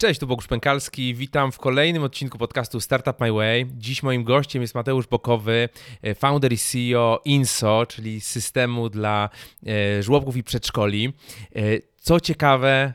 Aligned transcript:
Cześć, 0.00 0.20
tu 0.20 0.26
Bogusz 0.26 0.46
Pękalski. 0.46 1.14
Witam 1.14 1.52
w 1.52 1.58
kolejnym 1.58 2.02
odcinku 2.02 2.38
podcastu 2.38 2.80
Startup 2.80 3.20
My 3.20 3.32
Way. 3.32 3.66
Dziś 3.76 4.02
moim 4.02 4.24
gościem 4.24 4.62
jest 4.62 4.74
Mateusz 4.74 5.06
Bokowy, 5.06 5.68
e, 6.02 6.14
founder 6.14 6.52
i 6.52 6.58
CEO 6.58 7.20
INSO, 7.24 7.86
czyli 7.88 8.20
systemu 8.20 8.88
dla 8.88 9.28
e, 9.66 10.02
żłobków 10.02 10.36
i 10.36 10.42
przedszkoli. 10.42 11.12
E, 11.56 11.60
co 11.96 12.20
ciekawe, 12.20 12.94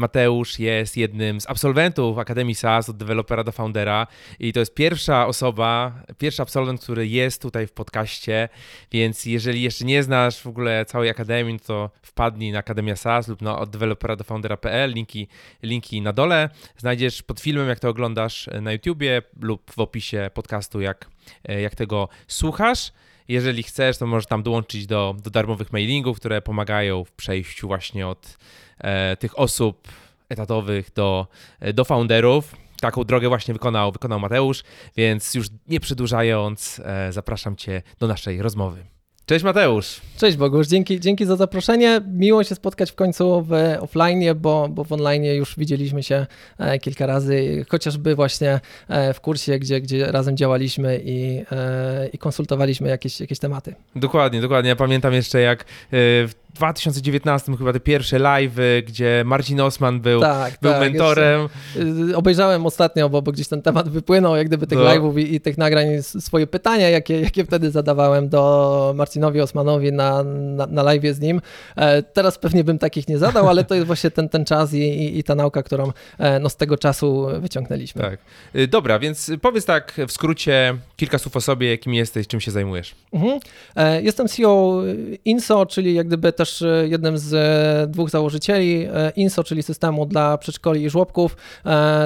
Mateusz 0.00 0.58
jest 0.58 0.96
jednym 0.96 1.40
z 1.40 1.50
absolwentów 1.50 2.18
Akademii 2.18 2.54
SaaS 2.54 2.88
od 2.88 2.96
dewelopera 2.96 3.44
do 3.44 3.52
foundera 3.52 4.06
i 4.38 4.52
to 4.52 4.60
jest 4.60 4.74
pierwsza 4.74 5.26
osoba, 5.26 5.92
pierwszy 6.18 6.42
absolwent, 6.42 6.80
który 6.80 7.08
jest 7.08 7.42
tutaj 7.42 7.66
w 7.66 7.72
podcaście, 7.72 8.48
więc 8.92 9.26
jeżeli 9.26 9.62
jeszcze 9.62 9.84
nie 9.84 10.02
znasz 10.02 10.40
w 10.40 10.46
ogóle 10.46 10.84
całej 10.84 11.10
Akademii, 11.10 11.60
to 11.60 11.90
wpadnij 12.02 12.52
na 12.52 12.58
Akademia 12.58 12.96
SaaS 12.96 13.28
lub 13.28 13.42
na 13.42 13.58
od 13.58 13.70
dewelopera 13.70 14.16
do 14.16 14.24
foundera.pl, 14.24 14.92
linki, 14.92 15.28
linki 15.62 16.02
na 16.02 16.12
dole. 16.12 16.48
Znajdziesz 16.76 17.22
pod 17.22 17.40
filmem, 17.40 17.68
jak 17.68 17.80
to 17.80 17.88
oglądasz 17.88 18.48
na 18.62 18.72
YouTubie 18.72 19.22
lub 19.40 19.70
w 19.70 19.78
opisie 19.78 20.30
podcastu, 20.34 20.80
jak, 20.80 21.10
jak 21.44 21.74
tego 21.74 22.08
słuchasz. 22.28 22.92
Jeżeli 23.30 23.62
chcesz, 23.62 23.98
to 23.98 24.06
możesz 24.06 24.26
tam 24.26 24.42
dołączyć 24.42 24.86
do, 24.86 25.16
do 25.22 25.30
darmowych 25.30 25.72
mailingów, 25.72 26.16
które 26.16 26.42
pomagają 26.42 27.04
w 27.04 27.12
przejściu 27.12 27.66
właśnie 27.66 28.08
od 28.08 28.38
e, 28.78 29.16
tych 29.16 29.38
osób 29.38 29.88
etatowych 30.28 30.92
do, 30.92 31.26
e, 31.60 31.72
do 31.72 31.84
founderów. 31.84 32.56
Taką 32.80 33.04
drogę 33.04 33.28
właśnie 33.28 33.54
wykonał, 33.54 33.92
wykonał 33.92 34.20
Mateusz, 34.20 34.62
więc 34.96 35.34
już 35.34 35.46
nie 35.68 35.80
przedłużając, 35.80 36.80
e, 36.84 37.12
zapraszam 37.12 37.56
Cię 37.56 37.82
do 37.98 38.06
naszej 38.06 38.42
rozmowy. 38.42 38.84
Cześć 39.30 39.44
Mateusz. 39.44 40.00
Cześć 40.16 40.36
Bogusz, 40.36 40.66
dzięki, 40.66 41.00
dzięki 41.00 41.26
za 41.26 41.36
zaproszenie. 41.36 42.00
Miło 42.12 42.44
się 42.44 42.54
spotkać 42.54 42.90
w 42.90 42.94
końcu 42.94 43.42
w 43.42 43.52
offline, 43.80 44.34
bo, 44.36 44.68
bo 44.68 44.84
w 44.84 44.92
online 44.92 45.24
już 45.24 45.54
widzieliśmy 45.58 46.02
się 46.02 46.26
e, 46.58 46.78
kilka 46.78 47.06
razy, 47.06 47.64
chociażby 47.68 48.14
właśnie 48.14 48.60
e, 48.88 49.14
w 49.14 49.20
kursie, 49.20 49.58
gdzie, 49.58 49.80
gdzie 49.80 50.12
razem 50.12 50.36
działaliśmy 50.36 51.00
i, 51.04 51.42
e, 51.52 52.08
i 52.12 52.18
konsultowaliśmy 52.18 52.88
jakieś, 52.88 53.20
jakieś 53.20 53.38
tematy. 53.38 53.74
Dokładnie, 53.96 54.40
dokładnie. 54.40 54.68
Ja 54.68 54.76
pamiętam 54.76 55.12
jeszcze 55.12 55.40
jak 55.40 55.64
w 55.92 56.32
2019 56.54 57.56
chyba 57.56 57.72
te 57.72 57.80
pierwsze 57.80 58.18
live, 58.18 58.56
gdzie 58.86 59.22
Marcin 59.26 59.60
Osman 59.60 60.00
był, 60.00 60.20
tak, 60.20 60.58
był 60.62 60.72
tak, 60.72 60.80
mentorem. 60.80 61.48
Jeszcze, 61.76 62.16
obejrzałem 62.16 62.66
ostatnio, 62.66 63.08
bo, 63.08 63.22
bo, 63.22 63.32
gdzieś 63.32 63.48
ten 63.48 63.62
temat 63.62 63.88
wypłynął, 63.88 64.36
jak 64.36 64.46
gdyby 64.46 64.66
tych 64.66 64.78
no. 64.78 64.84
live'ów 64.84 65.18
i, 65.18 65.34
i, 65.34 65.40
tych 65.40 65.58
nagrań, 65.58 65.86
swoje 66.02 66.46
pytania, 66.46 66.88
jakie, 66.88 67.20
jakie 67.20 67.44
wtedy 67.44 67.70
zadawałem 67.70 68.28
do 68.28 68.92
Marcinowi 68.96 69.40
Osmanowi 69.40 69.92
na, 69.92 70.22
na, 70.22 70.66
na 70.66 70.82
live 70.82 71.14
z 71.14 71.20
nim. 71.20 71.40
E, 71.76 72.02
teraz 72.02 72.38
pewnie 72.38 72.64
bym 72.64 72.78
takich 72.78 73.08
nie 73.08 73.18
zadał, 73.18 73.48
ale 73.48 73.64
to 73.64 73.74
jest 73.74 73.86
właśnie 73.86 74.10
ten, 74.10 74.28
ten 74.28 74.44
czas 74.44 74.74
i, 74.74 74.78
i, 74.78 75.18
i 75.18 75.24
ta 75.24 75.34
nauka, 75.34 75.62
którą 75.62 75.92
e, 76.18 76.38
no, 76.38 76.48
z 76.48 76.56
tego 76.56 76.76
czasu 76.76 77.26
wyciągnęliśmy. 77.40 78.02
Tak. 78.02 78.18
E, 78.54 78.66
dobra, 78.66 78.98
więc 78.98 79.30
powiedz 79.42 79.64
tak 79.64 80.00
w 80.08 80.12
skrócie 80.12 80.76
kilka 80.96 81.18
słów 81.18 81.36
o 81.36 81.40
sobie, 81.40 81.70
jakim 81.70 81.94
jesteś, 81.94 82.26
czym 82.26 82.40
się 82.40 82.50
zajmujesz. 82.50 82.94
Mhm. 83.12 83.40
E, 83.76 84.02
jestem 84.02 84.28
CEO 84.28 84.82
INSO, 85.24 85.66
czyli 85.66 85.94
jak 85.94 86.06
gdyby 86.06 86.32
też 86.40 86.62
e, 86.62 86.88
jednym 86.88 87.18
z 87.18 87.34
e, 87.34 87.86
dwóch 87.86 88.10
założycieli 88.10 88.84
e, 88.84 89.10
INSO, 89.16 89.44
czyli 89.44 89.62
systemu 89.62 90.06
dla 90.06 90.38
przedszkoli 90.38 90.84
i 90.84 90.90
żłobków. 90.90 91.36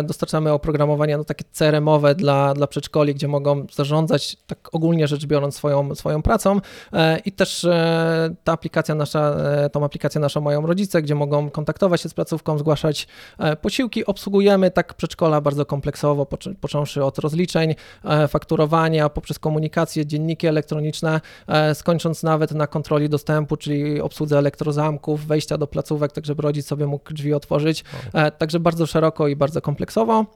Dostarczamy 0.04 0.52
oprogramowania 0.52 1.18
no, 1.18 1.24
takie 1.24 1.44
CRM-owe 1.52 2.14
dla, 2.14 2.54
dla 2.54 2.66
przedszkoli, 2.66 3.14
gdzie 3.14 3.28
mogą 3.28 3.66
zarządzać 3.72 4.36
tak 4.46 4.58
ogólnie 4.72 5.08
rzecz 5.08 5.26
biorąc 5.26 5.56
swoją, 5.56 5.94
swoją 5.94 6.22
pracą 6.22 6.60
i 7.24 7.32
też 7.32 7.66
ta 8.44 8.52
aplikacja 8.52 8.94
nasza, 8.94 9.36
tą 9.72 9.84
aplikację 9.84 10.20
naszą 10.20 10.41
mają 10.41 10.66
rodzice, 10.66 11.02
gdzie 11.02 11.14
mogą 11.14 11.50
kontaktować 11.50 12.00
się 12.00 12.08
z 12.08 12.14
placówką, 12.14 12.58
zgłaszać 12.58 13.06
posiłki. 13.62 14.06
Obsługujemy 14.06 14.70
tak 14.70 14.94
przedszkola 14.94 15.41
bardzo 15.41 15.66
kompleksowo, 15.66 16.26
począwszy 16.60 17.04
od 17.04 17.19
rozliczeń, 17.19 17.74
fakturowania, 18.28 19.08
poprzez 19.08 19.38
komunikację, 19.38 20.06
dzienniki 20.06 20.46
elektroniczne, 20.46 21.20
skończąc 21.74 22.22
nawet 22.22 22.53
na 22.53 22.66
kontroli 22.66 23.09
dostępu, 23.09 23.56
czyli 23.56 24.00
obsługę 24.00 24.23
obsłudze 24.24 24.38
elektrozamków, 24.38 25.26
wejścia 25.26 25.58
do 25.58 25.66
placówek, 25.66 26.12
tak 26.12 26.26
żeby 26.26 26.42
rodzic 26.42 26.66
sobie 26.66 26.86
mógł 26.86 27.14
drzwi 27.14 27.34
otworzyć. 27.34 27.84
E, 28.12 28.30
także 28.30 28.60
bardzo 28.60 28.86
szeroko 28.86 29.28
i 29.28 29.36
bardzo 29.36 29.60
kompleksowo. 29.60 30.26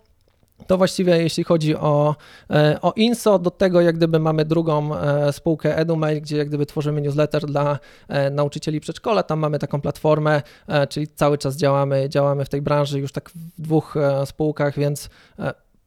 To 0.67 0.79
właściwie 0.79 1.23
jeśli 1.23 1.45
chodzi 1.45 1.77
o, 1.77 2.17
e, 2.51 2.79
o 2.83 2.93
INSO, 2.97 3.39
do 3.39 3.51
tego 3.51 3.81
jak 3.81 3.97
gdyby 3.97 4.19
mamy 4.19 4.45
drugą 4.45 4.97
e, 4.97 5.33
spółkę 5.33 5.77
EduMail, 5.77 6.21
gdzie 6.21 6.37
jak 6.37 6.49
gdyby 6.49 6.67
tworzymy 6.67 7.01
newsletter 7.01 7.47
dla 7.47 7.79
nauczycieli 8.31 8.81
przedszkola, 8.81 9.23
tam 9.23 9.39
mamy 9.39 9.59
taką 9.59 9.81
platformę, 9.81 10.43
czyli 10.89 11.09
cały 11.09 11.39
czas 11.39 11.57
działamy, 11.57 12.09
działamy 12.09 12.45
w 12.45 12.49
tej 12.49 12.63
branży 12.63 13.01
już 13.01 13.13
tak 13.13 13.31
w 13.31 13.63
dwóch 13.63 13.95
spółkach, 14.25 14.79
więc 14.79 15.09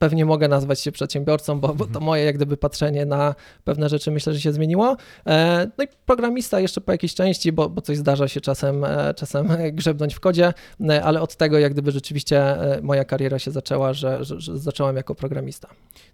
pewnie 0.01 0.25
mogę 0.25 0.47
nazwać 0.47 0.79
się 0.79 0.91
przedsiębiorcą, 0.91 1.59
bo, 1.59 1.67
bo 1.67 1.83
to 1.83 1.89
mhm. 1.89 2.05
moje 2.05 2.23
jak 2.23 2.35
gdyby 2.35 2.57
patrzenie 2.57 3.05
na 3.05 3.35
pewne 3.63 3.89
rzeczy 3.89 4.11
myślę, 4.11 4.33
że 4.33 4.41
się 4.41 4.53
zmieniło. 4.53 4.97
E, 5.27 5.67
no 5.77 5.83
i 5.83 5.87
programista 6.05 6.59
jeszcze 6.59 6.81
po 6.81 6.91
jakiejś 6.91 7.15
części, 7.15 7.51
bo, 7.51 7.69
bo 7.69 7.81
coś 7.81 7.97
zdarza 7.97 8.27
się 8.27 8.41
czasem, 8.41 8.83
e, 8.83 9.13
czasem 9.13 9.47
grzebnąć 9.71 10.15
w 10.15 10.19
kodzie, 10.19 10.53
e, 10.89 11.03
ale 11.03 11.21
od 11.21 11.35
tego 11.35 11.59
jak 11.59 11.73
gdyby 11.73 11.91
rzeczywiście 11.91 12.57
moja 12.81 13.05
kariera 13.05 13.39
się 13.39 13.51
zaczęła, 13.51 13.93
że, 13.93 14.23
że, 14.25 14.41
że 14.41 14.57
zacząłem 14.57 14.95
jako 14.95 15.15
programista. 15.15 15.67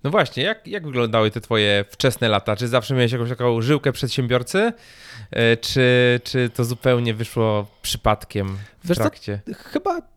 No 0.03 0.09
właśnie, 0.09 0.43
jak, 0.43 0.67
jak 0.67 0.85
wyglądały 0.85 1.31
te 1.31 1.41
twoje 1.41 1.85
wczesne 1.89 2.27
lata? 2.27 2.55
Czy 2.55 2.67
zawsze 2.67 2.93
miałeś 2.93 3.11
jakąś 3.11 3.29
taką 3.29 3.61
żyłkę 3.61 3.91
przedsiębiorcy, 3.91 4.73
czy, 5.61 6.19
czy 6.23 6.49
to 6.49 6.65
zupełnie 6.65 7.13
wyszło 7.13 7.67
przypadkiem 7.81 8.57
w 8.83 8.87
Wiesz 8.87 8.97
trakcie? 8.97 9.41
Co, 9.47 9.53
chyba 9.53 10.16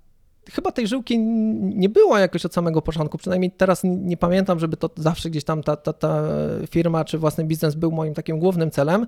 chyba 0.52 0.72
tej 0.72 0.86
żyłki 0.86 1.18
nie 1.18 1.88
było 1.88 2.18
jakoś 2.18 2.44
od 2.44 2.54
samego 2.54 2.82
początku, 2.82 3.18
przynajmniej 3.18 3.50
teraz 3.50 3.80
nie 3.84 4.16
pamiętam, 4.16 4.58
żeby 4.58 4.76
to 4.76 4.90
zawsze 4.96 5.30
gdzieś 5.30 5.44
tam 5.44 5.62
ta, 5.62 5.76
ta, 5.76 5.92
ta 5.92 6.22
firma 6.70 7.04
czy 7.04 7.18
własny 7.18 7.44
biznes 7.44 7.74
był 7.74 7.92
moim 7.92 8.14
takim 8.14 8.38
głównym 8.38 8.70
celem. 8.70 9.06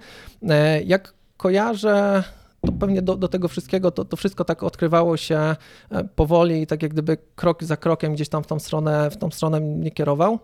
E, 0.49 0.83
jak 0.83 1.15
kojarzę 1.37 2.25
to 2.67 2.73
pewnie 2.73 3.03
do, 3.03 3.17
do 3.17 3.29
tego 3.29 3.49
wszystkiego, 3.49 3.91
to, 3.91 4.05
to 4.05 4.17
wszystko 4.17 4.45
tak 4.45 4.63
odkrywało 4.63 5.17
się 5.17 5.57
e, 5.91 6.05
powoli 6.05 6.63
i 6.63 6.67
tak 6.67 6.83
jak 6.83 6.93
gdyby 6.93 7.17
krok 7.35 7.65
za 7.65 7.77
krokiem 7.77 8.15
gdzieś 8.15 8.29
tam 8.29 8.43
w 8.43 8.47
tą 8.47 8.59
stronę, 8.59 9.11
w 9.11 9.17
tą 9.17 9.31
stronę 9.31 9.61
mnie 9.61 9.91
kierował. 9.91 10.39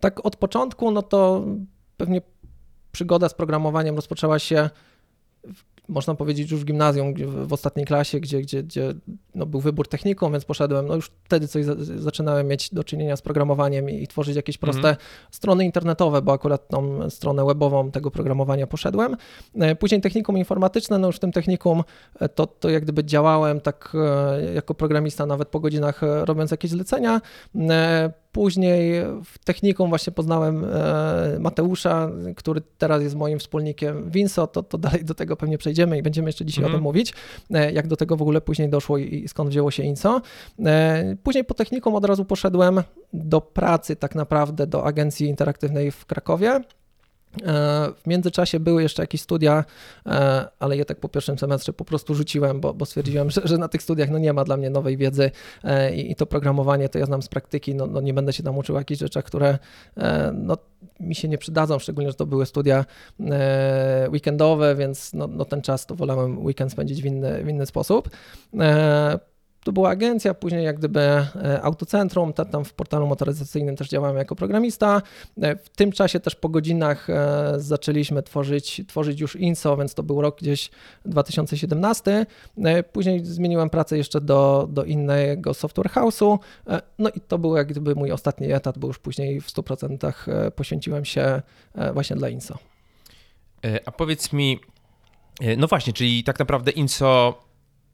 Tak 0.00 0.26
od 0.26 0.36
początku, 0.36 0.90
no 0.90 1.02
to 1.02 1.44
pewnie 1.96 2.22
przygoda 2.92 3.28
z 3.28 3.34
programowaniem 3.34 3.96
rozpoczęła 3.96 4.38
się 4.38 4.70
można 5.90 6.14
powiedzieć 6.14 6.50
już 6.50 6.60
w 6.60 6.64
gimnazjum, 6.64 7.14
w 7.46 7.52
ostatniej 7.52 7.86
klasie, 7.86 8.20
gdzie, 8.20 8.40
gdzie, 8.40 8.62
gdzie 8.62 8.94
no, 9.34 9.46
był 9.46 9.60
wybór 9.60 9.88
techniką, 9.88 10.32
więc 10.32 10.44
poszedłem, 10.44 10.86
no 10.86 10.94
już 10.94 11.10
wtedy 11.24 11.48
coś 11.48 11.64
zaczynałem 11.96 12.48
mieć 12.48 12.74
do 12.74 12.84
czynienia 12.84 13.16
z 13.16 13.22
programowaniem 13.22 13.90
i, 13.90 14.02
i 14.02 14.06
tworzyć 14.06 14.36
jakieś 14.36 14.56
mhm. 14.56 14.72
proste 14.72 14.88
mm. 14.88 15.00
strony 15.30 15.64
internetowe, 15.64 16.22
bo 16.22 16.32
akurat 16.32 16.68
tą 16.68 17.10
stronę 17.10 17.44
webową 17.44 17.90
tego 17.90 18.10
programowania 18.10 18.66
poszedłem. 18.66 19.16
E, 19.54 19.76
później 19.76 20.00
technikum 20.00 20.38
informatyczne, 20.38 20.98
no 20.98 21.06
już 21.06 21.16
w 21.16 21.20
tym 21.20 21.32
technikum 21.32 21.82
e, 22.20 22.28
to, 22.28 22.46
to 22.46 22.70
jak 22.70 22.82
gdyby 22.82 23.04
działałem 23.04 23.60
tak 23.60 23.92
e, 23.94 24.54
jako 24.54 24.74
programista 24.74 25.26
nawet 25.26 25.48
po 25.48 25.60
godzinach 25.60 26.00
robiąc 26.24 26.50
jakieś 26.50 26.70
zlecenia. 26.70 27.20
Później 28.32 29.02
w 29.24 29.38
technikum 29.44 29.88
właśnie 29.88 30.12
poznałem 30.12 30.64
e, 30.64 31.36
Mateusza, 31.40 32.10
który 32.36 32.60
teraz 32.78 33.02
jest 33.02 33.14
moim 33.14 33.38
wspólnikiem 33.38 34.10
Winso, 34.10 34.46
to, 34.46 34.62
to 34.62 34.78
dalej 34.78 35.04
do 35.04 35.14
tego 35.14 35.36
pewnie 35.36 35.58
przejdziemy 35.58 35.98
i 35.98 36.02
będziemy 36.02 36.28
jeszcze 36.28 36.44
dzisiaj 36.44 36.64
mm. 36.64 36.70
o 36.70 36.72
tym 36.72 36.78
mhm. 36.78 36.84
mówić, 36.84 37.14
e, 37.50 37.72
jak 37.72 37.86
do 37.86 37.96
tego 37.96 38.16
w 38.16 38.22
ogóle 38.22 38.40
później 38.40 38.68
doszło 38.68 38.98
i 38.98 39.28
skąd 39.28 39.50
wzięło 39.50 39.70
się 39.70 39.82
Inso. 39.82 40.20
E, 40.64 41.16
później 41.22 41.44
po 41.44 41.54
technikum 41.54 41.94
od 41.94 42.04
razu 42.04 42.24
poszedłem 42.24 42.82
do 43.12 43.40
pracy 43.40 43.96
tak 43.96 44.14
naprawdę 44.14 44.66
do 44.66 44.84
agencji 44.84 45.26
interaktywnej 45.26 45.90
w 45.90 46.06
Krakowie. 46.06 46.60
E, 47.36 47.92
w 48.02 48.06
międzyczasie 48.06 48.60
były 48.60 48.82
jeszcze 48.82 49.02
jakieś 49.02 49.20
studia, 49.20 49.64
e, 50.06 50.48
ale 50.58 50.76
je 50.76 50.84
tak 50.84 51.00
po 51.00 51.08
pierwszym 51.08 51.38
semestrze 51.38 51.72
po 51.72 51.84
prostu 51.84 52.14
rzuciłem, 52.14 52.60
bo, 52.60 52.74
bo 52.74 52.86
stwierdziłem, 52.86 53.30
że, 53.30 53.40
że, 53.44 53.58
na 53.58 53.68
tych 53.68 53.82
studiach 53.82 54.10
no 54.10 54.18
nie 54.18 54.32
ma 54.32 54.44
dla 54.44 54.56
mnie 54.56 54.70
nowej 54.70 54.96
wiedzy 54.96 55.30
e, 55.64 55.94
i, 55.94 56.12
i 56.12 56.16
to 56.16 56.26
programowanie 56.26 56.88
to 56.88 56.98
ja 56.98 57.06
znam 57.06 57.22
z 57.22 57.28
praktyki, 57.28 57.74
no, 57.74 57.86
no, 57.86 58.00
nie 58.00 58.14
będę 58.14 58.32
się 58.32 58.42
tam 58.42 58.58
uczył 58.58 58.76
jakichś 58.76 59.00
rzeczach, 59.00 59.24
które 59.24 59.58
no, 60.32 60.56
mi 61.00 61.14
się 61.14 61.28
nie 61.28 61.38
przydadzą, 61.38 61.78
szczególnie, 61.78 62.10
że 62.10 62.14
to 62.14 62.26
były 62.26 62.46
studia 62.46 62.84
weekendowe, 64.12 64.74
więc 64.74 65.12
no, 65.12 65.26
no 65.26 65.44
ten 65.44 65.62
czas 65.62 65.86
to 65.86 65.94
wolałem 65.94 66.44
weekend 66.44 66.72
spędzić 66.72 67.02
w 67.02 67.06
inny, 67.06 67.44
w 67.44 67.48
inny 67.48 67.66
sposób 67.66 68.10
to 69.64 69.72
była 69.72 69.90
agencja, 69.90 70.34
później 70.34 70.64
jak 70.64 70.78
gdyby 70.78 71.00
e, 71.00 71.26
autocentrum, 71.62 72.32
tam 72.32 72.64
w 72.64 72.72
portalu 72.72 73.06
motoryzacyjnym 73.06 73.76
też 73.76 73.88
działałem 73.88 74.16
jako 74.16 74.36
programista. 74.36 75.02
E, 75.42 75.56
w 75.56 75.68
tym 75.68 75.92
czasie 75.92 76.20
też 76.20 76.34
po 76.34 76.48
godzinach 76.48 77.10
e, 77.10 77.54
zaczęliśmy 77.56 78.22
tworzyć, 78.22 78.82
tworzyć 78.88 79.20
już 79.20 79.36
INSO, 79.36 79.76
więc 79.76 79.94
to 79.94 80.02
był 80.02 80.20
rok 80.20 80.38
gdzieś 80.40 80.70
2017. 81.04 82.26
Później 82.92 83.24
zmieniłem 83.24 83.70
pracę 83.70 83.96
jeszcze 83.96 84.20
do, 84.20 84.68
do 84.70 84.84
innego 84.84 85.54
software 85.54 85.90
house'u, 85.90 86.38
no 86.98 87.10
i 87.10 87.20
to 87.20 87.38
był 87.38 87.56
jak 87.56 87.66
gdyby 87.66 87.94
mój 87.94 88.12
ostatni 88.12 88.52
etat, 88.52 88.78
bo 88.78 88.86
już 88.86 88.98
później 88.98 89.40
w 89.40 89.46
100% 89.46 90.50
poświęciłem 90.50 91.04
się 91.04 91.42
właśnie 91.94 92.16
dla 92.16 92.28
INSO. 92.28 92.58
A 93.86 93.92
powiedz 93.92 94.32
mi, 94.32 94.60
no 95.56 95.66
właśnie, 95.66 95.92
czyli 95.92 96.24
tak 96.24 96.38
naprawdę 96.38 96.70
INSO 96.70 97.34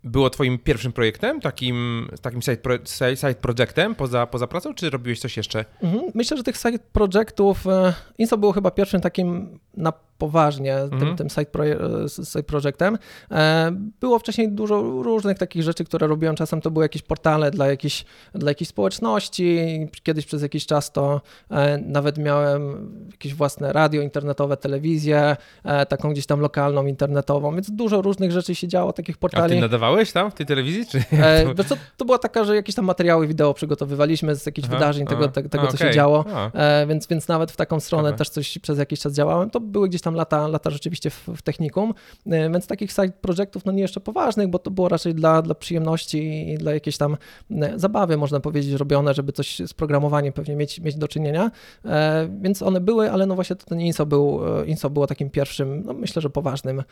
było 0.06 0.31
twoim 0.31 0.58
pierwszym 0.58 0.93
projektem, 0.93 1.41
takim, 1.41 2.08
takim 2.23 2.43
side, 2.43 2.56
pro, 2.56 2.75
side 3.14 3.35
projectem 3.35 3.94
poza, 3.94 4.26
poza 4.26 4.47
pracą, 4.47 4.75
czy 4.75 4.91
robiłeś 4.91 5.20
coś 5.20 5.37
jeszcze? 5.37 5.64
Mhm. 5.82 6.05
Myślę, 6.14 6.37
że 6.37 6.43
tych 6.43 6.56
side 6.56 6.79
projectów, 6.93 7.67
e, 7.67 7.94
Inso 8.19 8.38
było 8.38 8.53
chyba 8.53 8.70
pierwszym 8.70 9.00
takim 9.00 9.58
na 9.76 9.93
poważnie 10.18 10.76
Mhm. 10.76 11.00
tym, 11.00 11.16
tym 11.16 11.28
side, 11.30 11.50
proje- 11.52 12.24
side 12.32 12.42
projectem. 12.42 12.98
E, 13.30 13.72
Było 14.00 14.18
wcześniej 14.18 14.52
dużo 14.52 14.82
różnych 15.02 15.38
takich 15.38 15.62
rzeczy, 15.62 15.84
które 15.84 16.06
robiłem. 16.06 16.36
Czasem 16.36 16.60
to 16.60 16.70
były 16.70 16.84
jakieś 16.84 17.02
portale 17.02 17.50
dla 17.50 17.66
jakichś, 17.66 18.04
dla 18.34 18.50
jakichś 18.50 18.68
społeczności. 18.68 19.58
Kiedyś 20.02 20.26
przez 20.26 20.42
jakiś 20.42 20.66
czas 20.66 20.92
to 20.92 21.20
e, 21.50 21.78
nawet 21.78 22.18
miałem 22.18 22.90
jakieś 23.12 23.34
własne 23.34 23.72
radio 23.72 24.02
internetowe, 24.02 24.56
telewizję, 24.56 25.36
e, 25.64 25.86
taką 25.86 26.10
gdzieś 26.12 26.26
tam 26.26 26.40
lokalną, 26.40 26.86
internetową, 26.86 27.54
więc 27.54 27.70
dużo 27.70 28.02
różnych 28.02 28.32
rzeczy 28.32 28.54
się 28.54 28.69
działo, 28.69 28.92
takich 28.92 29.14
A 29.14 29.16
ty 29.16 29.20
portali. 29.20 29.60
nadawałeś 29.60 30.12
tam 30.12 30.30
w 30.30 30.34
tej 30.34 30.46
telewizji? 30.46 30.86
Czy 30.86 30.98
E, 31.12 31.64
co, 31.69 31.76
to 31.96 32.04
była 32.04 32.19
taka, 32.19 32.44
że 32.44 32.56
jakieś 32.56 32.74
tam 32.74 32.84
materiały 32.84 33.26
wideo 33.26 33.54
przygotowywaliśmy 33.54 34.34
z 34.36 34.46
jakichś 34.46 34.69
Aha, 34.69 34.76
wydarzeń, 34.76 35.06
tego, 35.06 35.24
a, 35.24 35.28
te, 35.28 35.40
a, 35.46 35.48
tego 35.48 35.66
co 35.66 35.76
się 35.76 35.90
działo. 35.90 36.24
A. 36.34 36.50
E, 36.54 36.86
więc, 36.86 37.06
więc 37.06 37.28
nawet 37.28 37.52
w 37.52 37.56
taką 37.56 37.80
stronę 37.80 38.12
też 38.12 38.28
coś 38.28 38.58
przez 38.58 38.78
jakiś 38.78 39.00
czas 39.00 39.12
działałem. 39.12 39.50
To 39.50 39.60
były 39.60 39.88
gdzieś 39.88 40.00
tam 40.06 40.14
lata, 40.14 40.49
lata 40.49 40.70
rzeczywiście 40.70 41.11
w, 41.11 41.29
w 41.37 41.43
technikum, 41.43 41.94
e, 42.26 42.50
więc 42.50 42.67
takich 42.67 42.93
side 42.93 43.12
projektów, 43.20 43.64
no 43.64 43.73
nie 43.73 43.82
jeszcze 43.82 44.00
poważnych, 44.00 44.49
bo 44.49 44.58
to 44.58 44.70
było 44.70 44.88
raczej 44.88 45.14
dla, 45.14 45.43
dla 45.43 45.55
przyjemności 45.55 46.50
i 46.50 46.58
dla 46.58 46.75
jakiejś 46.75 46.97
tam 46.97 47.17
e, 47.50 47.79
zabawy, 47.79 48.17
można 48.17 48.41
powiedzieć, 48.41 48.73
robione, 48.73 49.14
żeby 49.14 49.32
coś 49.32 49.58
z 49.67 49.75
programowaniem 49.75 50.32
pewnie 50.32 50.56
mieć, 50.56 50.81
mieć 50.81 50.97
do 50.97 51.08
czynienia. 51.08 51.50
E, 51.85 52.29
więc 52.41 52.62
one 52.62 52.81
były, 52.81 53.11
ale 53.12 53.26
no 53.26 53.35
właśnie 53.35 53.56
to 53.56 53.67
ten 53.67 53.81
INSO, 53.81 54.06
był, 54.06 54.41
INSO 54.67 54.91
było 54.91 55.06
takim 55.06 55.31
pierwszym, 55.31 55.82
no 55.85 55.93
myślę, 55.93 56.23
że 56.23 56.31
poważnym 56.31 56.82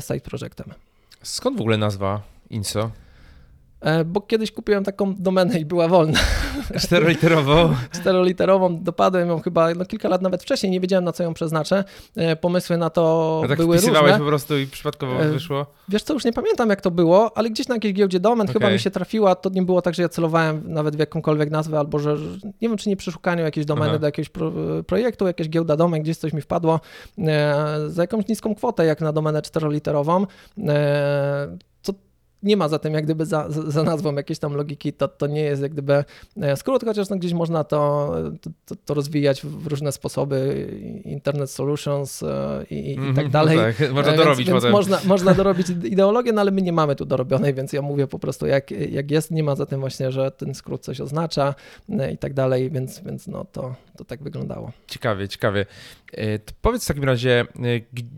side 0.00 0.20
projektem. 0.20 0.66
Skąd 1.22 1.58
w 1.58 1.60
ogóle 1.60 1.76
nazwa 1.76 2.22
Inso? 2.50 2.90
E, 3.82 4.04
Bo 4.04 4.20
kiedyś 4.20 4.52
kupiłem 4.52 4.84
taką 4.84 5.14
domenę 5.14 5.60
i 5.60 5.64
była 5.64 5.88
wolna. 5.88 6.18
Czteroliterowo. 6.78 7.70
czteroliterową, 8.00 8.82
dopadłem 8.82 9.28
ją 9.28 9.40
chyba 9.40 9.74
no, 9.74 9.84
kilka 9.84 10.08
lat 10.08 10.22
nawet 10.22 10.42
wcześniej, 10.42 10.72
nie 10.72 10.80
wiedziałem 10.80 11.04
na 11.04 11.12
co 11.12 11.22
ją 11.22 11.34
przeznaczę. 11.34 11.84
E, 12.16 12.36
Pomysły 12.36 12.76
na 12.76 12.90
to 12.90 13.40
A 13.44 13.48
tak 13.48 13.58
były 13.58 13.76
różne. 13.76 14.18
po 14.18 14.24
prostu 14.24 14.58
i 14.58 14.66
przypadkowo 14.66 15.22
E, 15.22 15.28
wyszło? 15.28 15.66
Wiesz 15.88 16.02
co, 16.02 16.14
już 16.14 16.24
nie 16.24 16.32
pamiętam 16.32 16.70
jak 16.70 16.80
to 16.80 16.90
było, 16.90 17.36
ale 17.38 17.50
gdzieś 17.50 17.68
na 17.68 17.74
jakiejś 17.74 17.94
giełdzie 17.94 18.20
domen 18.20 18.46
chyba 18.46 18.66
Okej. 18.66 18.72
mi 18.72 18.80
się 18.80 18.90
trafiła, 18.90 19.34
to 19.34 19.50
nie 19.50 19.62
było 19.62 19.82
tak, 19.82 19.94
że 19.94 20.02
ja 20.02 20.08
celowałem 20.08 20.62
nawet 20.66 20.96
w 20.96 20.98
jakąkolwiek 20.98 21.50
nazwę, 21.50 21.78
albo 21.78 21.98
że, 21.98 22.16
nie 22.44 22.68
wiem, 22.68 22.76
czy 22.76 22.88
nie 22.88 22.96
przy 22.96 23.12
szukaniu 23.12 23.44
jakiejś 23.44 23.66
domeny 23.66 23.90
Aha. 23.90 23.98
do 23.98 24.06
jakiegoś 24.06 24.28
pro, 24.28 24.52
projektu, 24.86 25.26
jakaś 25.26 25.48
giełda 25.48 25.76
domen, 25.76 26.02
gdzieś 26.02 26.16
coś 26.16 26.32
mi 26.32 26.40
wpadło 26.42 26.80
e, 27.18 27.54
za 27.86 28.02
jakąś 28.02 28.28
niską 28.28 28.54
kwotę, 28.54 28.86
jak 28.86 29.00
na 29.00 29.12
domenę 29.12 29.42
czteroliterową. 29.42 30.26
E, 30.68 31.71
nie 32.42 32.56
ma 32.56 32.68
za 32.68 32.78
tym 32.78 32.94
jak 32.94 33.04
gdyby 33.04 33.26
za, 33.26 33.46
za 33.48 33.82
nazwą 33.82 34.14
jakiejś 34.14 34.38
tam 34.38 34.54
logiki, 34.54 34.92
to, 34.92 35.08
to 35.08 35.26
nie 35.26 35.40
jest 35.40 35.62
jak 35.62 35.72
gdyby 35.72 36.04
e, 36.40 36.56
skrót, 36.56 36.84
chociaż 36.84 37.08
no 37.08 37.16
gdzieś 37.16 37.32
można 37.32 37.64
to, 37.64 38.14
to, 38.66 38.74
to 38.84 38.94
rozwijać 38.94 39.42
w 39.42 39.66
różne 39.66 39.92
sposoby, 39.92 40.68
Internet 41.04 41.50
Solutions 41.50 42.22
e, 42.22 42.64
i, 42.70 42.92
i, 42.92 42.96
tak 42.96 43.04
Mhm, 43.08 43.30
dalej. 43.30 43.58
Tak, 43.58 43.92
można 43.94 44.12
E, 44.12 44.16
dorobić 44.16 44.46
więc, 44.46 44.56
potem. 44.58 44.72
Można, 44.72 45.00
można 45.14 45.34
dorobić 45.34 45.68
ideologię, 45.70 46.32
no 46.32 46.40
ale 46.40 46.50
my 46.50 46.62
nie 46.62 46.72
mamy 46.72 46.96
tu 46.96 47.04
dorobionej, 47.04 47.54
więc 47.54 47.72
ja 47.72 47.82
mówię 47.82 48.06
po 48.06 48.18
prostu 48.18 48.46
jak, 48.46 48.70
jak 48.70 49.10
jest. 49.10 49.30
Nie 49.30 49.42
ma 49.42 49.56
za 49.56 49.66
tym 49.66 49.80
właśnie, 49.80 50.12
że 50.12 50.30
ten 50.30 50.54
skrót 50.54 50.82
coś 50.82 51.00
oznacza 51.00 51.54
i 52.12 52.18
tak 52.18 52.34
dalej, 52.34 52.70
więc, 52.70 53.00
więc 53.00 53.26
no 53.26 53.46
to, 53.52 53.74
to 53.96 54.04
tak 54.04 54.22
wyglądało. 54.22 54.72
Ciekawie, 54.86 55.28
ciekawie. 55.28 55.66
To 56.44 56.52
powiedz 56.62 56.84
w 56.84 56.88
takim 56.88 57.04
razie, 57.04 57.46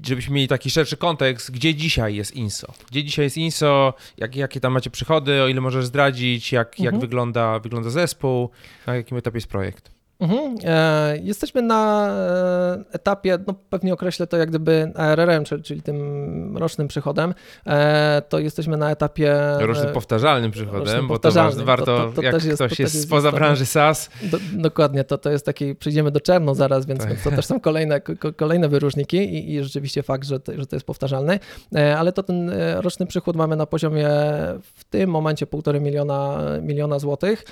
żebyśmy 0.06 0.34
mieli 0.34 0.48
taki 0.48 0.70
szerszy 0.70 0.96
kontekst, 0.96 1.50
gdzie 1.50 1.74
dzisiaj 1.74 2.14
jest 2.14 2.36
INSO? 2.36 2.72
Gdzie 2.90 3.04
dzisiaj 3.04 3.24
jest 3.24 3.36
INSO? 3.36 3.94
Jak, 4.16 4.36
jakie 4.36 4.60
tam 4.60 4.72
macie 4.72 4.90
przychody, 4.90 5.42
o 5.42 5.48
ile 5.48 5.60
możesz 5.60 5.86
zdradzić? 5.86 6.52
Jak, 6.52 6.80
jak 6.80 6.94
Mhm. 6.94 7.00
wygląda, 7.00 7.58
wygląda 7.58 7.90
zespół? 7.90 8.50
Na 8.86 8.96
jakim 8.96 9.16
etapie 9.18 9.36
jest 9.36 9.46
projekt? 9.46 9.90
Mhm. 10.24 10.56
E, 10.64 11.18
jesteśmy 11.22 11.62
na 11.62 12.08
e, 12.08 12.84
etapie, 12.92 13.38
no 13.46 13.54
pewnie 13.70 13.92
określę 13.94 14.26
to 14.26 14.36
jak 14.36 14.48
gdyby 14.48 14.92
ARR-em, 14.94 15.44
czyli, 15.44 15.62
czyli 15.62 15.82
tym 15.82 16.56
rocznym 16.56 16.88
przychodem, 16.88 17.34
e, 17.66 18.22
to 18.28 18.38
jesteśmy 18.38 18.76
na 18.76 18.90
etapie... 18.90 19.36
Rocznym 19.60 19.88
e, 19.88 19.92
powtarzalnym 19.92 20.50
przychodem, 20.50 20.80
rocznym 20.80 21.06
bo 21.08 21.14
to 21.14 21.20
powtarzalnym. 21.22 21.66
warto, 21.66 21.84
To- 21.84 22.04
to- 22.06 22.12
to 22.12 22.22
jak 22.22 22.34
też 22.34 22.44
jest- 22.44 22.58
ktoś 22.62 22.76
to 22.76 22.82
jest 22.82 22.94
jest 22.94 23.06
spoza 23.06 23.32
branży 23.32 23.66
SaaS, 23.66 24.10
Do, 24.22 24.38
dokładnie, 24.52 25.04
to, 25.04 25.18
to 25.18 25.30
jest 25.30 25.46
taki, 25.46 25.74
przyjdziemy 25.74 26.10
do 26.10 26.20
czernu 26.20 26.54
zaraz, 26.54 26.86
więc, 26.86 27.00
Tak. 27.04 27.20
to 27.24 27.30
też 27.30 27.46
są 27.46 27.60
kolejne, 27.60 28.00
ko, 28.00 28.32
kolejne 28.36 28.68
wyróżniki 28.68 29.16
i, 29.16 29.54
i 29.54 29.62
rzeczywiście 29.64 30.02
fakt, 30.02 30.28
że 30.28 30.40
to, 30.40 30.52
że 30.56 30.66
to 30.66 30.76
jest 30.76 30.86
powtarzalny, 30.86 31.38
E, 31.76 31.98
ale 31.98 32.12
to 32.12 32.22
ten 32.22 32.50
e, 32.50 32.80
roczny 32.80 33.06
przychód 33.06 33.36
mamy 33.36 33.56
na 33.56 33.66
poziomie 33.66 34.08
w 34.62 34.84
tym 34.90 35.10
momencie 35.10 35.46
półtorej 35.46 35.80
miliona, 35.80 36.38
miliona 36.62 36.98
złotych. 36.98 37.44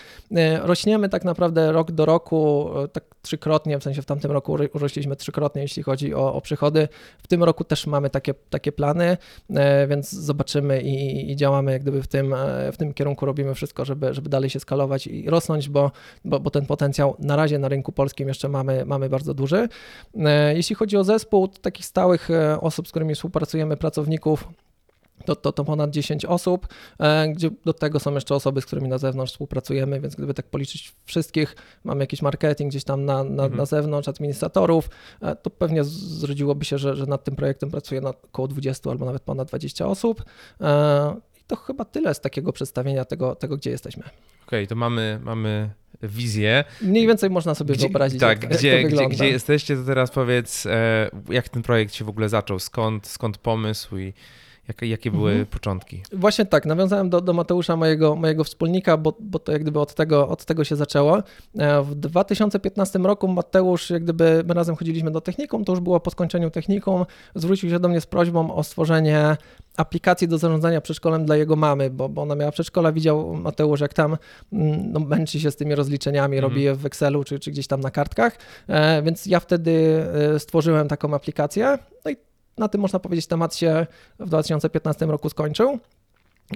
Rośniemy 0.62 1.08
tak 1.08 1.24
naprawdę 1.24 1.72
rok 1.72 1.90
do 1.92 2.06
roku, 2.06 2.61
e, 2.68 2.88
tak 2.88 3.04
trzykrotnie, 3.22 3.78
w 3.78 3.82
sensie 3.82 4.02
w 4.02 4.06
tamtym 4.06 4.30
roku 4.30 4.56
ro- 4.56 4.68
rośliśmy 4.74 5.16
trzykrotnie, 5.16 5.62
jeśli 5.62 5.82
chodzi 5.82 6.14
o, 6.14 6.34
o 6.34 6.40
przychody. 6.40 6.88
W 7.22 7.26
tym 7.26 7.44
roku 7.44 7.64
też 7.64 7.86
mamy 7.86 8.10
takie, 8.10 8.34
takie 8.50 8.72
plany, 8.72 9.16
e, 9.54 9.86
więc 9.86 10.12
zobaczymy 10.12 10.82
i, 10.82 11.30
i 11.30 11.36
działamy 11.36 11.72
jak 11.72 11.82
gdyby 11.82 12.02
w 12.02 12.06
tym, 12.06 12.34
e, 12.34 12.72
w 12.72 12.76
tym 12.76 12.94
kierunku, 12.94 13.26
robimy 13.26 13.54
wszystko, 13.54 13.84
żeby, 13.84 14.14
żeby 14.14 14.28
dalej 14.28 14.50
się 14.50 14.60
skalować 14.60 15.06
i 15.06 15.30
rosnąć, 15.30 15.68
bo 15.68 15.90
bo, 16.24 16.40
bo 16.40 16.50
ten 16.50 16.66
potencjał 16.66 17.16
na 17.18 17.36
razie 17.36 17.58
na 17.58 17.68
rynku 17.68 17.92
polskim 17.92 18.28
jeszcze 18.28 18.48
mamy, 18.48 18.84
mamy 18.86 19.08
bardzo 19.08 19.34
duży. 19.34 19.68
Jeśli 20.54 20.76
chodzi 20.76 20.96
o 20.96 21.04
zespół, 21.04 21.48
takich 21.48 21.86
stałych 21.86 22.28
osób, 22.60 22.88
z 22.88 22.90
którymi 22.90 23.14
współpracujemy, 23.14 23.76
pracowników, 23.76 24.48
to, 25.22 25.36
to, 25.36 25.52
to 25.52 25.64
ponad 25.64 25.90
10 25.90 26.24
osób, 26.24 26.68
e, 27.00 27.28
gdzie 27.28 27.50
do 27.64 27.72
tego 27.72 28.00
są 28.00 28.14
jeszcze 28.14 28.34
osoby, 28.34 28.60
z 28.60 28.66
którymi 28.66 28.88
na 28.88 28.98
zewnątrz 28.98 29.32
współpracujemy, 29.32 30.00
więc 30.00 30.14
gdyby 30.16 30.34
tak 30.34 30.46
policzyć 30.46 30.92
wszystkich, 31.04 31.56
mamy 31.84 32.00
jakiś 32.00 32.22
marketing 32.22 32.70
gdzieś 32.70 32.84
tam 32.84 33.04
na, 33.04 33.24
na, 33.24 33.42
Mhm. 33.42 33.56
na 33.56 33.66
zewnątrz, 33.66 34.08
administratorów, 34.08 34.88
e, 35.22 35.36
to 35.36 35.50
pewnie 35.50 35.84
z- 35.84 35.88
zrodziło 36.18 36.56
się, 36.62 36.78
że, 36.78 36.96
że 36.96 37.06
nad 37.06 37.24
tym 37.24 37.36
projektem 37.36 37.70
pracuje 37.70 38.00
na 38.00 38.10
około 38.10 38.48
20 38.48 38.90
albo 38.90 39.04
nawet 39.06 39.22
ponad 39.22 39.48
20 39.48 39.86
osób. 39.86 40.24
E, 40.60 41.16
I 41.40 41.44
to 41.46 41.56
chyba 41.56 41.84
tyle 41.84 42.14
z 42.14 42.20
takiego 42.20 42.52
przedstawienia 42.52 43.04
tego, 43.04 43.34
tego 43.34 43.56
gdzie 43.56 43.70
jesteśmy. 43.70 44.02
Okej, 44.46 44.66
to 44.66 44.74
mamy, 44.74 45.20
mamy 45.22 45.70
wizję. 46.02 46.64
Mniej 46.82 47.06
więcej 47.06 47.30
można 47.30 47.54
sobie 47.54 47.74
Gdzie, 47.74 47.80
wyobrazić, 47.86 48.20
tak, 48.20 48.42
jak, 48.42 48.52
gdzie, 48.52 48.82
jak 48.82 48.92
gdzie, 48.92 49.06
gdzie 49.08 49.28
jesteście, 49.28 49.76
to 49.76 49.82
teraz 49.84 50.10
powiedz, 50.10 50.64
jak 51.28 51.48
ten 51.48 51.62
projekt 51.62 51.94
się 51.94 52.04
w 52.04 52.08
ogóle 52.08 52.28
zaczął, 52.28 52.58
skąd, 52.58 53.06
skąd 53.06 53.38
pomysł 53.38 53.98
i 53.98 54.12
jak, 54.68 54.82
jakie 54.82 55.10
były 55.10 55.30
Mhm. 55.30 55.46
początki? 55.46 56.02
Właśnie 56.12 56.46
tak, 56.46 56.66
nawiązałem 56.66 57.10
do, 57.10 57.20
do 57.20 57.32
Mateusza, 57.32 57.76
mojego, 57.76 58.16
mojego 58.16 58.44
wspólnika, 58.44 58.96
bo, 58.96 59.16
bo 59.20 59.38
to 59.38 59.52
jak 59.52 59.62
gdyby 59.62 59.80
od 59.80 59.94
tego, 59.94 60.28
od 60.28 60.44
tego 60.44 60.64
się 60.64 60.76
zaczęło. 60.76 61.22
E, 61.58 61.82
W 61.82 61.94
2015 61.94 62.98
roku 62.98 63.28
Mateusz, 63.28 63.90
jak 63.90 64.02
gdyby 64.02 64.44
my 64.48 64.54
razem 64.54 64.76
chodziliśmy 64.76 65.10
do 65.10 65.20
technikum, 65.20 65.64
to 65.64 65.72
już 65.72 65.80
było 65.80 66.00
po 66.00 66.10
skończeniu 66.10 66.50
technikum, 66.50 67.04
zwrócił 67.34 67.70
się 67.70 67.78
do 67.78 67.88
mnie 67.88 68.00
z 68.00 68.06
prośbą 68.06 68.54
o 68.54 68.62
stworzenie 68.64 69.36
aplikacji 69.76 70.28
do 70.28 70.38
zarządzania 70.38 70.80
przedszkolem 70.80 71.24
dla 71.26 71.36
jego 71.36 71.56
mamy, 71.56 71.90
bo, 71.90 72.08
bo 72.08 72.22
ona 72.22 72.34
miała 72.34 72.52
przedszkola, 72.52 72.92
widział 72.92 73.34
Mateusz, 73.34 73.80
jak 73.80 73.94
tam 73.94 74.16
mm, 74.52 74.92
no, 74.92 75.00
męczy 75.00 75.40
się 75.40 75.50
z 75.50 75.56
tymi 75.56 75.74
rozliczeniami, 75.74 76.36
Mhm. 76.36 76.52
robi 76.52 76.62
je 76.64 76.74
w 76.74 76.86
Excelu 76.86 77.24
czy, 77.24 77.38
czy 77.38 77.50
gdzieś 77.50 77.66
tam 77.66 77.80
na 77.80 77.90
kartkach, 77.90 78.38
e, 78.68 79.02
więc 79.02 79.26
ja 79.26 79.40
wtedy 79.40 80.04
e, 80.34 80.38
stworzyłem 80.38 80.88
taką 80.88 81.14
aplikację, 81.14 81.78
no 82.04 82.10
i 82.10 82.16
na 82.58 82.68
tym 82.68 82.80
można 82.80 82.98
powiedzieć 82.98 83.26
temat 83.26 83.54
się 83.54 83.86
w 84.18 84.26
2015 84.26 85.06
roku 85.06 85.28
skończył. 85.28 85.78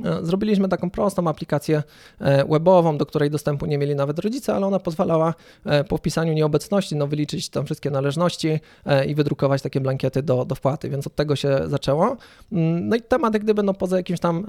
E, 0.04 0.24
Zrobiliśmy 0.24 0.68
taką 0.68 0.90
prostą 0.90 1.28
aplikację 1.28 1.82
e, 2.18 2.44
webową, 2.44 2.98
do 2.98 3.06
której 3.06 3.30
dostępu 3.30 3.66
nie 3.66 3.78
mieli 3.78 3.94
nawet 3.94 4.18
rodzice, 4.18 4.54
ale 4.54 4.66
ona 4.66 4.78
pozwalała 4.78 5.34
e, 5.64 5.84
po 5.84 5.96
wpisaniu 5.96 6.32
nieobecności 6.32 6.96
no, 6.96 7.06
wyliczyć 7.06 7.48
tam 7.48 7.64
wszystkie 7.64 7.90
należności 7.90 8.60
i 9.06 9.14
wydrukować 9.14 9.62
takie 9.62 9.80
blankiety 9.80 10.22
do, 10.22 10.44
do 10.44 10.54
wpłaty, 10.54 10.90
więc 10.90 11.06
od 11.06 11.14
tego 11.14 11.36
się 11.36 11.60
zaczęło. 11.66 12.16
Mm, 12.52 12.88
No 12.88 12.96
i 12.96 13.02
temat, 13.02 13.34
jak 13.34 13.44
gdyby 13.44 13.62
no, 13.62 13.74
poza 13.74 13.96
jakimś 13.96 14.20
tam 14.20 14.46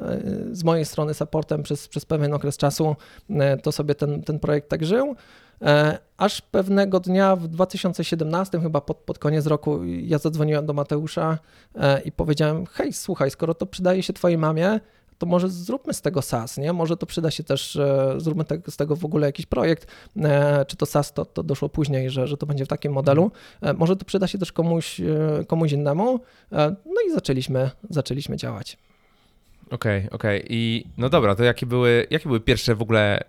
z 0.52 0.64
mojej 0.64 0.86
strony 0.86 1.14
supportem 1.14 1.64
przez, 1.64 1.88
przez 1.88 2.06
pewien 2.06 2.34
okres 2.34 2.58
czasu, 2.58 2.96
to 3.64 3.72
sobie 3.72 3.96
ten, 3.96 4.24
ten 4.24 4.40
projekt 4.40 4.70
tak 4.70 4.86
żył. 4.86 5.16
Aż 6.18 6.42
pewnego 6.42 7.00
dnia 7.00 7.36
w 7.36 7.48
2017, 7.48 8.60
chyba 8.60 8.82
pod, 8.82 8.98
pod 8.98 9.20
koniec 9.20 9.46
roku, 9.46 9.84
ja 9.84 10.18
zadzwoniłem 10.18 10.66
do 10.66 10.74
Mateusza 10.74 11.38
i 12.06 12.12
powiedziałem: 12.12 12.66
Hej, 12.66 12.94
słuchaj, 12.94 13.32
skoro 13.32 13.54
to 13.54 13.66
przydaje 13.66 14.04
się 14.04 14.14
Twojej 14.14 14.38
mamie, 14.38 14.80
to 15.18 15.26
może 15.26 15.50
zróbmy 15.50 15.94
z 15.94 16.02
tego 16.02 16.22
SaaS, 16.22 16.58
nie? 16.58 16.74
Może 16.74 16.98
to 16.98 17.06
przyda 17.06 17.32
się 17.32 17.44
też, 17.44 17.76
e, 17.76 18.14
zróbmy 18.18 18.46
te, 18.46 18.62
z 18.70 18.78
tego 18.78 18.96
w 18.96 19.06
ogóle 19.06 19.28
jakiś 19.28 19.46
projekt. 19.46 19.88
E, 20.24 20.66
Czy 20.66 20.78
to 20.78 20.86
SaaS, 20.86 21.14
to, 21.14 21.26
to 21.26 21.44
doszło 21.44 21.70
później, 21.70 22.10
że, 22.10 22.28
że 22.28 22.38
to 22.38 22.46
będzie 22.46 22.66
w 22.66 22.68
takim 22.68 22.92
modelu. 22.94 23.32
E, 23.62 23.74
Może 23.74 23.96
to 23.96 24.06
przyda 24.06 24.28
się 24.28 24.38
też 24.38 24.52
komuś, 24.52 25.02
komuś 25.48 25.72
innemu. 25.72 26.20
No 26.86 27.02
i 27.08 27.12
zaczęliśmy, 27.14 27.72
zaczęliśmy 27.90 28.38
działać. 28.38 28.78
Okej, 29.72 30.10
okej. 30.10 30.46
I 30.50 30.88
no 30.98 31.10
dobra, 31.10 31.36
to 31.36 31.44
jakie 31.44 31.66
były, 31.66 32.08
jakie 32.10 32.26
były 32.28 32.40
pierwsze 32.40 32.76
w 32.76 32.82
ogóle 32.82 33.24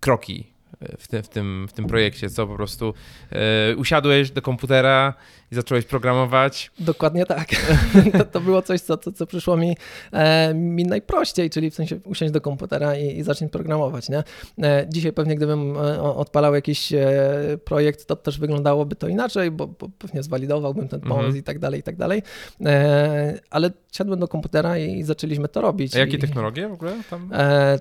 kroki 0.00 0.51
w, 0.98 1.08
tym 1.08 1.22
w, 1.22 1.28
tym, 1.28 1.66
w 1.68 1.72
tym 1.72 1.86
projekcie? 1.86 2.30
Co 2.30 2.46
po 2.46 2.56
prostu 2.56 2.94
e, 3.30 3.76
usiadłeś 3.76 4.30
do 4.30 4.42
komputera 4.42 5.14
i 5.52 5.54
zacząłeś 5.54 5.84
programować? 5.84 6.70
Dokładnie 6.78 7.26
tak. 7.26 7.48
to, 8.18 8.24
to 8.24 8.40
było 8.40 8.62
coś, 8.62 8.80
co, 8.80 8.96
co, 8.96 9.12
co 9.12 9.26
przyszło 9.26 9.56
mi, 9.56 9.76
e, 10.12 10.54
mi 10.54 10.84
najprościej, 10.84 11.50
czyli 11.50 11.70
w 11.70 11.74
sensie 11.74 12.00
usiąść 12.04 12.32
do 12.32 12.40
komputera 12.40 12.96
i, 12.96 13.18
i 13.18 13.22
zacząć 13.22 13.52
programować. 13.52 14.08
Nie? 14.08 14.22
E, 14.62 14.86
dzisiaj 14.88 15.12
pewnie 15.12 15.36
gdybym 15.36 15.76
e, 15.76 16.02
odpalał 16.02 16.54
jakiś 16.54 16.92
e, 16.92 17.08
projekt, 17.64 18.06
to 18.06 18.16
też 18.16 18.38
wyglądało 18.38 18.86
by 18.86 18.96
to 18.96 19.08
inaczej, 19.08 19.50
bo, 19.50 19.66
bo 19.66 19.88
pewnie 19.98 20.22
zwalidowałbym 20.22 20.88
ten 20.88 21.00
pomysł 21.00 21.18
mhm. 21.18 21.36
i 21.36 21.42
tak 21.42 21.58
dalej, 21.58 21.80
i 21.80 21.82
tak 21.82 21.96
dalej. 21.96 22.22
E, 22.66 23.38
ale 23.50 23.70
siadłem 23.92 24.20
do 24.20 24.28
komputera 24.28 24.78
i 24.78 25.02
zaczęliśmy 25.02 25.48
to 25.48 25.60
robić. 25.60 25.96
A 25.96 25.98
jakie 25.98 26.16
I, 26.16 26.20
technologie 26.20 26.68
w 26.68 26.72
ogóle 26.72 26.92
tam? 27.10 27.30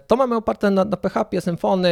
To 0.07 0.15
mamy 0.15 0.35
oparte 0.35 0.71
na, 0.71 0.85
na 0.85 0.97
PHP, 0.97 1.41
Symfony, 1.41 1.89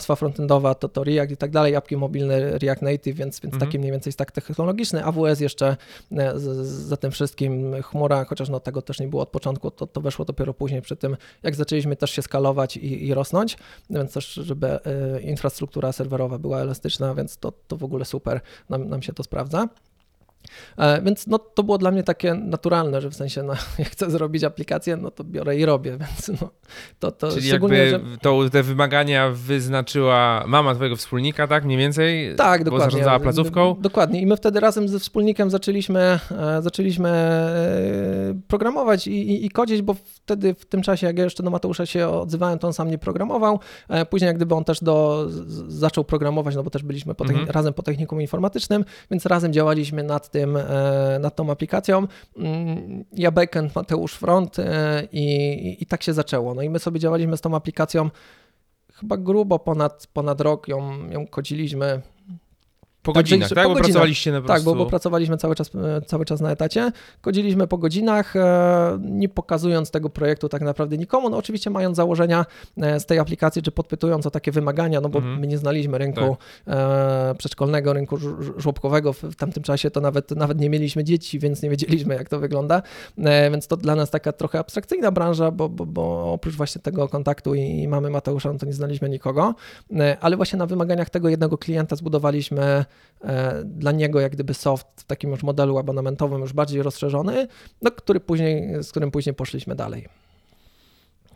warstwa 0.00 0.16
frontendowa 0.16 0.74
to, 0.74 0.88
to 0.88 1.04
React 1.04 1.32
i 1.32 1.36
tak 1.36 1.50
dalej, 1.50 1.76
apki 1.76 1.96
mobilne 1.96 2.58
React 2.58 2.82
Native, 2.82 3.16
więc, 3.16 3.40
więc 3.40 3.54
mhm. 3.54 3.60
taki 3.60 3.78
mniej 3.78 3.92
więcej 3.92 4.12
stack 4.12 4.32
technologiczny. 4.32 5.04
AWS 5.04 5.40
jeszcze 5.40 5.76
e, 6.12 6.32
za 6.64 6.96
tym 6.96 7.10
wszystkim, 7.10 7.82
chmura, 7.82 8.24
chociaż 8.24 8.48
no 8.48 8.60
tego 8.60 8.82
też 8.82 9.00
nie 9.00 9.08
było 9.08 9.22
od 9.22 9.28
początku, 9.28 9.70
to, 9.70 9.86
to 9.86 10.00
weszło 10.00 10.24
dopiero 10.24 10.54
później 10.54 10.82
przy 10.82 10.96
tym, 10.96 11.16
jak 11.42 11.54
zaczęliśmy 11.54 11.96
też 11.96 12.10
się 12.10 12.22
skalować 12.22 12.76
i, 12.76 13.06
i 13.06 13.14
rosnąć, 13.14 13.56
więc 13.90 14.12
też, 14.12 14.32
żeby 14.32 14.78
infrastruktura 15.22 15.92
serwerowa 15.92 16.38
była 16.38 16.60
elastyczna, 16.60 17.14
więc 17.14 17.36
to, 17.36 17.52
to 17.68 17.76
w 17.76 17.84
ogóle 17.84 18.04
super 18.04 18.40
nam, 18.68 18.88
nam 18.88 19.02
się 19.02 19.12
to 19.12 19.22
sprawdza. 19.22 19.68
E, 20.78 21.02
więc 21.02 21.26
no, 21.26 21.38
to 21.38 21.62
było 21.62 21.78
dla 21.78 21.90
mnie 21.90 22.02
takie 22.02 22.34
naturalne, 22.34 23.00
że 23.00 23.10
w 23.10 23.14
sensie, 23.14 23.42
no, 23.42 23.52
jak 23.78 23.88
chcę 23.88 24.10
zrobić 24.10 24.44
aplikację, 24.44 24.96
no 24.96 25.10
to 25.10 25.24
biorę 25.24 25.56
i 25.56 25.64
robię, 25.64 25.98
więc 26.00 26.40
no, 26.40 26.50
to, 26.98 27.12
to 27.12 27.32
Czyli 27.32 27.48
jakby 27.48 27.90
że... 27.90 28.00
to, 28.22 28.50
te 28.50 28.62
wymagania 28.62 29.30
wyznaczyła 29.30 30.44
mama 30.46 30.74
twojego 30.74 30.96
wspólnika, 30.96 31.46
tak? 31.46 31.64
Mniej 31.64 31.78
więcej? 31.78 32.36
Tak, 32.36 32.64
dokładnie. 32.64 32.86
Bo 32.86 32.90
zarządzała 32.90 33.20
placówką? 33.20 33.76
Dokładnie. 33.80 34.20
I 34.20 34.26
my 34.26 34.36
wtedy 34.36 34.60
razem 34.60 34.88
ze 34.88 34.98
wspólnikiem 34.98 35.50
zaczęliśmy, 35.50 36.18
e, 36.30 36.62
zaczęliśmy 36.62 37.08
e, 37.08 38.40
programować 38.48 39.06
i, 39.06 39.30
i, 39.30 39.46
i 39.46 39.50
kodzić, 39.50 39.82
bo 39.82 39.96
wtedy 40.30 40.54
w 40.54 40.66
tym 40.66 40.82
czasie, 40.82 41.06
jak 41.06 41.18
ja 41.18 41.24
jeszcze 41.24 41.42
do 41.42 41.50
Mateusza 41.50 41.86
się 41.86 42.08
odzywałem, 42.08 42.58
to 42.58 42.66
on 42.66 42.72
sam 42.72 42.90
nie 42.90 42.98
programował. 42.98 43.58
Później 44.10 44.26
jak 44.26 44.36
gdyby 44.36 44.54
on 44.54 44.64
też 44.64 44.80
do, 44.80 45.26
zaczął 45.68 46.04
programować, 46.04 46.54
no 46.54 46.62
bo 46.62 46.70
też 46.70 46.82
byliśmy 46.82 47.14
po 47.14 47.24
mhm. 47.24 47.48
razem 47.48 47.74
po 47.74 47.82
technikum 47.82 48.20
informatycznym, 48.20 48.84
więc 49.10 49.26
razem 49.26 49.52
działaliśmy 49.52 50.02
nad 50.02 50.30
tym, 50.30 50.56
e, 50.56 51.18
nad 51.20 51.36
tą 51.36 51.50
aplikacją. 51.50 52.06
Mm, 52.36 53.04
ja 53.12 53.30
backend, 53.30 53.74
Mateusz 53.74 54.14
front 54.14 54.58
e, 54.58 55.08
i, 55.12 55.82
i 55.82 55.86
tak 55.86 56.02
się 56.02 56.12
zaczęło. 56.12 56.54
No 56.54 56.62
i 56.62 56.70
my 56.70 56.78
sobie 56.78 57.00
działaliśmy 57.00 57.36
z 57.36 57.40
tą 57.40 57.54
aplikacją 57.54 58.10
chyba 58.92 59.16
grubo 59.16 59.58
ponad, 59.58 60.06
ponad 60.12 60.40
rok 60.40 60.68
ją, 60.68 61.10
ją 61.10 61.26
kodziliśmy 61.26 62.00
po 63.02 63.12
godzinach, 63.12 63.48
tak? 63.48 63.68
Po 63.68 63.74
bo 63.74 63.80
pracowaliście 63.80 64.32
na 64.32 64.40
prostu... 64.40 64.54
Tak, 64.54 64.62
bo, 64.62 64.74
bo 64.74 64.86
pracowaliśmy 64.86 65.36
cały 65.36 65.54
czas, 65.54 65.70
e, 65.74 66.02
cały 66.02 66.24
czas 66.24 66.40
na 66.40 66.50
etacie. 66.50 66.92
Kodziliśmy 67.20 67.66
po 67.66 67.78
godzinach, 67.78 68.36
e, 68.36 68.98
nie 69.00 69.28
pokazując 69.28 69.90
tego 69.90 70.10
projektu 70.10 70.48
tak 70.48 70.62
naprawdę 70.62 70.98
nikomu. 70.98 71.30
No 71.30 71.36
oczywiście 71.36 71.70
mając 71.70 71.96
założenia 71.96 72.46
e, 72.76 73.00
z 73.00 73.06
tej 73.06 73.18
aplikacji, 73.18 73.62
czy 73.62 73.70
podpytując 73.70 74.26
o 74.26 74.30
takie 74.30 74.52
wymagania, 74.52 75.00
no 75.00 75.08
bo 75.08 75.18
mhm. 75.18 75.40
my 75.40 75.46
nie 75.46 75.58
znaliśmy 75.58 75.98
rynku 75.98 76.36
tak. 76.64 77.36
przedszkolnego, 77.38 77.92
rynku 77.92 78.16
żłobkowego. 78.56 79.12
W 79.12 79.36
tamtym 79.36 79.62
czasie 79.62 79.90
to 79.90 80.00
nawet, 80.00 80.30
nawet 80.30 80.60
nie 80.60 80.70
mieliśmy 80.70 81.04
dzieci, 81.04 81.38
więc 81.38 81.62
nie 81.62 81.70
wiedzieliśmy, 81.70 82.14
jak 82.14 82.28
to 82.28 82.38
wygląda. 82.38 82.82
Więc 83.52 83.66
to 83.66 83.76
dla 83.76 83.94
nas 83.94 84.10
taka 84.10 84.32
trochę 84.32 84.58
abstrakcyjna 84.58 85.12
branża, 85.12 85.50
bo, 85.50 85.68
bo, 85.68 85.86
bo 85.86 86.32
oprócz 86.32 86.54
właśnie 86.54 86.82
tego 86.82 87.08
kontaktu 87.08 87.54
i 87.54 87.88
mamy 87.88 88.10
Mateusza, 88.10 88.52
no 88.52 88.58
to 88.58 88.66
nie 88.66 88.72
znaliśmy 88.72 89.08
nikogo. 89.08 89.54
Ale 90.20 90.36
właśnie 90.36 90.58
na 90.58 90.66
wymaganiach 90.66 91.10
tego 91.10 91.28
jednego 91.28 91.58
klienta 91.58 91.96
zbudowaliśmy 91.96 92.84
dla 93.64 93.92
niego 93.92 94.20
jak 94.20 94.32
gdyby 94.32 94.54
soft 94.54 94.86
w 94.96 95.04
takim 95.04 95.30
już 95.30 95.42
modelu 95.42 95.78
abonamentowym 95.78 96.40
już 96.40 96.52
bardziej 96.52 96.82
rozszerzony, 96.82 97.48
no, 97.82 97.90
który 97.90 98.20
później, 98.20 98.82
z 98.82 98.90
którym 98.90 99.10
później 99.10 99.34
poszliśmy 99.34 99.74
dalej. 99.74 100.08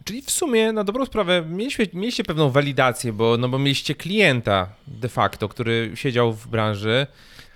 Czyli 0.05 0.23
w 0.23 0.31
sumie 0.31 0.73
na 0.73 0.85
dobrą 0.85 1.07
sprawę 1.07 1.45
mieliście, 1.49 1.87
mieliście 1.93 2.25
pewną 2.25 2.51
walidację, 2.51 3.13
bo, 3.13 3.37
no 3.37 3.49
bo 3.49 3.59
mieliście 3.59 3.95
klienta 3.95 4.69
de 4.87 5.09
facto, 5.09 5.49
który 5.49 5.91
siedział 5.95 6.33
w 6.33 6.49
branży. 6.49 7.07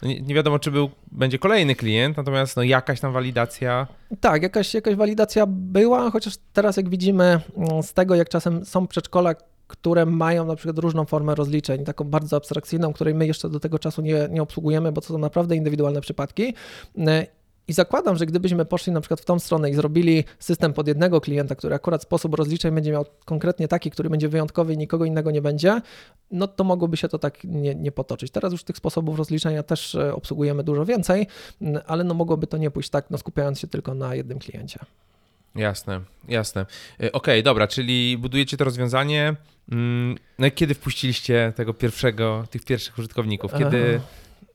No 0.03 0.09
nie, 0.09 0.21
nie, 0.21 0.35
wiadomo, 0.35 0.59
czy 0.59 0.71
był, 0.71 0.91
będzie 1.13 1.39
kolejny 1.39 1.75
klient, 1.75 2.17
natomiast 2.17 2.57
no 2.57 2.63
jakaś 2.63 3.01
tam 3.01 3.13
walidacja. 3.13 3.87
Tak, 4.21 4.43
jakaś, 4.43 4.75
jakaś 4.75 4.95
walidacja 4.95 5.45
była, 5.49 6.11
chociaż 6.11 6.35
teraz 6.53 6.77
jak 6.77 6.89
widzimy 6.89 7.41
z 7.83 7.93
tego, 7.93 8.15
jak 8.15 8.29
czasem 8.29 8.65
są 8.65 8.87
przedszkola, 8.87 9.35
które 9.69 10.07
mają 10.07 10.47
na 10.47 10.57
przykład 10.57 10.79
różną 10.79 11.05
formę 11.05 11.35
rozliczeń, 11.35 11.85
taką 11.85 12.05
bardzo 12.05 12.37
abstrakcyjną, 12.37 12.93
której 12.93 13.15
my 13.15 13.27
jeszcze 13.27 13.49
do 13.49 13.61
tego 13.61 13.79
czasu 13.79 14.03
nie, 14.03 14.29
nie 14.31 14.43
obsługujemy, 14.43 14.93
bo 14.93 15.01
to 15.01 15.07
są 15.07 15.19
naprawdę 15.19 15.57
indywidualne 15.57 16.01
przypadki. 16.01 16.55
I 17.69 17.73
zakładam, 17.73 18.17
że 18.17 18.27
gdybyśmy 18.27 18.65
poszli 18.65 18.93
na 18.93 19.01
przykład 19.01 19.21
w 19.21 19.25
tą 19.25 19.39
stronę 19.39 19.71
i 19.71 19.75
zrobili 19.75 20.25
system 20.39 20.73
pod 20.73 20.89
jednego 20.89 21.21
klienta, 21.21 21.55
który 21.55 21.75
akurat 21.75 22.03
sposób 22.03 22.35
rozliczeń 22.35 22.75
będzie 22.75 22.93
miał 22.93 23.05
konkretnie 23.25 23.69
taki, 23.69 23.91
który 23.91 24.11
będzie 24.11 24.29
wyjątkowy 24.29 24.75
i 24.75 24.79
nikogo 24.79 25.05
innego 25.05 25.31
nie 25.31 25.43
będzie, 25.43 25.81
no 26.31 26.49
to 26.49 26.65
mogłoby 26.65 26.97
się 26.97 27.09
to 27.09 27.19
tak 27.19 27.45
nie, 27.45 27.75
nie 27.75 27.93
potoczyć. 27.93 28.31
Teraz 28.31 28.53
już 28.53 28.65
tych 28.65 28.77
sposobów 28.77 29.19
rozliczenia 29.19 29.63
też 29.63 29.95
e, 29.95 30.15
obsługujemy 30.15 30.65
dużo 30.65 30.85
więcej, 30.85 31.27
ale 31.87 32.05
no 32.05 32.15
mogłoby 32.15 32.47
to 32.47 32.57
nie 32.57 32.71
pójść 32.71 32.91
tak, 32.91 33.11
no 33.11 33.19
skupiając 33.19 33.59
się 33.61 33.67
tylko 33.67 33.95
na 33.95 34.15
jednym 34.15 34.39
kliencie. 34.39 34.79
Jasne, 35.59 36.01
jasne. 36.29 36.61
E, 36.61 36.67
okej, 36.97 37.11
okay, 37.13 37.43
dobra, 37.43 37.67
czyli 37.67 38.19
budujecie 38.19 38.57
to 38.57 38.65
rozwiązanie. 38.65 39.35
Mm, 39.73 40.17
no 40.39 40.47
i 40.47 40.53
kiedy 40.53 40.75
wpuściliście 40.75 41.53
tego 41.57 41.75
pierwszego, 41.75 42.45
tych 42.51 42.65
pierwszych 42.65 42.99
użytkowników? 42.99 43.53
Kiedy. 43.59 44.01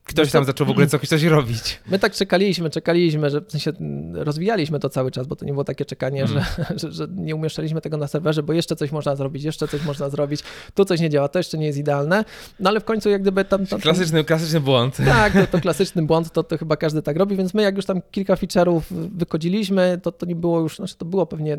Ktoś 0.04 0.32
tam 0.32 0.44
zaczął 0.44 0.66
w 0.66 0.70
ogóle 0.70 0.86
coś, 0.86 1.08
coś 1.08 1.22
robić. 1.22 1.80
My 1.90 1.98
tak 1.98 2.12
czekaliśmy, 2.12 2.70
czekaliśmy, 2.70 3.30
że 3.30 3.40
w 3.40 3.50
sensie 3.50 3.72
rozwijaliśmy 4.12 4.80
to 4.80 4.88
cały 4.88 5.10
czas, 5.10 5.26
bo 5.26 5.36
to 5.36 5.44
nie 5.44 5.52
było 5.52 5.64
takie 5.64 5.84
czekanie, 5.84 6.24
mm. 6.24 6.32
że, 6.34 6.64
że, 6.80 6.92
że, 6.92 7.06
nie 7.16 7.34
umieszczaliśmy 7.34 7.80
tego 7.80 7.96
na 7.96 8.06
serwerze, 8.06 8.42
bo 8.42 8.52
jeszcze 8.52 8.76
coś 8.76 8.92
można 8.92 9.16
zrobić, 9.16 9.44
jeszcze 9.44 9.68
coś 9.68 9.84
można 9.84 10.10
zrobić, 10.10 10.40
tu 10.74 10.84
coś 10.84 11.00
nie 11.00 11.10
działa, 11.10 11.28
to 11.28 11.38
jeszcze 11.38 11.58
nie 11.58 11.66
jest 11.66 11.78
idealne. 11.78 12.24
No 12.60 12.70
ale 12.70 12.80
w 12.80 12.84
końcu 12.84 13.10
jak 13.10 13.22
gdyby 13.22 13.44
tam... 13.44 13.66
tam, 13.66 13.80
klasyczny, 13.80 14.24
klasyczny 14.24 14.60
błąd. 14.60 14.96
Tak, 14.96 15.32
to, 15.32 15.46
to 15.46 15.60
klasyczny 15.66 16.02
błąd, 16.02 16.32
to, 16.32 16.42
to 16.42 16.58
chyba 16.58 16.76
każdy 16.76 17.02
tak 17.02 17.16
robi, 17.16 17.36
więc 17.36 17.54
my 17.54 17.62
jak 17.62 17.76
już 17.76 17.86
tam 17.86 18.02
kilka 18.10 18.34
feature'ów 18.34 18.80
wykodziliśmy, 18.90 20.00
to, 20.02 20.12
to 20.12 20.26
nie 20.26 20.36
było 20.36 20.60
już, 20.60 20.76
znaczy 20.76 20.96
to 20.96 21.04
było 21.04 21.26
pewnie 21.26 21.58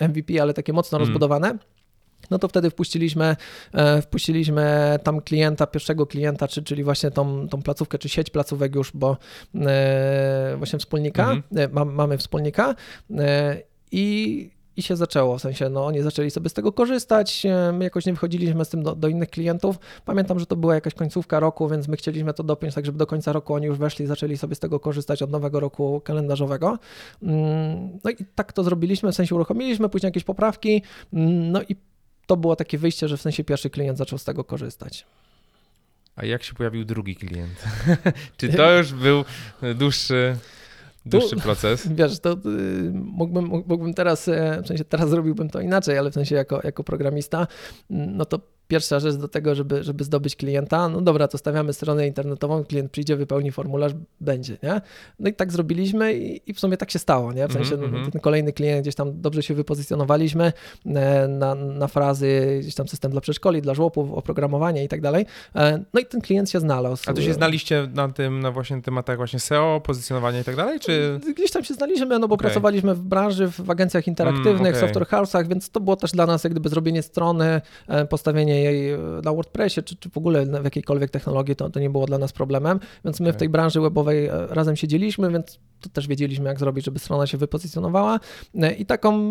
MVP, 0.00 0.42
ale 0.42 0.54
takie 0.54 0.72
mocno 0.72 0.98
mm. 0.98 1.08
rozbudowane 1.08 1.58
no 2.30 2.38
to 2.38 2.48
wtedy 2.48 2.70
wpuściliśmy, 2.70 3.36
e, 3.72 4.02
wpuściliśmy 4.02 4.98
tam 5.02 5.20
klienta, 5.20 5.66
pierwszego 5.66 6.06
klienta, 6.06 6.48
czy, 6.48 6.62
czyli 6.62 6.84
właśnie 6.84 7.10
tą, 7.10 7.48
tą 7.48 7.62
placówkę, 7.62 7.98
czy 7.98 8.08
sieć 8.08 8.30
placówek 8.30 8.74
już, 8.74 8.92
bo 8.94 9.16
e, 9.54 10.54
właśnie 10.58 10.78
wspólnika, 10.78 11.32
mhm. 11.32 11.72
E, 11.78 11.84
mamy 11.84 12.18
wspólnika 12.18 12.74
i 13.92 14.56
i 14.76 14.82
się 14.82 14.96
zaczęło, 14.96 15.38
w 15.38 15.42
sensie 15.42 15.68
no 15.68 15.86
oni 15.86 16.02
zaczęli 16.02 16.30
sobie 16.30 16.48
z 16.48 16.52
tego 16.52 16.72
korzystać, 16.72 17.46
my 17.72 17.84
jakoś 17.84 18.06
nie 18.06 18.12
wychodziliśmy 18.12 18.64
z 18.64 18.68
tym 18.68 18.82
do, 18.82 18.94
do, 18.94 19.08
innych 19.08 19.30
klientów. 19.30 19.78
Pamiętam, 20.04 20.40
że 20.40 20.46
to 20.46 20.56
była 20.56 20.74
jakaś 20.74 20.94
końcówka 20.94 21.40
roku, 21.40 21.68
więc 21.68 21.88
my 21.88 21.96
chcieliśmy 21.96 22.34
to 22.34 22.42
dopiąć 22.42 22.74
tak, 22.74 22.86
żeby 22.86 22.98
do 22.98 23.06
końca 23.06 23.32
roku 23.32 23.54
oni 23.54 23.66
już 23.66 23.78
weszli 23.78 24.04
i 24.04 24.08
zaczęli 24.08 24.36
sobie 24.36 24.54
z 24.54 24.58
tego 24.58 24.80
korzystać 24.80 25.22
od 25.22 25.30
nowego 25.30 25.60
roku 25.60 26.00
kalendarzowego. 26.04 26.78
Mm, 27.22 27.98
no 28.04 28.10
i 28.10 28.16
tak 28.34 28.52
to 28.52 28.64
zrobiliśmy, 28.64 29.12
w 29.12 29.14
sensie 29.14 29.34
uruchomiliśmy, 29.34 29.88
później 29.88 30.08
jakieś 30.08 30.24
poprawki, 30.24 30.82
mm, 31.12 31.52
no 31.52 31.62
i 31.62 31.76
to 32.26 32.36
było 32.36 32.56
takie 32.56 32.78
wyjście, 32.78 33.08
że 33.08 33.16
w 33.16 33.22
sensie 33.22 33.44
pierwszy 33.44 33.70
klient 33.70 33.98
zaczął 33.98 34.18
z 34.18 34.24
tego 34.24 34.44
korzystać. 34.44 35.06
A 36.16 36.24
jak 36.24 36.42
się 36.42 36.54
pojawił 36.54 36.84
drugi 36.84 37.16
klient? 37.16 37.64
Czy 38.36 38.48
to 38.48 38.78
już 38.78 38.92
był 38.92 39.24
dłuższy, 39.74 40.36
dłuższy 41.06 41.36
proces? 41.36 41.88
Wiesz, 41.96 42.18
to 42.20 42.32
y, 42.32 42.36
mógłbym, 42.92 43.44
mógłbym 43.44 43.94
teraz, 43.94 44.28
e, 44.28 44.62
w 44.62 44.66
sensie 44.66 44.84
teraz 44.84 45.10
zrobiłbym 45.10 45.50
to 45.50 45.60
inaczej, 45.60 45.98
ale 45.98 46.10
w 46.10 46.14
sensie 46.14 46.34
jako, 46.34 46.60
jako 46.64 46.84
programista, 46.84 47.46
no 47.90 48.24
to 48.24 48.55
pierwsza 48.68 49.00
rzecz 49.00 49.14
do 49.14 49.28
tego, 49.28 49.54
żeby, 49.54 49.84
żeby 49.84 50.04
zdobyć 50.04 50.36
klienta, 50.36 50.88
no 50.88 51.00
dobra, 51.00 51.28
to 51.28 51.38
stawiamy 51.38 51.72
stronę 51.72 52.06
internetową, 52.06 52.64
klient 52.64 52.90
przyjdzie, 52.90 53.16
wypełni 53.16 53.52
formularz, 53.52 53.92
będzie, 54.20 54.56
nie? 54.62 54.80
No 55.20 55.28
i 55.28 55.34
tak 55.34 55.52
zrobiliśmy 55.52 56.14
i, 56.14 56.50
i 56.50 56.54
w 56.54 56.60
sumie 56.60 56.76
tak 56.76 56.90
się 56.90 56.98
stało, 56.98 57.32
nie? 57.32 57.48
W 57.48 57.52
sensie 57.52 57.74
mm 57.74 57.92
-hmm. 57.92 58.10
ten 58.10 58.20
kolejny 58.20 58.52
klient 58.52 58.82
gdzieś 58.82 58.94
tam 58.94 59.20
dobrze 59.20 59.42
się 59.42 59.54
wypozycjonowaliśmy 59.54 60.52
e, 60.86 61.28
na, 61.28 61.54
na 61.54 61.88
frazy, 61.88 62.58
gdzieś 62.60 62.74
tam 62.74 62.88
system 62.88 63.12
dla 63.12 63.20
przedszkoli, 63.20 63.62
dla 63.62 63.74
żłopów, 63.74 64.12
oprogramowanie 64.12 64.84
i 64.84 64.88
tak 64.88 65.00
dalej. 65.00 65.26
E, 65.56 65.84
no 65.94 66.00
i 66.00 66.06
ten 66.06 66.20
klient 66.20 66.50
się 66.50 66.60
znalazł. 66.60 67.02
A 67.06 67.12
tu 67.12 67.22
się 67.22 67.34
znaliście 67.34 67.88
na 67.94 68.08
tym, 68.08 68.40
na 68.40 68.50
właśnie 68.50 68.82
tematach 68.82 69.16
właśnie 69.16 69.40
SEO, 69.40 69.80
pozycjonowania 69.84 70.40
i 70.40 70.44
tak 70.44 70.56
dalej, 70.56 70.80
czy? 70.80 71.20
Gdzieś 71.36 71.50
tam 71.50 71.64
się 71.64 71.74
znaliśmy, 71.74 72.18
no 72.18 72.28
bo 72.28 72.34
okay. 72.34 72.44
pracowaliśmy 72.44 72.94
w 72.94 73.02
branży, 73.02 73.50
w 73.50 73.70
agencjach 73.70 74.06
interaktywnych, 74.06 74.60
mm, 74.60 74.74
okay. 74.74 74.80
software 74.80 75.06
house'ach, 75.06 75.48
więc 75.48 75.70
to 75.70 75.80
było 75.80 75.96
też 75.96 76.12
dla 76.12 76.26
nas 76.26 76.44
jak 76.44 76.52
gdyby 76.52 76.68
zrobienie 76.68 77.02
strony, 77.02 77.60
e, 77.88 78.06
postawienie 78.06 78.55
wcześniej 78.64 78.92
e, 78.92 78.98
na 79.24 79.32
WordPressie, 79.32 79.82
czy, 79.82 79.96
czy 79.96 80.10
w 80.10 80.16
ogóle 80.16 80.46
w 80.46 80.64
jakiejkolwiek 80.64 81.10
technologii, 81.10 81.56
to, 81.56 81.70
to 81.70 81.80
nie 81.80 81.90
było 81.90 82.06
dla 82.06 82.18
nas 82.18 82.32
problemem, 82.32 82.80
więc 83.04 83.20
my 83.20 83.28
w 83.28 83.32
Tak. 83.32 83.38
tej 83.38 83.48
branży 83.48 83.80
webowej 83.80 84.26
e, 84.26 84.46
razem 84.46 84.76
siedzieliśmy, 84.76 85.30
więc 85.30 85.58
to 85.80 85.88
też 85.88 86.08
wiedzieliśmy, 86.08 86.48
jak 86.48 86.58
zrobić, 86.58 86.84
żeby 86.84 86.98
strona 86.98 87.26
się 87.26 87.38
wypozycjonowała 87.38 88.20
E, 88.54 88.72
i 88.72 88.86
taką, 88.86 89.30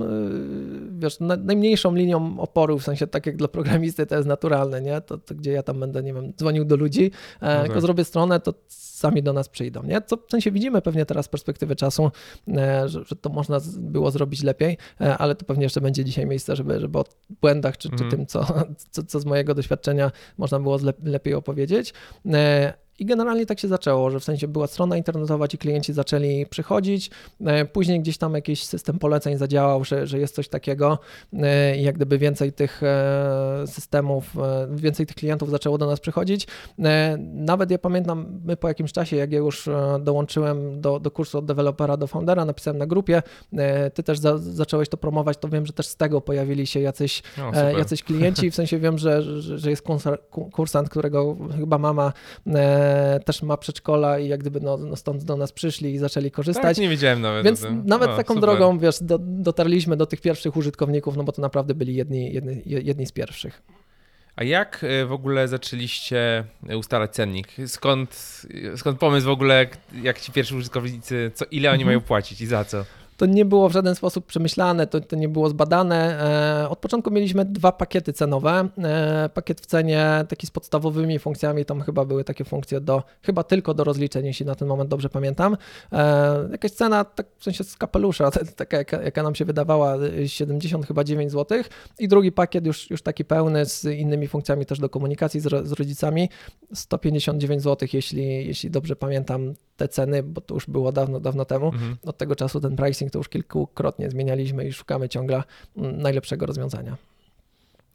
wiesz, 1.00 1.20
na, 1.20 1.36
najmniejszą 1.38 1.96
linią 1.96 2.40
oporu, 2.40 2.80
w 2.80 2.84
sensie 2.84 3.08
tak 3.08 3.26
jak 3.26 3.38
dla 3.38 3.48
programisty 3.48 4.06
to 4.06 4.16
jest 4.16 4.28
naturalne, 4.28 4.82
nie? 4.82 5.02
To, 5.02 5.18
to 5.18 5.36
gdzie 5.36 5.52
ja 5.52 5.64
tam 5.64 5.80
będę, 5.80 6.04
nie 6.04 6.14
wiem, 6.14 6.34
dzwonił 6.38 6.66
do 6.66 6.76
ludzi, 6.76 7.12
e, 7.38 7.40
tak. 7.40 7.66
tylko 7.66 7.82
zrobię 7.82 8.04
stronę, 8.04 8.40
to 8.40 8.54
sami 8.68 9.24
do 9.24 9.34
nas 9.34 9.50
przyjdą, 9.50 9.84
nie? 9.84 10.02
Co 10.02 10.18
w 10.18 10.32
sensie 10.32 10.52
widzimy 10.52 10.82
pewnie 10.82 11.06
teraz 11.06 11.26
z 11.26 11.30
perspektywy 11.30 11.76
czasu, 11.76 12.12
że, 12.86 13.04
że 13.06 13.16
to 13.22 13.30
można 13.30 13.60
było 13.78 14.12
zrobić 14.12 14.44
lepiej, 14.44 14.78
ale 15.18 15.36
to 15.36 15.46
pewnie 15.46 15.64
jeszcze 15.64 15.82
będzie 15.82 16.06
dzisiaj 16.06 16.26
miejsce, 16.26 16.56
żeby, 16.56 16.80
żeby 16.80 17.00
o 17.00 17.06
błędach 17.42 17.78
czy, 17.78 17.90
czy 17.90 17.94
Mhm. 17.94 18.12
tym, 18.12 18.26
co, 18.26 18.46
co, 18.92 19.04
co 19.04 19.15
z 19.20 19.26
mojego 19.26 19.56
doświadczenia 19.56 20.12
można 20.38 20.60
było 20.60 20.78
lepiej 21.04 21.34
opowiedzieć. 21.34 21.94
I 23.00 23.06
generalnie 23.06 23.46
tak 23.46 23.60
się 23.60 23.68
zaczęło, 23.68 24.10
że 24.12 24.20
w 24.20 24.24
sensie 24.24 24.48
była 24.48 24.68
strona 24.68 24.98
internetowa, 24.98 25.48
ci 25.48 25.58
klienci 25.58 25.94
zaczęli 25.94 26.46
przychodzić, 26.46 27.10
e, 27.46 27.66
później 27.66 28.00
gdzieś 28.00 28.18
tam 28.18 28.34
jakiś 28.34 28.66
system 28.66 29.00
poleceń 29.00 29.38
zadziałał, 29.38 29.84
że, 29.84 30.08
że 30.08 30.20
jest 30.20 30.36
coś 30.36 30.48
takiego. 30.48 31.00
E, 31.34 31.78
i 31.78 31.84
jak 31.84 31.96
gdyby 31.96 32.18
więcej 32.18 32.54
tych 32.54 32.84
e, 32.84 33.64
systemów, 33.68 34.34
więcej 34.76 35.06
tych 35.06 35.16
klientów 35.16 35.50
zaczęło 35.50 35.78
do 35.78 35.86
nas 35.86 36.00
przychodzić. 36.00 36.48
Nawet 37.34 37.72
ja 37.72 37.78
pamiętam, 37.78 38.42
my 38.46 38.58
po 38.58 38.68
jakimś 38.68 38.92
czasie, 38.92 39.16
jak 39.16 39.32
ja 39.32 39.38
już 39.38 39.70
dołączyłem 40.00 40.82
do, 40.82 41.00
do 41.00 41.12
kursu 41.12 41.38
od 41.38 41.46
dewelopera 41.46 41.98
do 41.98 42.08
foundera, 42.08 42.46
napisałem 42.46 42.78
na 42.78 42.86
grupie, 42.88 43.22
ty 43.94 44.04
też 44.04 44.20
za, 44.20 44.38
zacząłeś 44.38 44.90
to 44.90 44.98
promować, 44.98 45.38
to 45.38 45.50
wiem, 45.50 45.66
że 45.66 45.74
też 45.74 45.88
z 45.88 45.96
tego 45.96 46.22
pojawili 46.22 46.68
się 46.68 46.80
jacyś 46.80 47.24
jacyś 47.78 48.04
klienci, 48.04 48.52
w 48.52 48.56
sensie 48.56 48.80
wiem, 48.80 48.98
że, 48.98 49.22
że, 49.42 49.58
że 49.58 49.70
jest 49.70 49.84
kursa- 49.84 50.18
ku- 50.32 50.50
kursant, 50.50 50.90
którego 50.90 51.38
chyba 51.60 51.78
mama 51.78 52.14
e, 52.86 53.20
też 53.20 53.42
ma 53.42 53.58
przedszkola 53.58 54.20
i 54.20 54.28
jak 54.28 54.40
gdyby 54.40 54.62
no, 54.62 54.78
no 54.78 54.96
stąd 54.96 55.24
do 55.24 55.38
nas 55.38 55.52
przyszli 55.52 55.94
i 55.94 55.98
zaczęli 55.98 56.32
korzystać. 56.32 56.64
Tak, 56.64 56.78
nie 56.78 56.90
wiedziałem 56.90 57.22
nawet 57.22 57.46
Więc 57.46 57.66
nawet 57.86 58.10
O, 58.10 58.16
taką 58.16 58.34
super. 58.34 58.50
drogą, 58.50 58.80
wiesz, 58.80 58.96
do, 59.02 59.20
dotarliśmy 59.22 59.98
do 59.98 60.06
tych 60.06 60.22
pierwszych 60.22 60.56
użytkowników, 60.58 61.18
no 61.18 61.24
bo 61.24 61.32
to 61.32 61.42
naprawdę 61.42 61.74
byli 61.76 61.96
jedni, 61.96 62.34
jedni, 62.34 62.62
jedni 62.66 63.06
z 63.06 63.12
pierwszych. 63.12 63.62
A 64.36 64.44
jak 64.44 64.84
y, 64.84 65.06
w 65.06 65.12
ogóle 65.12 65.48
zaczęliście 65.48 66.44
ustalać 66.78 67.12
cennik? 67.12 67.48
Skąd, 67.68 68.42
skąd 68.76 69.00
pomysł 69.00 69.26
w 69.26 69.30
ogóle, 69.30 69.68
jak 70.04 70.22
ci 70.22 70.32
pierwsi 70.32 70.56
użytkownicy, 70.56 71.32
co, 71.34 71.46
ile 71.52 71.70
oni 71.70 71.82
Mhm. 71.84 71.88
mają 71.88 72.02
płacić 72.02 72.42
i 72.42 72.46
za 72.46 72.66
co? 72.66 72.86
To 73.18 73.26
nie 73.26 73.46
było 73.46 73.70
w 73.70 73.72
żaden 73.72 73.96
sposób 73.96 74.26
przemyślane, 74.26 74.88
to, 74.88 75.00
to 75.02 75.16
nie 75.16 75.30
było 75.30 75.50
zbadane. 75.50 76.20
E, 76.64 76.70
Od 76.70 76.80
początku 76.80 77.12
mieliśmy 77.12 77.46
dwa 77.46 77.72
pakiety 77.72 78.14
cenowe. 78.14 78.68
E, 78.84 79.30
Pakiet 79.34 79.62
w 79.62 79.66
cenie 79.66 80.26
taki 80.30 80.48
z 80.48 80.52
podstawowymi 80.52 81.20
funkcjami, 81.20 81.66
tam 81.66 81.82
chyba 81.82 82.06
były 82.06 82.24
takie 82.24 82.44
funkcje 82.46 82.82
do, 82.82 83.04
chyba 83.22 83.44
tylko 83.44 83.74
do 83.74 83.84
rozliczeń, 83.84 84.26
jeśli 84.26 84.46
na 84.46 84.56
ten 84.56 84.68
moment 84.68 84.90
dobrze 84.90 85.10
pamiętam. 85.10 85.58
E, 85.92 86.48
Jakaś 86.52 86.72
cena, 86.72 87.04
tak 87.06 87.28
w 87.38 87.44
sensie 87.44 87.64
z 87.64 87.78
kapelusza, 87.78 88.32
taka 88.56 88.78
jaka, 88.78 89.02
jaka 89.02 89.24
nam 89.24 89.36
się 89.36 89.46
wydawała, 89.46 89.96
e, 89.96 90.28
70 90.28 90.86
chyba 90.86 91.04
9 91.04 91.32
zł. 91.32 91.58
I 92.00 92.08
drugi 92.08 92.32
pakiet 92.32 92.66
już, 92.66 92.90
już 92.90 93.02
taki 93.02 93.26
pełny 93.26 93.66
z 93.66 93.86
innymi 93.86 94.28
funkcjami 94.28 94.66
też 94.66 94.80
do 94.80 94.90
komunikacji 94.90 95.40
z, 95.40 95.68
z 95.68 95.72
rodzicami, 95.72 96.30
159 96.74 97.62
zł, 97.64 97.88
jeśli, 97.94 98.48
jeśli 98.48 98.72
dobrze 98.72 98.96
pamiętam 98.96 99.54
te 99.78 99.88
ceny, 99.88 100.24
bo 100.24 100.42
to 100.42 100.54
już 100.54 100.68
było 100.68 100.92
dawno, 100.92 101.20
dawno 101.20 101.46
temu 101.46 101.66
Mhm. 101.66 101.98
od 102.06 102.18
tego 102.18 102.36
czasu 102.36 102.62
ten 102.62 102.76
pricing 102.76 103.05
to 103.10 103.20
już 103.20 103.30
kilkukrotnie 103.30 104.10
zmienialiśmy 104.10 104.66
i 104.66 104.74
szukamy 104.74 105.10
ciągle 105.10 105.44
najlepszego 105.76 106.46
rozwiązania. 106.46 106.98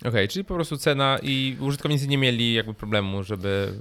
Okej, 0.04 0.28
czyli 0.28 0.44
po 0.44 0.54
prostu 0.54 0.76
cena 0.76 1.18
i 1.22 1.56
użytkownicy 1.60 2.08
nie 2.08 2.18
mieli 2.18 2.54
jakby 2.54 2.74
problemu, 2.74 3.22
żeby... 3.22 3.72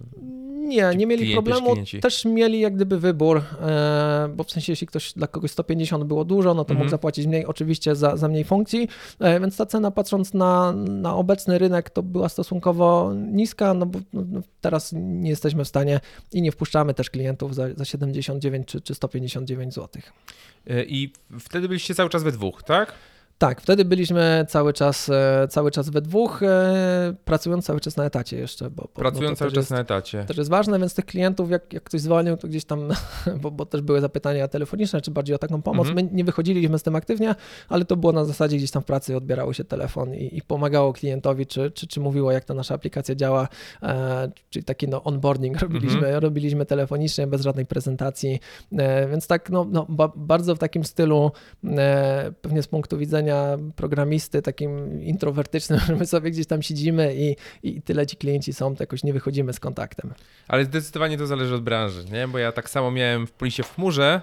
Nie, 0.70 0.92
nie 0.96 1.06
mieli 1.08 1.22
klienci, 1.24 1.34
problemu. 1.34 1.72
klienci. 1.72 2.00
Też 2.00 2.26
mieli 2.26 2.60
jak 2.60 2.76
gdyby 2.76 3.00
wybór, 3.00 3.38
e, 3.62 4.30
bo 4.36 4.44
w 4.44 4.52
sensie 4.52 4.72
jeśli 4.72 4.88
ktoś 4.88 5.14
dla 5.14 5.28
kogoś 5.28 5.52
150 5.52 6.04
było 6.04 6.26
dużo, 6.26 6.54
no 6.54 6.64
to 6.66 6.72
Mhm. 6.72 6.78
mógł 6.80 6.90
zapłacić 6.90 7.28
mniej 7.28 7.46
oczywiście 7.46 7.96
za, 7.96 8.18
za 8.18 8.28
mniej 8.28 8.44
funkcji, 8.44 8.88
e, 9.20 9.40
więc 9.40 9.58
ta 9.58 9.66
cena 9.66 9.92
patrząc 9.92 10.34
na, 10.34 10.74
na 10.74 11.16
obecny 11.16 11.58
rynek 11.60 11.90
to 11.90 12.04
była 12.04 12.30
stosunkowo 12.30 13.14
niska, 13.32 13.74
no 13.74 13.86
bo 13.86 14.00
no, 14.14 14.24
no, 14.32 14.42
teraz 14.62 14.94
nie 14.96 15.30
jesteśmy 15.30 15.66
w 15.66 15.68
stanie 15.68 16.00
i 16.34 16.42
nie 16.42 16.52
wpuszczamy 16.52 16.94
też 16.94 17.10
klientów 17.10 17.56
za, 17.56 17.74
za 17.76 17.86
79 17.86 18.68
czy, 18.68 18.82
czy 18.82 18.96
159 18.96 19.74
zł. 19.74 20.02
y, 20.72 20.86
I 20.90 21.14
wtedy 21.40 21.68
byliście 21.68 21.96
cały 21.96 22.10
czas 22.10 22.24
we 22.24 22.32
dwóch, 22.32 22.64
tak? 22.64 22.94
Tak, 23.40 23.62
wtedy 23.62 23.86
byliśmy 23.86 24.46
cały 24.50 24.74
czas, 24.74 25.10
e, 25.10 25.48
cały 25.50 25.72
czas 25.72 25.90
we 25.90 26.02
dwóch, 26.02 26.44
e, 26.44 27.14
pracując 27.26 27.66
cały 27.66 27.80
czas 27.80 27.98
na 27.98 28.06
etacie 28.06 28.38
jeszcze. 28.38 28.70
Bo, 28.70 28.82
bo, 28.82 28.88
Pracując 28.88 29.40
to 29.40 29.40
cały 29.40 29.52
czas 29.52 29.58
jest, 29.62 29.72
na 29.72 29.80
etacie. 29.80 30.24
też 30.24 30.38
jest 30.38 30.50
ważne, 30.50 30.80
więc 30.80 30.94
tych 30.96 31.06
klientów, 31.06 31.52
jak, 31.52 31.74
jak 31.74 31.84
ktoś 31.84 32.02
zwolnił, 32.02 32.38
to 32.38 32.48
gdzieś 32.48 32.66
tam, 32.66 32.88
bo, 33.42 33.52
bo 33.52 33.66
też 33.66 33.82
były 33.82 34.02
zapytania 34.02 34.48
telefoniczne, 34.48 35.02
czy 35.02 35.12
bardziej 35.12 35.36
o 35.36 35.40
taką 35.40 35.62
pomoc. 35.62 35.88
Mhm. 35.88 36.06
My 36.06 36.12
nie 36.18 36.24
wychodziliśmy 36.24 36.80
z 36.80 36.84
tym 36.84 36.96
aktywnie, 36.96 37.36
ale 37.70 37.86
to 37.86 37.96
było 37.96 38.14
na 38.14 38.26
zasadzie 38.26 38.58
gdzieś 38.58 38.72
tam 38.72 38.82
w 38.82 38.86
pracy, 38.86 39.18
odbierało 39.18 39.54
się 39.54 39.64
telefon 39.64 40.16
i, 40.16 40.38
i 40.38 40.42
pomagało 40.42 40.94
klientowi, 40.94 41.46
czy, 41.46 41.72
czy, 41.72 41.88
czy 41.88 42.00
mówiło, 42.00 42.32
jak 42.32 42.46
ta 42.46 42.54
nasza 42.54 42.76
aplikacja 42.76 43.16
działa, 43.16 43.48
e, 43.84 44.32
czyli 44.50 44.66
taki 44.66 44.88
no, 44.88 45.04
onboarding 45.04 45.60
robiliśmy, 45.62 45.98
Mhm. 46.00 46.20
robiliśmy 46.24 46.66
telefonicznie, 46.66 47.28
bez 47.28 47.42
żadnej 47.42 47.66
prezentacji, 47.66 48.40
e, 48.78 49.08
więc 49.08 49.28
tak 49.28 49.50
no, 49.50 49.66
no, 49.72 49.86
ba, 49.90 50.12
bardzo 50.16 50.56
w 50.56 50.60
takim 50.60 50.84
stylu, 50.84 51.32
e, 51.78 52.32
pewnie 52.42 52.64
z 52.64 52.68
punktu 52.68 52.98
widzenia 52.98 53.29
programisty, 53.76 54.42
takim 54.42 55.04
introwertycznym, 55.04 55.80
że 55.88 55.96
my 55.96 56.06
sobie 56.06 56.32
gdzieś 56.32 56.48
tam 56.48 56.62
siedzimy 56.62 57.16
i, 57.16 57.36
i 57.64 57.82
tyle 57.82 58.08
ci 58.08 58.18
klienci 58.18 58.54
są, 58.54 58.76
to 58.76 58.84
jakoś 58.84 59.04
nie 59.04 59.14
wychodzimy 59.14 59.54
z 59.54 59.60
kontaktem. 59.60 60.14
Ale 60.48 60.66
zdecydowanie 60.66 61.18
to 61.18 61.28
zależy 61.28 61.56
od 61.56 61.64
branży, 61.64 62.06
nie? 62.12 62.28
Bo 62.28 62.38
ja 62.38 62.52
tak 62.52 62.70
samo 62.70 62.92
miałem 62.92 63.28
w 63.28 63.32
polisie 63.32 63.64
w 63.64 63.76
chmurze, 63.76 64.22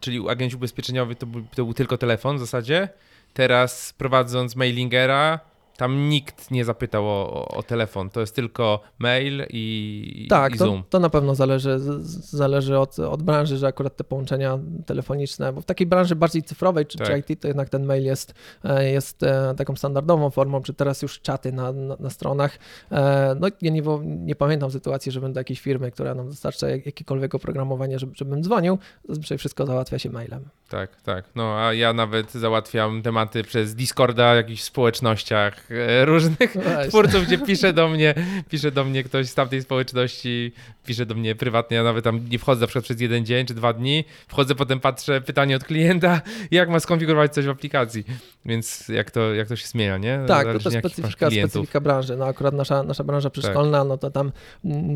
czyli 0.00 0.28
agenci 0.28 0.56
ubezpieczeniowych 0.56 1.18
to 1.18 1.26
to 1.54 1.64
był 1.64 1.74
tylko 1.74 1.98
telefon 1.98 2.36
w 2.36 2.40
zasadzie. 2.40 2.88
Teraz 3.34 3.94
prowadząc 3.98 4.56
mailingera, 4.56 5.40
tam 5.76 6.08
nikt 6.08 6.50
nie 6.50 6.64
zapytał 6.64 7.06
o, 7.08 7.48
o, 7.48 7.62
telefon. 7.62 8.10
To 8.10 8.20
jest 8.20 8.34
tylko 8.34 8.80
mail 8.98 9.42
i, 9.50 10.26
Tak, 10.30 10.54
i 10.54 10.58
to, 10.58 10.64
Zoom. 10.64 10.82
to 10.90 11.00
na 11.00 11.10
pewno 11.10 11.34
zależy, 11.34 11.76
zależy 12.10 12.78
od, 12.78 12.98
od 12.98 13.22
branży, 13.22 13.56
że 13.56 13.66
akurat 13.66 13.96
te 13.96 14.04
połączenia 14.04 14.58
telefoniczne, 14.86 15.52
bo 15.52 15.60
w 15.60 15.64
takiej 15.64 15.86
branży 15.86 16.16
bardziej 16.16 16.42
cyfrowej, 16.42 16.86
czy, 16.86 16.98
Tak. 16.98 17.06
czy 17.26 17.32
IT, 17.32 17.40
to 17.40 17.48
jednak 17.48 17.68
ten 17.68 17.84
mail 17.84 18.04
jest, 18.04 18.34
e, 18.64 18.90
jest 18.90 19.22
e, 19.22 19.54
taką 19.56 19.76
standardową 19.76 20.30
formą, 20.30 20.62
czy 20.62 20.74
teraz 20.74 21.02
już 21.02 21.20
czaty 21.20 21.52
na, 21.52 21.72
na, 21.72 21.96
na 22.00 22.10
stronach. 22.10 22.58
E, 22.92 23.36
No 23.40 23.48
ja 23.62 23.70
nie, 23.70 23.82
nie 24.04 24.34
pamiętam 24.36 24.70
sytuacji, 24.70 25.12
żebym 25.12 25.32
do 25.32 25.40
jakiejś 25.40 25.60
firmy, 25.60 25.90
która 25.90 26.14
nam 26.14 26.28
dostarcza 26.28 26.68
jak- 26.68 26.86
jakiekolwiek 26.86 27.34
oprogramowanie, 27.34 27.98
żeby, 27.98 28.12
żebym 28.16 28.42
dzwonił, 28.42 28.78
zazwyczaj 29.08 29.38
wszystko 29.38 29.66
załatwia 29.66 29.98
się 29.98 30.10
mailem. 30.10 30.44
Tak, 30.68 31.02
tak. 31.02 31.24
No 31.34 31.54
a 31.58 31.72
ja 31.72 31.92
nawet 31.92 32.32
załatwiam 32.32 33.02
tematy 33.02 33.42
przez 33.42 33.74
Discorda 33.74 34.32
w 34.32 34.36
jakichś 34.36 34.62
społecznościach 34.62 35.63
e, 35.70 36.04
różnych 36.04 36.56
Weź. 36.56 36.88
twórców, 36.88 37.26
gdzie 37.26 37.38
pisze 37.38 37.72
do 37.72 37.88
mnie, 37.88 38.14
pisze 38.50 38.70
do 38.70 38.84
mnie 38.84 39.04
ktoś 39.04 39.28
z 39.28 39.34
tamtej 39.34 39.62
społeczności, 39.62 40.52
pisze 40.86 41.06
do 41.06 41.14
mnie 41.14 41.34
prywatnie, 41.34 41.76
ja 41.76 41.82
nawet 41.82 42.04
tam 42.04 42.28
nie 42.28 42.38
wchodzę 42.38 42.60
na 42.60 42.66
przykład 42.66 42.84
przez 42.84 43.00
jeden 43.00 43.24
dzień 43.24 43.46
czy 43.46 43.54
dwa 43.54 43.72
dni, 43.72 44.04
wchodzę, 44.28 44.54
potem 44.54 44.80
patrzę, 44.80 45.20
pytanie 45.20 45.56
od 45.56 45.64
klienta, 45.64 46.20
jak 46.50 46.68
ma 46.68 46.80
skonfigurować 46.80 47.34
coś 47.34 47.46
w 47.46 47.50
aplikacji, 47.50 48.04
więc 48.44 48.88
jak 48.88 49.10
to, 49.10 49.34
jak 49.34 49.48
to 49.48 49.56
się 49.56 49.66
zmienia, 49.66 49.98
nie? 49.98 50.20
Tak, 50.26 50.46
to 50.46 50.52
też 50.52 50.64
jakich 50.64 50.82
masz 50.82 51.12
specyfika, 51.12 51.30
specyfika 51.30 51.80
branży. 51.80 52.16
No 52.16 52.26
akurat 52.26 52.54
nasza, 52.54 52.82
nasza 52.82 53.04
branża 53.04 53.30
przedszkolna, 53.30 53.84
no 53.84 53.98
to 53.98 54.10
tam 54.10 54.32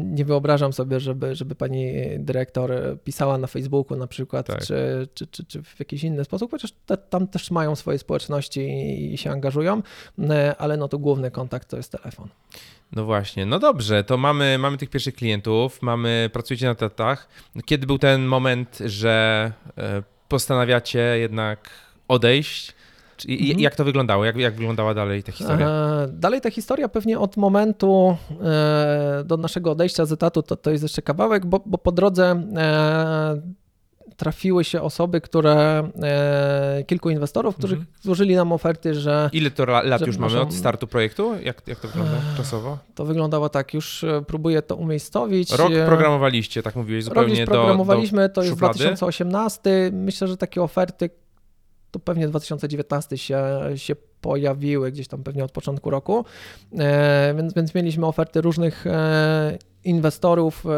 nie 0.04 0.24
wyobrażam 0.24 0.72
sobie, 0.72 1.00
żeby, 1.00 1.34
żeby 1.34 1.54
pani 1.54 1.92
dyrektor 2.18 2.72
pisała 3.04 3.38
na 3.38 3.46
Facebooku 3.46 3.96
na 3.96 4.06
przykład, 4.06 4.46
Tak. 4.46 4.64
czy, 4.64 5.08
czy, 5.14 5.26
czy, 5.26 5.44
czy 5.44 5.62
w 5.62 5.78
jakiś 5.78 6.04
inny 6.04 6.24
sposób, 6.24 6.50
chociaż 6.50 6.72
te, 6.86 6.96
tam 6.96 7.28
też 7.28 7.50
mają 7.50 7.76
swoje 7.76 7.98
społeczności 7.98 8.60
i, 8.60 9.14
i 9.14 9.18
się 9.18 9.30
angażują, 9.30 9.82
e, 10.18 10.57
ale 10.58 10.76
no 10.76 10.88
to 10.88 10.98
główny 10.98 11.30
kontakt 11.30 11.68
to 11.68 11.76
jest 11.76 11.92
telefon. 11.92 12.28
No 12.92 13.04
właśnie, 13.04 13.46
no 13.46 13.58
dobrze, 13.58 14.04
to 14.04 14.16
mamy, 14.16 14.58
mamy 14.58 14.76
tych 14.78 14.90
pierwszych 14.90 15.14
klientów, 15.14 15.82
mamy, 15.82 16.30
pracujecie 16.32 16.66
na 16.66 16.74
tetach. 16.74 17.28
Kiedy 17.64 17.86
był 17.86 17.98
ten 17.98 18.24
moment, 18.26 18.78
że 18.84 19.52
e, 19.78 20.02
postanawiacie 20.28 21.00
jednak 21.00 21.70
odejść? 22.08 22.74
I- 23.26 23.40
Mhm. 23.42 23.60
Jak 23.60 23.74
to 23.76 23.84
wyglądało? 23.84 24.24
Jak, 24.24 24.36
jak 24.36 24.54
wyglądała 24.54 24.94
dalej 24.94 25.22
ta 25.22 25.32
historia? 25.32 25.68
E, 25.68 26.08
Dalej 26.12 26.40
ta 26.40 26.50
historia 26.50 26.88
pewnie 26.88 27.18
od 27.18 27.36
momentu 27.36 28.16
e, 28.44 29.22
do 29.24 29.36
naszego 29.36 29.70
odejścia 29.70 30.04
z 30.06 30.12
etatu 30.12 30.42
to, 30.42 30.56
to 30.56 30.70
jest 30.70 30.82
jeszcze 30.82 31.02
kawałek, 31.02 31.46
bo, 31.46 31.60
bo 31.66 31.78
po 31.78 31.92
drodze 31.92 32.42
e, 32.56 33.42
trafiły 34.16 34.64
się 34.64 34.82
osoby, 34.82 35.20
które, 35.20 35.88
e, 36.02 36.84
kilku 36.86 37.10
inwestorów, 37.10 37.56
którzy 37.56 37.74
Mhm. 37.74 37.92
złożyli 38.00 38.36
nam 38.36 38.52
oferty, 38.52 38.94
że 38.94 39.30
Ile 39.32 39.50
to 39.50 39.64
lat 39.64 40.06
już 40.06 40.16
mamy 40.16 40.40
od 40.40 40.54
startu 40.54 40.86
projektu? 40.86 41.34
Jak, 41.42 41.62
jak 41.66 41.80
to 41.80 41.88
wygląda 41.88 42.16
czasowo? 42.36 42.78
to 42.94 43.04
wyglądało 43.04 43.48
tak, 43.48 43.74
już 43.74 44.04
e, 44.04 44.22
próbuję 44.26 44.62
to 44.62 44.76
umiejscowić. 44.76 45.52
Rok 45.52 45.72
E, 45.72 45.86
programowaliście, 45.86 46.62
tak 46.62 46.76
mówiłeś, 46.76 47.04
Rok 47.04 47.14
zupełnie 47.14 47.32
gdzieś 47.32 47.46
do, 47.46 47.52
programowaliśmy, 47.52 48.28
to 48.28 48.42
jest 48.42 48.52
szuflady? 48.54 48.74
2018. 48.78 49.90
Myślę, 49.92 50.28
że 50.28 50.36
takie 50.36 50.62
oferty 50.62 51.10
to 51.90 51.98
pewnie 51.98 52.28
2019 52.28 53.18
się, 53.18 53.38
się 53.76 53.96
pojawiły 54.20 54.92
gdzieś 54.92 55.08
tam 55.08 55.22
pewnie 55.22 55.44
od 55.44 55.52
początku 55.52 55.90
roku, 55.90 56.24
więc, 57.36 57.54
więc 57.54 57.74
mieliśmy 57.74 58.06
oferty 58.06 58.40
różnych 58.40 58.84
inwestorów, 59.84 60.66
e, 60.66 60.70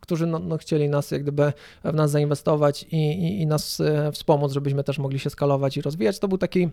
którzy 0.00 0.26
no, 0.26 0.38
no, 0.38 0.58
chcieli 0.58 0.88
nas 0.88 1.10
jak 1.10 1.22
gdyby 1.22 1.52
w 1.84 1.94
nas 1.94 2.10
zainwestować 2.10 2.82
i, 2.82 2.96
i, 2.96 3.40
i 3.40 3.46
nas 3.46 3.82
wspomóc, 4.12 4.52
żebyśmy 4.52 4.84
też 4.84 4.98
mogli 4.98 5.18
się 5.18 5.30
skalować 5.30 5.76
i 5.76 5.82
rozwijać. 5.82 6.18
To 6.18 6.28
był 6.28 6.38
taki 6.38 6.68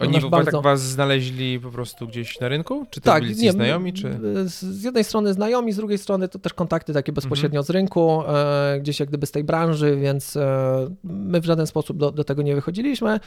oni 0.00 0.20
w 0.20 0.28
bardzo... 0.28 0.50
tak 0.50 0.62
was 0.62 0.82
znaleźli 0.82 1.60
po 1.60 1.70
prostu 1.70 2.06
gdzieś 2.06 2.40
na 2.40 2.48
rynku? 2.48 2.86
Czy 2.90 3.00
to 3.00 3.10
tak, 3.10 3.22
byli 3.22 3.36
nie, 3.36 3.52
znajomi? 3.52 3.92
Czy... 3.92 4.18
Z 4.44 4.82
jednej 4.82 5.04
strony 5.04 5.32
znajomi, 5.32 5.72
z 5.72 5.76
drugiej 5.76 5.98
strony 5.98 6.28
to 6.28 6.38
też 6.38 6.54
kontakty 6.54 6.92
takie 6.92 7.12
bezpośrednio 7.12 7.60
mhm. 7.60 7.66
z 7.66 7.70
rynku, 7.70 8.22
e, 8.28 8.78
gdzieś 8.80 9.00
jak 9.00 9.08
gdyby 9.08 9.26
z 9.26 9.30
tej 9.30 9.44
branży, 9.44 9.96
więc 9.96 10.36
e, 10.36 10.90
my 11.04 11.40
w 11.40 11.44
żaden 11.44 11.66
sposób 11.66 11.96
do, 11.96 12.10
do 12.10 12.24
tego 12.24 12.42
nie 12.42 12.54
wychodziliśmy, 12.54 13.20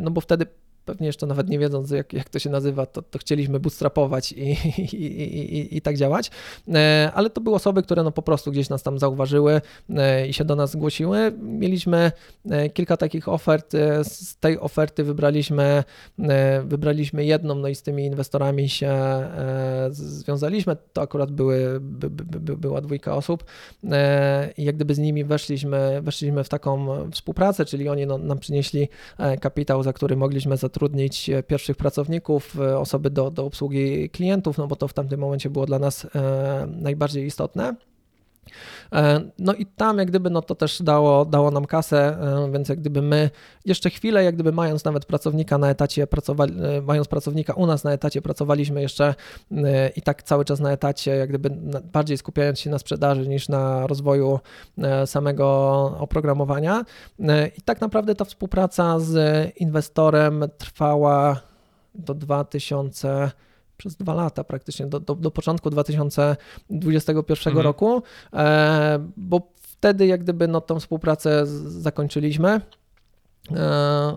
no 0.00 0.10
bo 0.10 0.20
wtedy 0.20 0.46
pewnie 0.84 1.06
jeszcze 1.06 1.26
nawet 1.26 1.48
nie 1.48 1.58
wiedząc, 1.58 1.90
jak, 1.90 2.12
jak 2.12 2.28
to 2.28 2.38
się 2.38 2.50
nazywa, 2.50 2.86
to, 2.86 3.02
to 3.02 3.18
chcieliśmy 3.18 3.60
bootstrapować 3.60 4.32
i, 4.32 4.50
i, 4.78 4.94
i, 4.94 5.76
i, 5.76 5.80
tak 5.80 5.96
działać. 5.96 6.30
E, 6.68 7.10
ale 7.14 7.30
to 7.30 7.40
były 7.40 7.56
osoby, 7.56 7.82
które 7.82 8.02
no 8.02 8.12
po 8.12 8.22
prostu 8.22 8.50
gdzieś 8.50 8.68
nas 8.68 8.82
tam 8.82 8.98
zauważyły 8.98 9.60
e, 9.96 10.28
i 10.28 10.32
się 10.32 10.44
do 10.44 10.56
nas 10.56 10.70
zgłosiły. 10.70 11.32
Mieliśmy 11.42 12.12
e, 12.50 12.70
kilka 12.70 12.96
takich 12.96 13.28
ofert. 13.28 13.72
Z 14.02 14.36
tej 14.36 14.58
oferty 14.58 15.04
wybraliśmy, 15.04 15.84
wybraliśmy 16.64 17.24
jedną, 17.24 17.54
no 17.54 17.68
i 17.68 17.74
z 17.74 17.82
tymi 17.82 18.06
inwestorami 18.06 18.68
się 18.68 18.98
związaliśmy. 19.90 20.76
To 20.92 21.02
akurat 21.02 21.30
były, 21.30 21.80
by, 21.80 22.10
by, 22.10 22.40
by, 22.40 22.56
była 22.56 22.80
dwójka 22.80 23.16
osób 23.16 23.44
i 24.56 24.64
jak 24.64 24.76
gdyby 24.76 24.94
z 24.94 24.98
nimi 24.98 25.24
weszliśmy, 25.24 26.02
weszliśmy 26.02 26.44
w 26.44 26.48
taką 26.48 26.86
współpracę, 27.10 27.64
czyli 27.64 27.88
oni 27.88 28.06
no, 28.06 28.18
nam 28.18 28.38
przynieśli 28.38 28.88
kapitał, 29.40 29.82
za 29.82 29.92
który 29.92 30.16
mogliśmy 30.16 30.56
zatrudnić 30.56 30.69
zatrudnić 30.70 31.30
e, 31.30 31.42
pierwszych 31.42 31.76
pracowników, 31.76 32.60
e, 32.60 32.78
osoby 32.78 33.10
do, 33.10 33.30
do 33.30 33.44
obsługi 33.44 34.10
klientów, 34.10 34.58
no 34.58 34.66
bo 34.66 34.76
to 34.76 34.88
w 34.88 34.92
tamtym 34.92 35.20
momencie 35.20 35.50
było 35.50 35.66
dla 35.66 35.78
nas 35.78 36.04
e, 36.04 36.66
najbardziej 36.66 37.26
istotne. 37.26 37.74
No 39.38 39.54
i 39.54 39.66
tam 39.66 39.98
jak 39.98 40.08
gdyby 40.08 40.30
no 40.30 40.42
to 40.42 40.54
też 40.54 40.82
dało, 40.82 41.24
dało 41.24 41.50
nam 41.50 41.66
kasę, 41.66 42.18
więc 42.52 42.68
jak 42.68 42.80
gdyby 42.80 43.02
my 43.02 43.30
jeszcze 43.64 43.90
chwilę, 43.90 44.24
jak 44.24 44.34
gdyby 44.34 44.52
mając 44.52 44.84
nawet 44.84 45.04
pracownika 45.04 45.58
na 45.58 45.70
etacie, 45.70 46.06
pracowali, 46.06 46.54
mając 46.82 47.08
pracownika 47.08 47.54
u 47.54 47.66
nas 47.66 47.84
na 47.84 47.92
etacie, 47.92 48.22
pracowaliśmy 48.22 48.82
jeszcze 48.82 49.14
i 49.96 50.02
tak 50.02 50.22
cały 50.22 50.44
czas 50.44 50.60
na 50.60 50.72
etacie, 50.72 51.10
jak 51.10 51.28
gdyby 51.28 51.50
bardziej 51.92 52.18
skupiając 52.18 52.60
się 52.60 52.70
na 52.70 52.78
sprzedaży 52.78 53.28
niż 53.28 53.48
na 53.48 53.86
rozwoju 53.86 54.40
samego 55.06 55.46
oprogramowania. 55.98 56.84
I 57.56 57.62
tak 57.64 57.80
naprawdę 57.80 58.14
ta 58.14 58.24
współpraca 58.24 58.98
z 58.98 59.48
inwestorem 59.56 60.44
trwała 60.58 61.40
do 61.94 62.14
2000 62.14 63.30
przez 63.80 63.96
dwa 63.96 64.14
lata 64.14 64.44
praktycznie, 64.44 64.86
do, 64.86 65.00
do, 65.00 65.14
do 65.14 65.30
początku 65.30 65.70
2021 65.70 67.50
mhm. 67.50 67.64
roku, 67.64 68.02
e, 68.32 69.08
bo 69.16 69.52
wtedy 69.56 70.06
jak 70.06 70.20
gdyby 70.20 70.48
no, 70.48 70.60
tą 70.60 70.80
współpracę 70.80 71.46
zakończyliśmy. 71.66 72.60
E, 73.56 74.14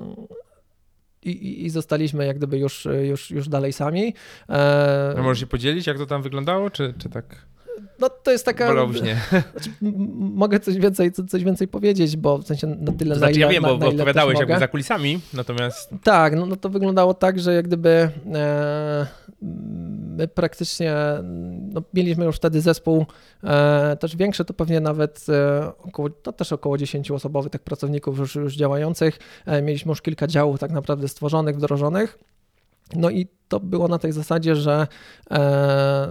i, 1.23 1.65
i, 1.65 1.69
zostaliśmy 1.69 2.25
jak 2.25 2.37
gdyby 2.37 2.57
już, 2.57 2.87
już, 3.01 3.31
już 3.31 3.49
dalej 3.49 3.73
sami. 3.73 4.13
E, 4.49 5.15
możesz 5.17 5.39
się 5.39 5.47
podzielić, 5.47 5.87
jak 5.87 5.97
to 5.97 6.05
tam 6.05 6.21
wyglądało, 6.21 6.69
czy, 6.69 6.93
czy 6.97 7.09
tak? 7.09 7.45
No 7.99 8.09
to 8.09 8.31
jest 8.31 8.45
taka... 8.45 8.73
Znaczy, 9.51 9.69
mogę 10.19 10.59
coś 10.59 10.77
więcej, 10.77 11.11
coś 11.11 11.43
więcej 11.43 11.67
powiedzieć, 11.67 12.17
bo 12.17 12.37
w 12.37 12.47
sensie 12.47 12.67
na 12.67 12.91
tyle, 12.91 13.15
to 13.15 13.19
znaczy, 13.19 13.39
na 13.39 13.39
ile, 13.39 13.39
ja 13.39 13.49
wiem, 13.49 13.63
bo, 13.63 13.77
bo 13.77 13.87
opowiadałeś 13.87 14.39
jakby 14.39 14.59
za 14.59 14.67
kulisami, 14.67 15.19
natomiast... 15.33 15.89
Tak, 16.03 16.35
no, 16.35 16.45
no 16.45 16.55
to 16.55 16.69
wyglądało 16.69 17.13
tak, 17.13 17.39
że 17.39 17.53
jak 17.53 17.67
gdyby 17.67 18.09
e, 18.33 19.07
my 20.17 20.27
praktycznie 20.27 20.95
no, 21.73 21.81
mieliśmy 21.93 22.25
już 22.25 22.35
wtedy 22.35 22.61
zespół 22.61 23.05
e, 23.43 23.97
też 23.99 24.15
większy, 24.15 24.45
to 24.45 24.53
pewnie 24.53 24.79
nawet 24.79 25.25
e, 25.29 25.71
około, 25.83 26.09
no 26.25 26.31
też 26.31 26.53
około 26.53 26.77
10 26.77 27.11
osobowych 27.11 27.51
tych 27.51 27.61
pracowników 27.61 28.17
już, 28.17 28.35
już 28.35 28.55
działających. 28.55 29.19
E, 29.45 29.61
mieliśmy 29.61 29.89
już 29.89 30.01
kilka 30.01 30.27
działów 30.27 30.59
tak 30.59 30.71
naprawdę 30.71 31.07
stworzonych, 31.07 31.55
wdrożonych. 31.55 32.19
No 32.95 33.09
i 33.09 33.27
to 33.53 33.59
było 33.59 33.87
na 33.87 33.99
tej 33.99 34.11
zasadzie, 34.11 34.55
że 34.55 34.87
e, 35.31 36.07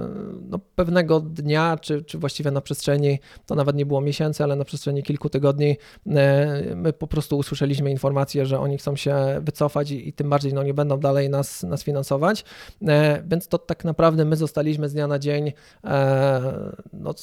no, 0.49 0.59
pewnego 0.75 1.21
dnia, 1.21 1.77
czy, 1.81 2.03
czy 2.03 2.19
właściwie 2.19 2.51
na 2.51 2.61
przestrzeni, 2.61 3.19
to 3.47 3.55
nawet 3.55 3.77
nie 3.77 3.87
było 3.87 4.01
miesięcy, 4.01 4.45
ale 4.45 4.57
na 4.57 4.65
przestrzeni 4.65 5.03
kilku 5.03 5.29
tygodni, 5.29 5.77
e, 6.07 6.75
my 6.77 6.93
po 6.93 7.07
prostu 7.07 7.39
usłyszeliśmy 7.39 7.91
informację, 7.91 8.47
że 8.47 8.61
oni 8.61 8.79
chcą 8.79 8.97
się 8.97 9.17
wycofać 9.41 9.91
i, 9.91 10.09
i 10.09 10.13
tym 10.13 10.31
bardziej 10.31 10.55
no, 10.55 10.63
nie 10.63 10.75
będą 10.75 11.01
dalej 11.01 11.31
nas, 11.31 11.63
nas 11.63 11.83
finansować. 11.85 12.45
E, 12.89 13.23
więc 13.27 13.49
to 13.49 13.59
tak 13.59 13.85
naprawdę 13.85 14.25
my 14.25 14.37
zostaliśmy 14.37 14.89
z 14.89 14.93
dnia 14.93 15.07
na 15.07 15.19
dzień 15.19 15.53
no, 16.93 17.15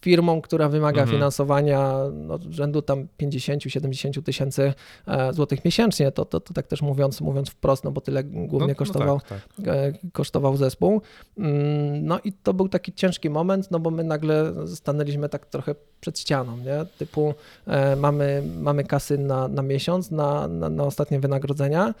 firmą, 0.00 0.40
która 0.40 0.68
wymaga 0.68 1.00
mhm. 1.00 1.16
finansowania 1.16 1.94
no, 2.12 2.38
rzędu 2.50 2.82
tam 2.82 3.08
50-70 3.22 4.22
tysięcy 4.22 4.74
e, 5.06 5.32
złotych 5.32 5.64
miesięcznie, 5.64 6.12
to, 6.12 6.24
to, 6.24 6.40
to 6.40 6.54
tak 6.54 6.66
też 6.66 6.82
mówiąc, 6.82 7.20
mówiąc 7.20 7.50
wprost, 7.50 7.84
no 7.84 7.90
bo 7.90 8.00
tyle 8.00 8.24
głównie 8.24 8.68
no, 8.68 8.74
kosztował, 8.74 9.14
no 9.14 9.20
tak, 9.28 9.40
tak. 9.56 9.66
E, 9.66 9.92
kosztował 10.12 10.56
zespół. 10.56 11.02
Mm, 11.38 12.06
no 12.06 12.20
i 12.24 12.32
to 12.32 12.54
był 12.54 12.68
taki 12.68 12.92
ciężki 12.92 13.30
moment, 13.30 13.70
no 13.70 13.78
bo 13.78 13.90
my 13.90 14.04
nagle 14.04 14.54
stanęliśmy 14.66 15.28
tak 15.28 15.46
trochę 15.46 15.74
przed 16.00 16.18
ścianą, 16.18 16.56
nie? 16.56 16.86
typu 16.98 17.34
e, 17.66 17.96
mamy, 17.96 18.42
mamy 18.60 18.84
kasy 18.84 19.18
na, 19.18 19.48
na 19.48 19.62
miesiąc, 19.62 20.10
na, 20.10 20.48
na, 20.48 20.68
na 20.68 20.84
ostatnie 20.84 21.20
wynagrodzenia 21.20 21.94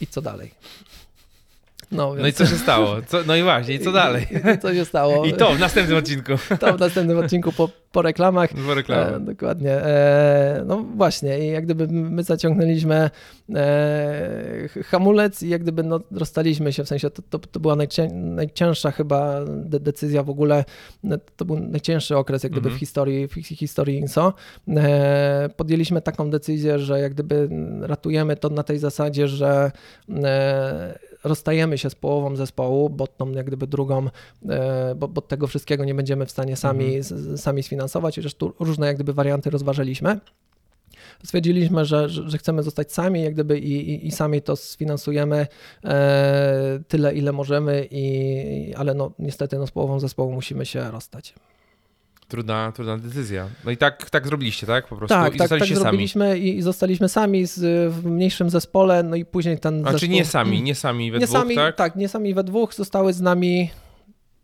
i 0.00 0.06
co 0.06 0.22
dalej? 0.22 0.54
No, 1.92 2.10
więc... 2.10 2.22
no 2.22 2.28
i 2.28 2.32
co 2.32 2.46
się 2.46 2.56
stało? 2.56 2.96
Co, 3.06 3.18
no 3.26 3.36
i 3.36 3.42
właśnie, 3.42 3.74
i 3.74 3.78
co 3.78 3.92
dalej? 3.92 4.26
Co 4.62 4.74
się 4.74 4.84
stało? 4.84 5.24
I 5.24 5.32
to 5.32 5.52
w 5.52 5.60
następnym 5.60 5.98
odcinku. 5.98 6.32
To 6.60 6.76
w 6.76 6.80
następnym 6.80 7.18
odcinku 7.18 7.52
po, 7.52 7.68
po 7.92 8.02
reklamach. 8.02 8.50
Po 8.66 8.74
reklamach. 8.74 9.14
E, 9.14 9.20
dokładnie. 9.20 9.72
E, 9.72 10.64
no 10.66 10.84
właśnie, 10.96 11.38
i 11.38 11.52
jak 11.52 11.64
gdyby 11.64 11.88
my 11.88 12.22
zaciągnęliśmy 12.22 13.10
e, 13.54 14.68
hamulec 14.84 15.42
i 15.42 15.48
jak 15.48 15.62
gdyby 15.62 15.82
no, 15.82 16.00
rozstaliśmy 16.10 16.72
się, 16.72 16.84
w 16.84 16.88
sensie 16.88 17.10
to, 17.10 17.22
to, 17.22 17.38
to 17.38 17.60
była 17.60 17.76
najcię, 17.76 18.08
najcięższa 18.12 18.90
chyba 18.90 19.44
de 19.46 19.80
decyzja 19.80 20.22
w 20.22 20.30
ogóle, 20.30 20.64
to 21.36 21.44
był 21.44 21.58
najcięższy 21.60 22.16
okres 22.16 22.42
jak 22.42 22.52
gdyby 22.52 22.68
w 22.68 22.72
mhm. 22.72 22.80
historii, 22.80 23.28
w 23.28 23.34
historii 23.34 23.98
INSO. 23.98 24.34
E, 24.68 25.48
podjęliśmy 25.56 26.02
taką 26.02 26.30
decyzję, 26.30 26.78
że 26.78 27.00
jak 27.00 27.14
gdyby 27.14 27.48
ratujemy 27.80 28.36
to 28.36 28.48
na 28.48 28.62
tej 28.62 28.78
zasadzie, 28.78 29.28
że 29.28 29.72
e, 30.24 31.09
rozstajemy 31.24 31.78
się 31.78 31.90
z 31.90 31.94
połową 31.94 32.36
zespołu, 32.36 32.90
bo 32.90 33.06
tą 33.06 33.30
jak 33.30 33.46
gdyby 33.46 33.66
drugą, 33.66 34.06
e, 34.48 34.94
bo, 34.94 35.08
bo 35.08 35.20
tego 35.20 35.46
wszystkiego 35.46 35.84
nie 35.84 35.94
będziemy 35.94 36.26
w 36.26 36.30
stanie 36.30 36.56
sami, 36.56 36.96
mhm. 36.96 37.38
sami 37.38 37.62
sfinansować, 37.62 38.16
chociaż 38.16 38.34
tu 38.34 38.52
różne 38.60 38.86
jak 38.86 38.96
gdyby 38.96 39.12
warianty 39.12 39.50
rozważyliśmy 39.50 40.20
stwierdziliśmy, 41.24 41.84
że, 41.84 42.08
że, 42.08 42.38
chcemy 42.38 42.62
zostać 42.62 42.92
sami, 42.92 43.22
jak 43.22 43.34
gdyby 43.34 43.58
i, 43.58 43.90
i, 43.90 44.06
i 44.06 44.10
sami 44.10 44.42
to 44.42 44.56
sfinansujemy 44.56 45.46
e, 45.84 46.80
tyle, 46.88 47.14
ile 47.14 47.32
możemy, 47.32 47.88
i, 47.90 48.74
ale 48.74 48.94
no, 48.94 49.12
niestety 49.18 49.58
no, 49.58 49.66
z 49.66 49.70
połową 49.70 50.00
zespołu 50.00 50.32
musimy 50.32 50.66
się 50.66 50.90
rozstać. 50.90 51.34
Trudna, 52.30 52.72
trudna 52.72 52.98
decyzja. 52.98 53.48
No 53.64 53.70
i 53.70 53.76
tak, 53.76 54.10
tak 54.10 54.26
zrobiliście, 54.26 54.66
tak? 54.66 54.88
Po 54.88 54.96
prostu. 54.96 55.14
Tak, 55.14 55.34
I 55.34 55.38
tak, 55.38 55.48
tak 55.48 55.64
zrobiliśmy 55.64 56.38
i 56.38 56.62
zostaliśmy 56.62 57.08
sami 57.08 57.46
z, 57.46 57.92
w 57.92 58.04
mniejszym 58.06 58.50
zespole, 58.50 59.02
no 59.02 59.16
i 59.16 59.24
później 59.24 59.58
ten 59.58 59.86
A, 59.86 59.92
zespół... 59.92 60.10
nie 60.10 60.24
sami, 60.24 60.62
nie 60.62 60.74
sami 60.74 61.12
we 61.12 61.18
nie 61.18 61.26
dwóch, 61.26 61.38
sami, 61.38 61.54
tak? 61.54 61.76
Tak, 61.76 61.96
nie 61.96 62.08
sami 62.08 62.34
we 62.34 62.44
dwóch, 62.44 62.74
zostały 62.74 63.12
z 63.12 63.20
nami 63.20 63.70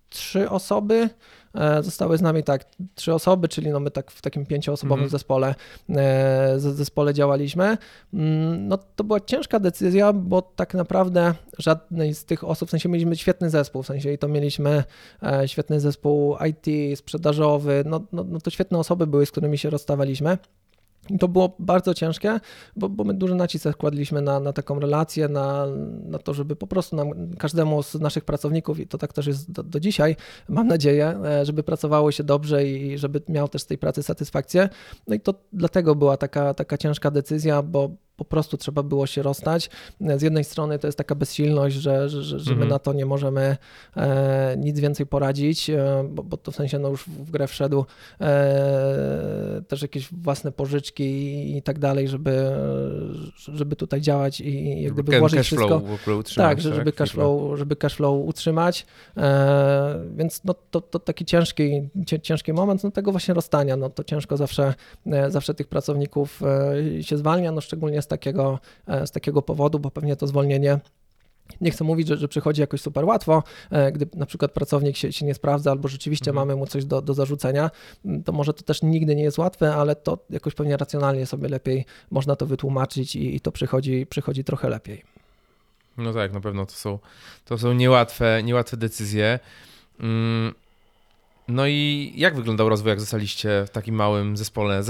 trzy 0.08 0.50
osoby. 0.50 1.10
E, 1.56 1.82
zostały 1.82 2.18
z 2.18 2.22
nami 2.22 2.42
tak 2.42 2.64
trzy 2.94 3.14
osoby, 3.14 3.48
czyli 3.48 3.70
no 3.70 3.80
my 3.80 3.90
tak 3.90 4.10
w 4.10 4.22
takim 4.22 4.46
pięcioosobowym 4.46 5.02
mm. 5.02 5.10
zespole, 5.10 5.54
e, 5.90 6.54
zespole 6.58 7.14
działaliśmy. 7.14 7.78
Mm, 8.14 8.68
no 8.68 8.78
to 8.96 9.04
była 9.04 9.20
ciężka 9.20 9.60
decyzja, 9.60 10.12
bo 10.12 10.42
tak 10.42 10.74
naprawdę 10.74 11.34
żadnej 11.58 12.14
z 12.14 12.24
tych 12.24 12.44
osób, 12.44 12.68
w 12.68 12.70
sensie 12.70 12.88
mieliśmy 12.88 13.16
świetny 13.16 13.50
zespół, 13.50 13.82
w 13.82 13.86
sensie 13.86 14.12
i 14.12 14.18
to 14.18 14.28
mieliśmy 14.28 14.84
e, 15.22 15.48
świetny 15.48 15.80
zespół 15.80 16.36
IT, 16.48 16.98
sprzedażowy, 16.98 17.82
no, 17.86 18.00
no, 18.12 18.24
no 18.24 18.40
to 18.40 18.50
świetne 18.50 18.78
osoby 18.78 19.06
były, 19.06 19.26
z 19.26 19.30
którymi 19.30 19.58
się 19.58 19.70
rozstawaliśmy. 19.70 20.38
I 21.10 21.18
to 21.18 21.28
było 21.28 21.56
bardzo 21.58 21.94
ciężkie, 21.94 22.40
bo, 22.76 22.88
bo 22.88 23.04
my 23.04 23.14
duży 23.14 23.34
nacisk 23.34 23.76
kładliśmy 23.76 24.22
na, 24.22 24.40
na 24.40 24.52
taką 24.52 24.80
relację, 24.80 25.28
na, 25.28 25.66
na 26.04 26.18
to, 26.18 26.34
żeby 26.34 26.56
po 26.56 26.66
prostu 26.66 26.96
nam, 26.96 27.10
każdemu 27.38 27.82
z 27.82 27.94
naszych 27.94 28.24
pracowników, 28.24 28.80
i 28.80 28.86
to 28.86 28.98
tak 28.98 29.12
też 29.12 29.26
jest 29.26 29.52
do, 29.52 29.62
do 29.62 29.80
dzisiaj, 29.80 30.16
mam 30.48 30.66
nadzieję, 30.66 31.18
e, 31.24 31.46
żeby 31.46 31.62
pracowało 31.62 32.12
się 32.12 32.24
dobrze 32.24 32.66
i 32.66 32.98
żeby 32.98 33.22
miał 33.28 33.48
też 33.48 33.62
z 33.62 33.66
tej 33.66 33.78
pracy 33.78 34.02
satysfakcję. 34.02 34.68
No 35.06 35.14
i 35.14 35.20
to 35.20 35.34
dlatego 35.52 35.94
była 35.94 36.16
taka, 36.16 36.54
taka 36.54 36.78
ciężka 36.78 37.10
decyzja, 37.10 37.62
bo 37.62 37.90
po 38.16 38.24
prostu 38.24 38.56
trzeba 38.56 38.82
było 38.82 39.06
się 39.06 39.22
rozstać. 39.22 39.70
Z 40.16 40.22
jednej 40.22 40.44
strony 40.44 40.78
to 40.78 40.88
jest 40.88 40.98
taka 40.98 41.14
bezsilność, 41.14 41.76
że, 41.76 42.08
że, 42.08 42.22
że 42.22 42.50
my 42.50 42.52
Mhm. 42.52 42.68
na 42.70 42.78
to 42.78 42.92
nie 42.92 43.06
możemy 43.06 43.56
e, 43.96 44.56
nic 44.58 44.80
więcej 44.80 45.06
poradzić, 45.06 45.70
e, 45.70 46.04
bo, 46.10 46.22
bo 46.22 46.36
to 46.36 46.52
w 46.52 46.56
sensie 46.56 46.78
no 46.78 46.88
już 46.88 47.04
w 47.06 47.30
grę 47.30 47.46
wszedł 47.46 47.84
e, 48.20 49.62
też 49.68 49.82
jakieś 49.82 50.08
własne 50.12 50.52
pożyczki 50.52 51.04
i, 51.04 51.56
i 51.56 51.62
tak 51.62 51.78
dalej, 51.78 52.08
żeby, 52.08 52.50
żeby 53.36 53.76
tutaj 53.76 54.00
działać 54.00 54.40
i 54.40 54.82
jak 54.82 54.92
gdyby 54.92 55.18
włożyć 55.18 55.40
wszystko. 55.40 55.76
utrzymać, 56.18 56.34
Tak, 56.34 56.60
że- 56.60 56.62
żeby 56.70 56.78
firmę. 56.78 56.92
cashflow, 56.92 57.58
żeby 57.58 57.76
cashflow 57.76 58.26
utrzymać, 58.28 58.86
e, 59.16 60.00
więc 60.16 60.44
no, 60.44 60.54
to, 60.70 60.80
to 60.80 60.98
taki 60.98 61.24
ciężki, 61.24 61.88
ciężki 62.22 62.52
moment, 62.52 62.84
no 62.84 62.90
tego 62.90 63.10
właśnie 63.12 63.34
rozstania, 63.34 63.76
no 63.76 63.90
to 63.90 64.04
ciężko 64.04 64.36
zawsze, 64.36 64.74
e, 65.06 65.30
zawsze 65.30 65.54
tych 65.54 65.68
pracowników 65.68 66.40
e, 66.98 67.02
się 67.02 67.16
zwalnia, 67.16 67.52
no 67.52 67.60
szczególnie 67.60 68.02
z 68.06 68.08
takiego, 68.08 68.58
e, 68.86 69.06
z 69.06 69.10
takiego 69.10 69.42
powodu, 69.42 69.78
bo 69.78 69.90
pewnie 69.90 70.16
to 70.16 70.26
zwolnienie 70.26 70.80
nie 71.60 71.70
chcę 71.70 71.84
mówić, 71.84 72.08
że, 72.08 72.16
że 72.16 72.28
przychodzi 72.28 72.60
jakoś 72.60 72.80
super 72.80 73.04
łatwo, 73.04 73.42
e, 73.70 73.92
gdy 73.92 74.06
na 74.14 74.26
przykład 74.26 74.52
pracownik 74.52 74.96
się, 74.96 75.12
się 75.12 75.26
nie 75.26 75.34
sprawdza 75.34 75.70
albo 75.70 75.88
rzeczywiście 75.88 76.30
Mhm. 76.30 76.48
mamy 76.48 76.58
mu 76.58 76.66
coś 76.66 76.84
do, 76.84 77.02
do 77.02 77.14
zarzucenia, 77.14 77.70
to 78.24 78.32
może 78.32 78.54
to 78.54 78.62
też 78.62 78.82
nigdy 78.82 79.16
nie 79.16 79.22
jest 79.22 79.38
łatwe, 79.38 79.74
ale 79.74 79.96
to 79.96 80.18
jakoś 80.30 80.54
pewnie 80.54 80.76
racjonalnie 80.76 81.26
sobie 81.26 81.48
lepiej 81.48 81.84
można 82.10 82.36
to 82.36 82.46
wytłumaczyć 82.46 83.16
i, 83.16 83.36
i 83.36 83.40
to 83.40 83.52
przychodzi, 83.52 84.06
przychodzi 84.06 84.44
trochę 84.44 84.68
lepiej. 84.68 85.02
No 85.96 86.12
tak, 86.12 86.32
na 86.32 86.40
pewno 86.40 86.66
to 86.66 86.72
są, 86.72 86.98
to 87.44 87.58
są 87.58 87.72
niełatwe, 87.72 88.42
niełatwe 88.42 88.76
decyzje. 88.76 89.38
Mm, 90.00 90.54
No 91.48 91.66
i 91.66 92.12
jak 92.16 92.36
wyglądał 92.36 92.68
rozwój, 92.68 92.90
jak 92.90 93.00
zostaliście 93.00 93.64
w 93.66 93.70
takim 93.70 93.94
małym 93.94 94.36
zespole? 94.36 94.82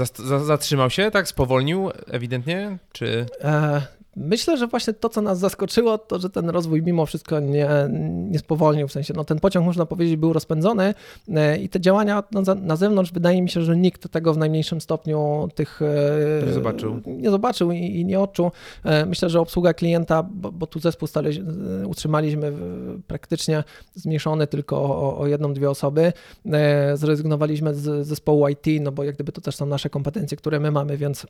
Zatrzymał 0.45 0.89
się, 0.89 1.11
tak? 1.11 1.27
Spowolnił 1.27 1.91
ewidentnie? 2.07 2.77
Czy... 2.91 3.25
E, 3.41 3.81
Myślę, 4.17 4.57
że 4.57 4.67
właśnie 4.67 4.93
to, 4.93 5.09
co 5.09 5.21
nas 5.21 5.39
zaskoczyło, 5.39 5.97
to, 5.97 6.19
że 6.19 6.29
ten 6.29 6.49
rozwój 6.49 6.81
mimo 6.81 7.05
wszystko 7.05 7.39
nie, 7.39 7.69
nie 8.29 8.39
spowolnił. 8.39 8.87
W 8.87 8.91
sensie, 8.91 9.13
no, 9.17 9.23
ten 9.23 9.39
pociąg, 9.39 9.65
można 9.65 9.85
powiedzieć, 9.85 10.15
był 10.15 10.33
rozpędzony 10.33 10.93
e, 11.35 11.57
i 11.57 11.69
te 11.69 11.79
działania 11.79 12.23
no, 12.31 12.41
na 12.55 12.75
zewnątrz, 12.75 13.11
wydaje 13.11 13.41
mi 13.41 13.49
się, 13.49 13.61
że 13.61 13.77
nikt 13.77 14.09
tego 14.09 14.33
w 14.33 14.37
najmniejszym 14.37 14.81
stopniu 14.81 15.49
tych 15.55 15.81
e, 15.81 16.45
Nie 16.47 16.53
zobaczył. 16.53 17.01
Nie 17.05 17.29
zobaczył 17.29 17.71
i, 17.71 17.77
i 17.77 18.05
nie 18.05 18.19
odczuł. 18.19 18.51
E, 18.83 19.05
Myślę, 19.05 19.29
że 19.29 19.39
obsługa 19.39 19.73
klienta, 19.73 20.23
bo, 20.23 20.51
bo 20.51 20.67
tu 20.67 20.79
zespół 20.79 21.07
stale, 21.07 21.29
utrzymaliśmy 21.85 22.53
praktycznie 23.07 23.63
zmniejszony 23.93 24.47
tylko 24.47 24.77
o, 24.77 25.17
o 25.17 25.27
jedną, 25.27 25.53
dwie 25.53 25.69
osoby. 25.69 26.13
Zrezygnowaliśmy 26.93 27.75
z 27.75 28.07
zespołu 28.07 28.47
IT, 28.47 28.65
no 28.81 28.91
bo 28.91 29.03
jak 29.03 29.15
gdyby 29.15 29.31
to 29.31 29.41
też 29.41 29.55
są 29.55 29.65
nasze 29.65 29.89
kompetencje, 29.89 30.37
które 30.37 30.59
my 30.59 30.71
mamy, 30.71 30.97
więc 30.97 31.27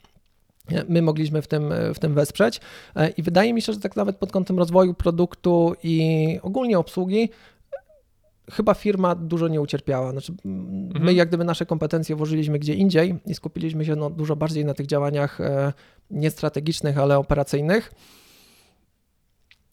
my 0.89 1.01
mogliśmy 1.01 1.41
w 1.41 1.47
tym, 1.47 1.73
w 1.93 1.99
tym 1.99 2.13
wesprzeć. 2.13 2.61
E, 2.95 3.09
I 3.09 3.23
wydaje 3.23 3.53
mi 3.53 3.61
się, 3.61 3.73
że 3.73 3.79
tak 3.79 3.95
nawet 3.95 4.17
pod 4.17 4.31
kątem 4.31 4.57
rozwoju 4.59 4.93
produktu 4.93 5.75
i 5.83 6.39
ogólnie 6.41 6.79
obsługi, 6.79 7.29
chyba 8.51 8.73
firma 8.73 9.15
dużo 9.15 9.47
nie 9.47 9.61
ucierpiała. 9.61 10.11
Znaczy, 10.11 10.33
m, 10.45 10.67
My, 10.87 10.99
Mhm. 10.99 11.15
jak 11.15 11.27
gdyby 11.27 11.43
nasze 11.43 11.65
kompetencje 11.65 12.15
włożyliśmy 12.15 12.59
gdzie 12.59 12.73
indziej 12.73 13.15
i 13.25 13.35
skupiliśmy 13.35 13.85
się 13.85 13.95
no, 13.95 14.09
dużo 14.09 14.35
bardziej 14.35 14.65
na 14.65 14.73
tych 14.73 14.85
działaniach 14.87 15.41
e, 15.41 15.73
nie 16.11 16.31
strategicznych, 16.31 16.97
ale 16.97 17.17
operacyjnych. 17.17 17.91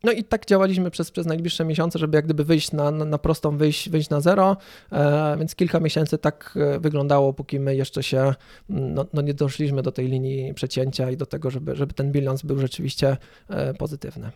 No 0.05 0.13
i 0.13 0.25
tak 0.25 0.47
działaliśmy 0.47 0.91
przez, 0.91 1.11
przez 1.11 1.27
najbliższe 1.27 1.65
miesiące, 1.65 1.99
żeby 1.99 2.17
jak 2.17 2.25
gdyby 2.25 2.45
wyjść 2.45 2.73
na, 2.73 2.91
na, 2.91 3.05
na 3.05 3.19
prostą, 3.19 3.57
wyjść, 3.57 3.89
wyjść 3.89 4.11
na 4.11 4.21
zero, 4.21 4.57
e, 4.93 5.37
więc 5.39 5.55
kilka 5.55 5.81
miesięcy 5.81 6.19
tak 6.19 6.55
e, 6.57 6.81
wyglądało, 6.81 7.33
póki 7.33 7.61
my 7.61 7.77
jeszcze 7.77 8.03
się, 8.03 8.35
no, 8.69 9.07
no 9.13 9.23
nie 9.23 9.35
doszliśmy 9.35 9.83
do 9.83 9.93
tej 9.93 10.09
linii 10.09 10.55
przecięcia 10.55 11.11
i 11.11 11.17
do 11.17 11.27
tego, 11.27 11.51
żeby, 11.51 11.77
żeby 11.77 11.95
ten 11.95 12.13
bilans 12.13 12.43
był 12.43 12.59
rzeczywiście 12.59 13.17
e, 13.49 13.75
pozytywny. 13.75 14.31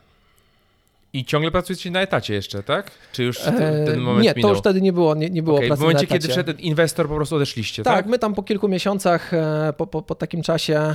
I 1.12 1.24
ciągle 1.24 1.50
pracujecie 1.50 1.90
na 1.90 2.00
etacie 2.00 2.34
jeszcze, 2.34 2.62
tak? 2.62 2.90
Czy 3.12 3.24
już 3.24 3.38
ten, 3.38 3.62
E, 3.62 3.84
ten 3.86 4.00
moment 4.00 4.24
nie, 4.24 4.32
minął? 4.36 4.50
to 4.50 4.54
już 4.54 4.58
wtedy 4.58 4.80
nie 4.80 4.92
było, 4.92 5.14
nie, 5.14 5.30
nie 5.30 5.42
było 5.42 5.56
Okej, 5.56 5.68
pracy 5.68 5.80
w 5.80 5.82
momencie, 5.82 6.06
kiedy 6.06 6.28
wszedł 6.28 6.52
inwestor, 6.58 7.08
po 7.08 7.14
prostu 7.14 7.36
odeszliście, 7.36 7.82
tak, 7.82 7.96
tak? 7.96 8.06
my 8.06 8.18
tam 8.18 8.34
po 8.34 8.42
kilku 8.42 8.68
miesiącach, 8.68 9.34
e, 9.34 9.72
po, 9.76 9.86
po, 9.86 10.02
po 10.02 10.14
takim 10.14 10.42
czasie, 10.42 10.94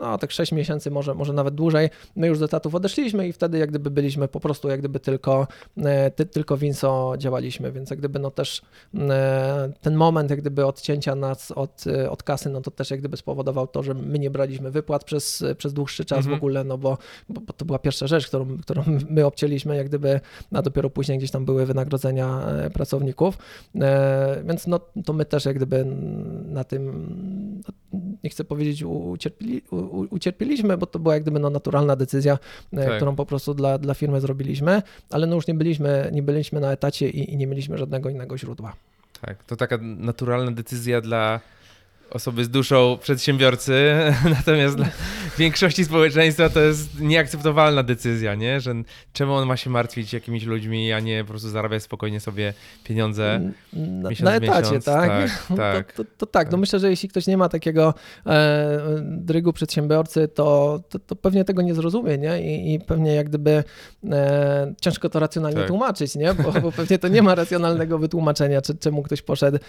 no 0.00 0.18
tak 0.18 0.30
6 0.30 0.52
miesięcy, 0.52 0.90
może, 0.90 1.14
może 1.14 1.32
nawet 1.32 1.54
dłużej, 1.54 1.88
my 2.16 2.26
już 2.26 2.38
z 2.38 2.42
etatów 2.42 2.74
odeszliśmy 2.74 3.28
i 3.28 3.32
wtedy 3.32 3.58
jak 3.58 3.70
gdyby 3.70 3.90
byliśmy 3.90 4.28
po 4.28 4.40
prostu 4.40 4.68
jak 4.68 4.80
gdyby 4.80 5.00
tylko, 5.00 5.46
e, 5.76 6.10
ty, 6.10 6.26
tylko 6.26 6.56
Winso 6.56 7.14
działaliśmy, 7.18 7.72
więc 7.72 7.90
jak 7.90 7.98
gdyby 7.98 8.18
no 8.18 8.30
też 8.30 8.62
e, 8.94 9.72
ten 9.80 9.94
moment 9.94 10.30
jak 10.30 10.40
gdyby 10.40 10.66
odcięcia 10.66 11.14
nas 11.14 11.50
od, 11.50 11.84
e, 11.86 12.10
od 12.10 12.22
kasy, 12.22 12.50
no 12.50 12.60
to 12.60 12.70
też 12.70 12.90
jak 12.90 13.00
gdyby 13.00 13.16
spowodował 13.16 13.66
to, 13.66 13.82
że 13.82 13.94
my 13.94 14.18
nie 14.18 14.30
braliśmy 14.30 14.70
wypłat 14.70 15.04
przez, 15.04 15.44
przez 15.58 15.72
dłuższy 15.72 16.04
czas 16.04 16.18
Mhm. 16.18 16.36
w 16.36 16.38
ogóle, 16.38 16.64
no 16.64 16.78
bo, 16.78 16.98
bo, 17.28 17.40
bo 17.40 17.52
to 17.52 17.64
była 17.64 17.78
pierwsza 17.78 18.06
rzecz, 18.06 18.26
którą, 18.26 18.58
którą 18.58 18.82
my 19.10 19.26
obcięliśmy 19.26 19.76
jak 19.76 19.88
gdyby, 19.88 20.20
a 20.52 20.62
dopiero 20.62 20.90
później 20.90 21.18
gdzieś 21.18 21.30
tam 21.30 21.44
były 21.44 21.66
wynagrodzenia 21.66 22.40
pracowników, 22.72 23.38
Więc 24.44 24.66
no, 24.66 24.80
to 25.04 25.12
my 25.12 25.24
też 25.24 25.44
jak 25.44 25.56
gdyby 25.56 25.84
na 26.44 26.64
tym, 26.64 27.62
no, 27.68 27.98
nie 28.24 28.30
chcę 28.30 28.44
powiedzieć 28.44 28.82
ucierpieli, 28.82 29.62
ucierpieliśmy, 29.90 30.76
bo 30.76 30.86
to 30.86 30.98
była 30.98 31.14
jak 31.14 31.22
gdyby 31.22 31.38
no, 31.38 31.50
naturalna 31.50 31.96
decyzja, 31.96 32.38
e, 32.72 32.76
Tak. 32.76 32.96
którą 32.96 33.16
po 33.16 33.26
prostu 33.26 33.54
dla, 33.54 33.78
dla 33.78 33.94
firmy 33.94 34.20
zrobiliśmy, 34.20 34.82
ale 35.10 35.26
no 35.26 35.34
już 35.34 35.46
nie 35.46 35.54
byliśmy, 35.54 36.10
nie 36.12 36.22
byliśmy 36.22 36.60
na 36.60 36.72
etacie 36.72 37.10
i, 37.10 37.32
i 37.32 37.36
nie 37.36 37.46
mieliśmy 37.46 37.78
żadnego 37.78 38.08
innego 38.10 38.38
źródła. 38.38 38.72
Tak, 39.20 39.44
to 39.44 39.56
taka 39.56 39.78
naturalna 39.82 40.50
decyzja 40.50 41.00
dla 41.00 41.40
osoby 42.10 42.44
z 42.44 42.48
duszą 42.50 42.98
przedsiębiorcy, 43.02 43.94
natomiast 44.38 44.76
dla 44.76 44.86
większości 45.38 45.84
społeczeństwa 45.84 46.48
to 46.48 46.60
jest 46.60 47.00
nieakceptowalna 47.00 47.82
decyzja, 47.82 48.34
nie? 48.34 48.60
Że 48.60 48.74
czemu 49.12 49.34
on 49.34 49.48
ma 49.48 49.56
się 49.56 49.70
martwić 49.70 50.12
jakimiś 50.12 50.44
ludźmi, 50.44 50.92
a 50.92 51.00
nie 51.00 51.24
po 51.24 51.30
prostu 51.30 51.48
zarabiać 51.48 51.82
spokojnie 51.82 52.20
sobie 52.20 52.54
pieniądze 52.84 53.52
Na, 53.72 54.08
miesiąc 54.10 54.24
na 54.24 54.34
etacie, 54.34 54.62
miesiąc. 54.62 54.84
tak? 54.84 55.10
Tak, 55.10 55.30
tak. 55.56 55.92
To, 55.92 56.04
to, 56.04 56.10
to 56.18 56.26
tak, 56.26 56.46
no 56.46 56.50
Tak. 56.50 56.60
myślę, 56.60 56.78
że 56.78 56.90
jeśli 56.90 57.08
ktoś 57.08 57.26
nie 57.26 57.36
ma 57.36 57.48
takiego 57.48 57.94
e, 58.26 58.80
drygu 59.02 59.52
przedsiębiorcy, 59.52 60.28
to, 60.28 60.80
to, 60.88 60.98
to 60.98 61.16
pewnie 61.16 61.44
tego 61.44 61.62
nie 61.62 61.74
zrozumie, 61.74 62.18
nie? 62.18 62.42
I, 62.42 62.74
i 62.74 62.80
pewnie 62.80 63.14
jak 63.14 63.28
gdyby 63.28 63.64
e, 64.10 64.74
ciężko 64.80 65.08
to 65.08 65.20
racjonalnie 65.20 65.58
Tak. 65.58 65.68
tłumaczyć, 65.68 66.14
nie? 66.14 66.34
Bo, 66.34 66.52
bo 66.52 66.72
pewnie 66.72 66.98
to 66.98 67.08
nie 67.08 67.22
ma 67.22 67.34
racjonalnego 67.34 67.98
wytłumaczenia, 67.98 68.62
czy, 68.62 68.74
czemu 68.78 69.02
ktoś 69.02 69.22
poszedł 69.22 69.56
e, 69.56 69.60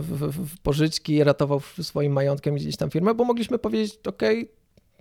w, 0.00 0.46
w, 0.46 0.60
pożyczki 0.60 1.12
i 1.14 1.24
swoim 1.60 2.12
majątkiem 2.12 2.54
gdzieś 2.54 2.76
tam 2.76 2.90
firmę, 2.90 3.14
bo 3.14 3.24
mogliśmy 3.24 3.58
powiedzieć, 3.58 3.98
okej, 4.06 4.50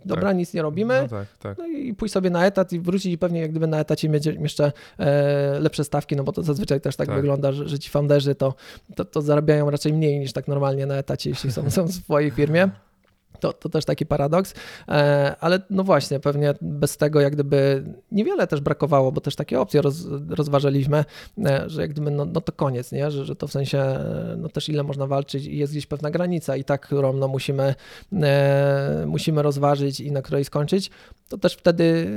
dobra, 0.06 0.34
nic 0.34 0.54
nie 0.54 0.62
robimy, 0.62 1.00
No 1.02 1.08
tak, 1.08 1.28
tak. 1.40 1.58
no 1.58 1.68
i 1.68 1.94
pójść 1.94 2.14
sobie 2.14 2.30
na 2.30 2.46
etat 2.46 2.74
i 2.74 2.80
wrócić 2.80 3.14
i 3.14 3.18
pewnie 3.18 3.42
jak 3.42 3.52
gdyby 3.52 3.68
na 3.68 3.80
etacie 3.80 4.10
mieć 4.10 4.26
jeszcze 4.26 4.72
e, 5.00 5.60
lepsze 5.60 5.84
stawki, 5.84 6.16
no 6.16 6.24
bo 6.24 6.32
to 6.32 6.44
zazwyczaj 6.44 6.82
też 6.82 6.96
tak, 6.96 7.08
Tak. 7.08 7.16
wygląda, 7.16 7.52
że, 7.52 7.70
że 7.70 7.80
ci 7.80 7.90
founderzy 7.90 8.36
to, 8.36 8.54
to, 8.96 9.06
to 9.06 9.22
zarabiają 9.22 9.70
raczej 9.70 9.94
mniej 9.94 10.20
niż 10.20 10.34
tak 10.34 10.48
normalnie 10.48 10.86
na 10.86 10.96
etacie, 10.96 11.30
jeśli 11.30 11.52
są, 11.52 11.72
są 11.72 11.84
w 11.88 11.92
swojej 11.94 12.32
firmie. 12.32 12.70
To, 13.40 13.54
to 13.54 13.70
też 13.70 13.86
taki 13.86 14.06
paradoks, 14.06 14.54
e, 14.88 15.36
ale 15.40 15.60
no 15.70 15.84
właśnie, 15.84 16.20
pewnie 16.20 16.54
bez 16.62 16.98
tego 16.98 17.22
jak 17.22 17.34
gdyby 17.34 17.84
niewiele 18.12 18.48
też 18.48 18.62
brakowało, 18.62 19.12
bo 19.12 19.22
też 19.22 19.36
takie 19.36 19.60
opcje 19.60 19.82
roz, 19.82 20.06
rozważaliśmy, 20.30 21.06
e, 21.46 21.64
że 21.70 21.82
jak 21.82 21.92
gdyby 21.92 22.12
no, 22.12 22.26
no 22.26 22.42
to 22.42 22.52
koniec, 22.52 22.92
nie? 22.92 23.12
Że, 23.12 23.26
że 23.26 23.36
to 23.36 23.48
w 23.48 23.52
sensie 23.52 23.78
e, 23.80 24.36
no 24.38 24.50
też 24.50 24.70
ile 24.70 24.84
można 24.84 25.08
walczyć 25.08 25.46
i 25.46 25.58
jest 25.58 25.74
gdzieś 25.74 25.86
pewna 25.86 26.12
granica 26.12 26.56
i 26.56 26.64
tak, 26.64 26.82
którą 26.82 27.14
no 27.14 27.28
musimy, 27.28 27.76
musimy 29.06 29.42
rozważyć 29.42 30.00
i 30.00 30.12
na 30.12 30.22
której 30.22 30.46
skończyć, 30.46 30.92
to 31.30 31.38
też 31.38 31.54
wtedy 31.54 32.08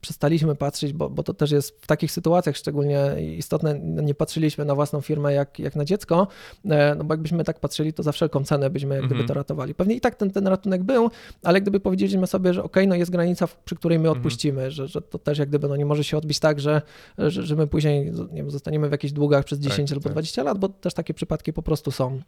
przestaliśmy 0.00 0.54
patrzeć, 0.54 0.92
bo, 0.92 1.10
bo 1.10 1.22
to 1.22 1.34
też 1.34 1.50
jest 1.50 1.82
w 1.82 1.86
takich 1.86 2.12
sytuacjach 2.12 2.56
szczególnie 2.56 3.00
istotne, 3.36 3.80
nie 3.82 4.14
patrzyliśmy 4.14 4.64
na 4.64 4.74
własną 4.74 5.00
firmę 5.00 5.32
jak, 5.32 5.58
jak 5.58 5.76
na 5.76 5.84
dziecko, 5.84 6.26
e, 6.70 6.94
no 6.94 7.04
bo 7.04 7.14
jakbyśmy 7.14 7.44
tak 7.44 7.60
patrzyli, 7.60 7.92
to 7.92 8.02
za 8.02 8.12
wszelką 8.12 8.44
cenę 8.44 8.70
byśmy 8.70 8.94
jak 8.94 9.04
gdyby 9.04 9.14
Mhm. 9.14 9.28
to 9.28 9.34
ratowali. 9.34 9.74
Pewnie 9.74 9.94
i 9.94 10.00
tak 10.00 10.14
ten, 10.14 10.30
ten 10.30 10.46
ratunek 10.46 10.82
był, 10.84 11.10
ale 11.42 11.60
gdyby 11.60 11.80
powiedzieliśmy 11.80 12.26
sobie, 12.26 12.54
że 12.54 12.62
okej, 12.62 12.88
no 12.88 12.94
jest 12.94 13.10
granica, 13.10 13.48
przy 13.64 13.76
której 13.76 13.98
my 13.98 14.08
Mhm. 14.08 14.18
odpuścimy, 14.18 14.70
że, 14.70 14.88
że 14.88 15.02
to 15.02 15.18
też 15.18 15.38
jak 15.38 15.48
gdyby 15.48 15.68
no 15.68 15.76
nie 15.76 15.86
może 15.86 16.04
się 16.04 16.16
odbić 16.18 16.40
tak, 16.40 16.60
że, 16.60 16.82
że, 17.18 17.42
że 17.42 17.56
my 17.56 17.66
później 17.66 18.04
nie 18.30 18.42
wiem, 18.42 18.50
zostaniemy 18.50 18.88
w 18.88 18.92
jakichś 18.92 19.12
długach 19.12 19.44
przez 19.44 19.58
10 19.58 19.92
albo 19.92 20.02
tak. 20.04 20.12
20 20.12 20.42
lat, 20.42 20.58
bo 20.58 20.68
też 20.68 20.94
takie 20.94 21.14
przypadki 21.14 21.52
po 21.52 21.62
prostu 21.62 21.90
są. 21.90 22.20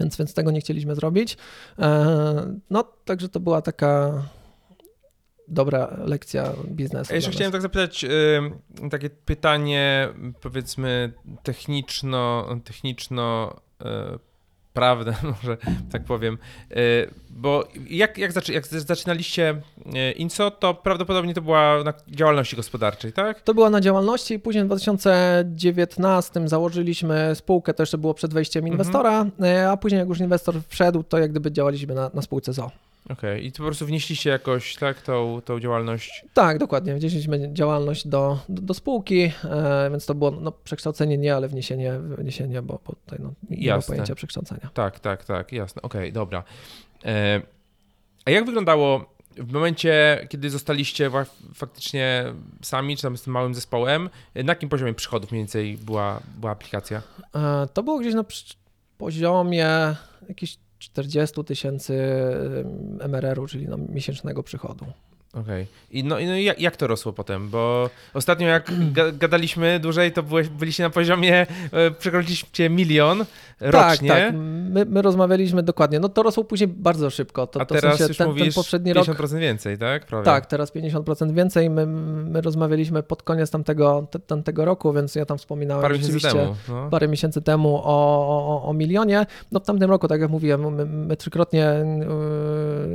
Więc, 0.00 0.16
więc 0.16 0.34
tego 0.34 0.50
nie 0.50 0.60
chcieliśmy 0.60 0.94
zrobić. 0.94 1.36
E, 1.78 2.56
No, 2.70 2.84
także 3.04 3.28
to 3.28 3.40
była 3.40 3.62
taka 3.62 4.22
dobra 5.48 5.96
lekcja 6.04 6.52
biznesu. 6.66 7.14
Jeszcze 7.14 7.30
chciałem 7.30 7.52
tak 7.52 7.62
zapytać, 7.62 8.04
y, 8.04 8.88
takie 8.90 9.10
pytanie 9.10 10.08
powiedzmy 10.40 11.12
techniczno, 11.42 12.48
techniczno 12.64 13.56
y, 13.82 13.84
prawdę, 14.72 15.14
może 15.42 15.56
tak 15.92 16.04
powiem, 16.04 16.38
y, 16.76 17.10
bo 17.30 17.68
jak, 17.90 18.18
jak, 18.18 18.32
zaczy, 18.32 18.52
jak 18.52 18.66
zaczynaliście 18.66 19.60
y, 19.86 20.12
Inso, 20.12 20.50
to 20.50 20.74
prawdopodobnie 20.74 21.34
to 21.34 21.42
była 21.42 21.82
na 21.84 21.92
działalności 22.08 22.56
gospodarczej, 22.56 23.12
tak? 23.12 23.40
To 23.42 23.54
była 23.54 23.70
na 23.70 23.80
działalności 23.80 24.34
i 24.34 24.38
później 24.38 24.64
w 24.64 24.66
2019 24.66 26.48
założyliśmy 26.48 27.34
spółkę, 27.34 27.74
to 27.74 27.82
jeszcze 27.82 27.98
było 27.98 28.14
przed 28.14 28.34
wejściem 28.34 28.64
Mhm. 28.64 28.72
inwestora, 28.72 29.26
e, 29.42 29.70
a 29.70 29.76
później 29.76 29.98
jak 29.98 30.08
już 30.08 30.20
inwestor 30.20 30.54
wszedł, 30.68 31.02
to 31.02 31.18
jak 31.18 31.30
gdyby 31.30 31.52
działaliśmy 31.52 31.94
na, 31.94 32.10
na 32.14 32.22
spółce 32.22 32.52
ZO. 32.52 32.70
Okej, 33.08 33.46
i 33.46 33.52
to 33.52 33.58
po 33.58 33.64
prostu 33.64 33.86
wnieśliście 33.86 34.30
jakoś, 34.30 34.74
tak, 34.74 35.02
tą, 35.02 35.40
tą 35.44 35.60
działalność? 35.60 36.24
Tak, 36.34 36.58
dokładnie. 36.58 36.94
Wnieśliśmy 36.94 37.52
działalność 37.52 38.08
do, 38.08 38.38
do, 38.48 38.62
do 38.62 38.74
spółki, 38.74 39.32
e, 39.44 39.88
więc 39.90 40.06
to 40.06 40.14
było 40.14 40.30
no, 40.30 40.52
przekształcenie 40.52 41.18
nie, 41.18 41.34
ale 41.34 41.48
wniesienie, 41.48 41.98
wniesienie 41.98 42.62
bo, 42.62 42.80
bo 42.86 42.92
tutaj 42.92 43.18
no, 43.22 43.32
nie 43.50 43.76
ma 43.76 43.82
pojęcia 43.82 44.14
przekształcenia. 44.14 44.70
Tak, 44.74 45.00
tak, 45.00 45.24
tak, 45.24 45.52
jasne. 45.52 45.82
Okej, 45.82 46.12
dobra. 46.12 46.44
E, 47.04 47.40
a 48.24 48.30
jak 48.30 48.44
wyglądało 48.46 49.14
w 49.36 49.52
momencie, 49.52 50.26
kiedy 50.28 50.50
zostaliście 50.50 51.10
faktycznie 51.54 52.24
sami, 52.62 52.96
czy 52.96 53.02
tam 53.02 53.16
z 53.16 53.22
tym 53.22 53.32
małym 53.32 53.54
zespołem, 53.54 54.10
na 54.34 54.52
jakim 54.52 54.68
poziomie 54.68 54.94
przychodów 54.94 55.30
mniej 55.30 55.40
więcej 55.40 55.76
była, 55.76 56.20
była 56.36 56.52
aplikacja? 56.52 57.02
E, 57.34 57.66
To 57.72 57.82
było 57.82 57.98
gdzieś 57.98 58.14
na 58.14 58.24
poziomie 58.98 59.68
jakichś 60.28 60.58
40 60.78 61.44
tysięcy 61.44 61.94
MRR-u, 63.08 63.46
czyli 63.46 63.68
no, 63.68 63.78
miesięcznego 63.78 64.42
przychodu. 64.42 64.84
Okej. 65.40 65.66
I 65.90 66.04
no, 66.04 66.18
i 66.18 66.26
no 66.26 66.36
jak, 66.36 66.60
jak 66.60 66.76
to 66.76 66.86
rosło 66.86 67.12
potem? 67.12 67.50
Bo 67.50 67.90
ostatnio 68.14 68.46
jak 68.46 68.72
ga, 68.96 69.12
gadaliśmy 69.12 69.80
dłużej, 69.80 70.12
to 70.12 70.22
byłeś, 70.22 70.48
byliście 70.48 70.82
na 70.82 70.90
poziomie, 70.90 71.46
e, 71.72 71.90
przekroczyliście 71.90 72.70
milion 72.70 73.24
rocznie. 73.60 74.08
Tak, 74.08 74.18
tak. 74.18 74.34
My, 74.34 74.84
my 74.84 75.02
rozmawialiśmy 75.02 75.62
dokładnie. 75.62 76.00
No 76.00 76.08
to 76.08 76.22
rosło 76.22 76.44
później 76.44 76.68
bardzo 76.68 77.10
szybko. 77.10 77.46
To, 77.46 77.60
A 77.60 77.66
to 77.66 77.74
w 77.74 77.80
teraz 77.80 77.98
sensie 77.98 78.10
już 78.10 78.16
ten, 78.16 78.26
ten 78.26 78.36
mówisz 78.36 78.54
poprzedni 78.54 78.92
rok 78.92 79.06
50% 79.06 79.38
więcej, 79.38 79.78
tak? 79.78 80.06
Prawie. 80.06 80.24
Tak, 80.24 80.46
teraz 80.46 80.74
50% 80.74 81.32
więcej. 81.32 81.70
My, 81.70 81.86
my 81.86 82.40
rozmawialiśmy 82.40 83.02
pod 83.02 83.22
koniec 83.22 83.50
tamtego, 83.50 84.06
te- 84.10 84.18
tamtego 84.18 84.64
roku, 84.64 84.92
więc 84.92 85.14
ja 85.14 85.26
tam 85.26 85.38
wspominałem 85.38 85.82
Parę 85.82 85.98
miesięcy 85.98 86.28
temu. 86.28 86.56
No. 86.68 86.88
parę 86.90 87.08
miesięcy 87.08 87.42
temu 87.42 87.76
o, 87.76 87.82
o, 87.84 88.62
o 88.64 88.72
milionie. 88.72 89.26
No 89.52 89.60
w 89.60 89.64
tamtym 89.64 89.90
roku, 89.90 90.08
tak 90.08 90.20
jak 90.20 90.30
mówiłem, 90.30 90.74
my, 90.74 90.86
my 90.86 91.16
trzykrotnie 91.16 91.84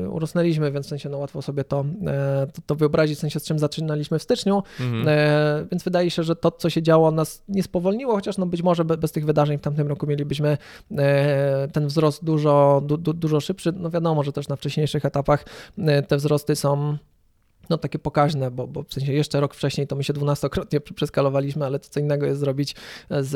yy, 0.02 0.10
urosnęliśmy, 0.10 0.72
więc 0.72 0.86
w 0.86 0.90
sensie 0.90 1.10
no, 1.10 1.18
łatwo 1.18 1.42
sobie 1.42 1.64
to, 1.64 1.86
e, 2.08 2.33
to, 2.54 2.62
to 2.66 2.76
wyobrazić, 2.76 3.18
w 3.18 3.22
sensie 3.22 3.40
z 3.40 3.44
czym 3.44 3.60
zaczynaliśmy 3.60 4.20
w 4.20 4.24
styczniu. 4.24 4.64
Mhm. 4.80 5.08
E, 5.08 5.66
więc 5.72 5.84
wydaje 5.84 6.12
się, 6.12 6.24
że 6.24 6.36
to, 6.36 6.52
co 6.52 6.70
się 6.70 6.82
działo, 6.82 7.12
nas 7.12 7.44
nie 7.48 7.64
spowolniło, 7.64 8.16
chociaż 8.16 8.38
no 8.38 8.46
być 8.46 8.62
może 8.62 8.86
be, 8.86 8.98
bez 8.98 9.12
tych 9.12 9.26
wydarzeń 9.26 9.58
w 9.58 9.62
tamtym 9.62 9.88
roku 9.88 10.08
mielibyśmy 10.08 10.58
e, 10.98 11.68
ten 11.68 11.88
wzrost 11.88 12.24
dużo, 12.24 12.82
du, 12.86 12.98
du, 12.98 13.14
dużo 13.14 13.40
szybszy. 13.40 13.72
No 13.72 13.90
wiadomo, 13.90 14.24
że 14.24 14.32
też 14.32 14.48
na 14.48 14.56
wcześniejszych 14.56 15.06
etapach 15.06 15.46
e, 15.78 16.04
te 16.04 16.18
wzrosty 16.18 16.56
są 16.56 16.98
no 17.70 17.78
takie 17.78 18.00
pokaźne, 18.00 18.52
bo, 18.52 18.68
bo 18.68 18.84
w 18.84 18.94
sensie 18.94 19.14
jeszcze 19.14 19.40
rok 19.40 19.54
wcześniej 19.54 19.88
to 19.88 19.96
my 19.96 20.04
się 20.04 20.14
dwunastokrotnie 20.14 20.80
pr- 20.80 20.94
przeskalowaliśmy, 21.04 21.66
ale 21.66 21.80
to 21.80 21.90
co 21.90 22.00
innego 22.00 22.26
jest 22.26 22.40
zrobić 22.40 22.76
z, 23.10 23.34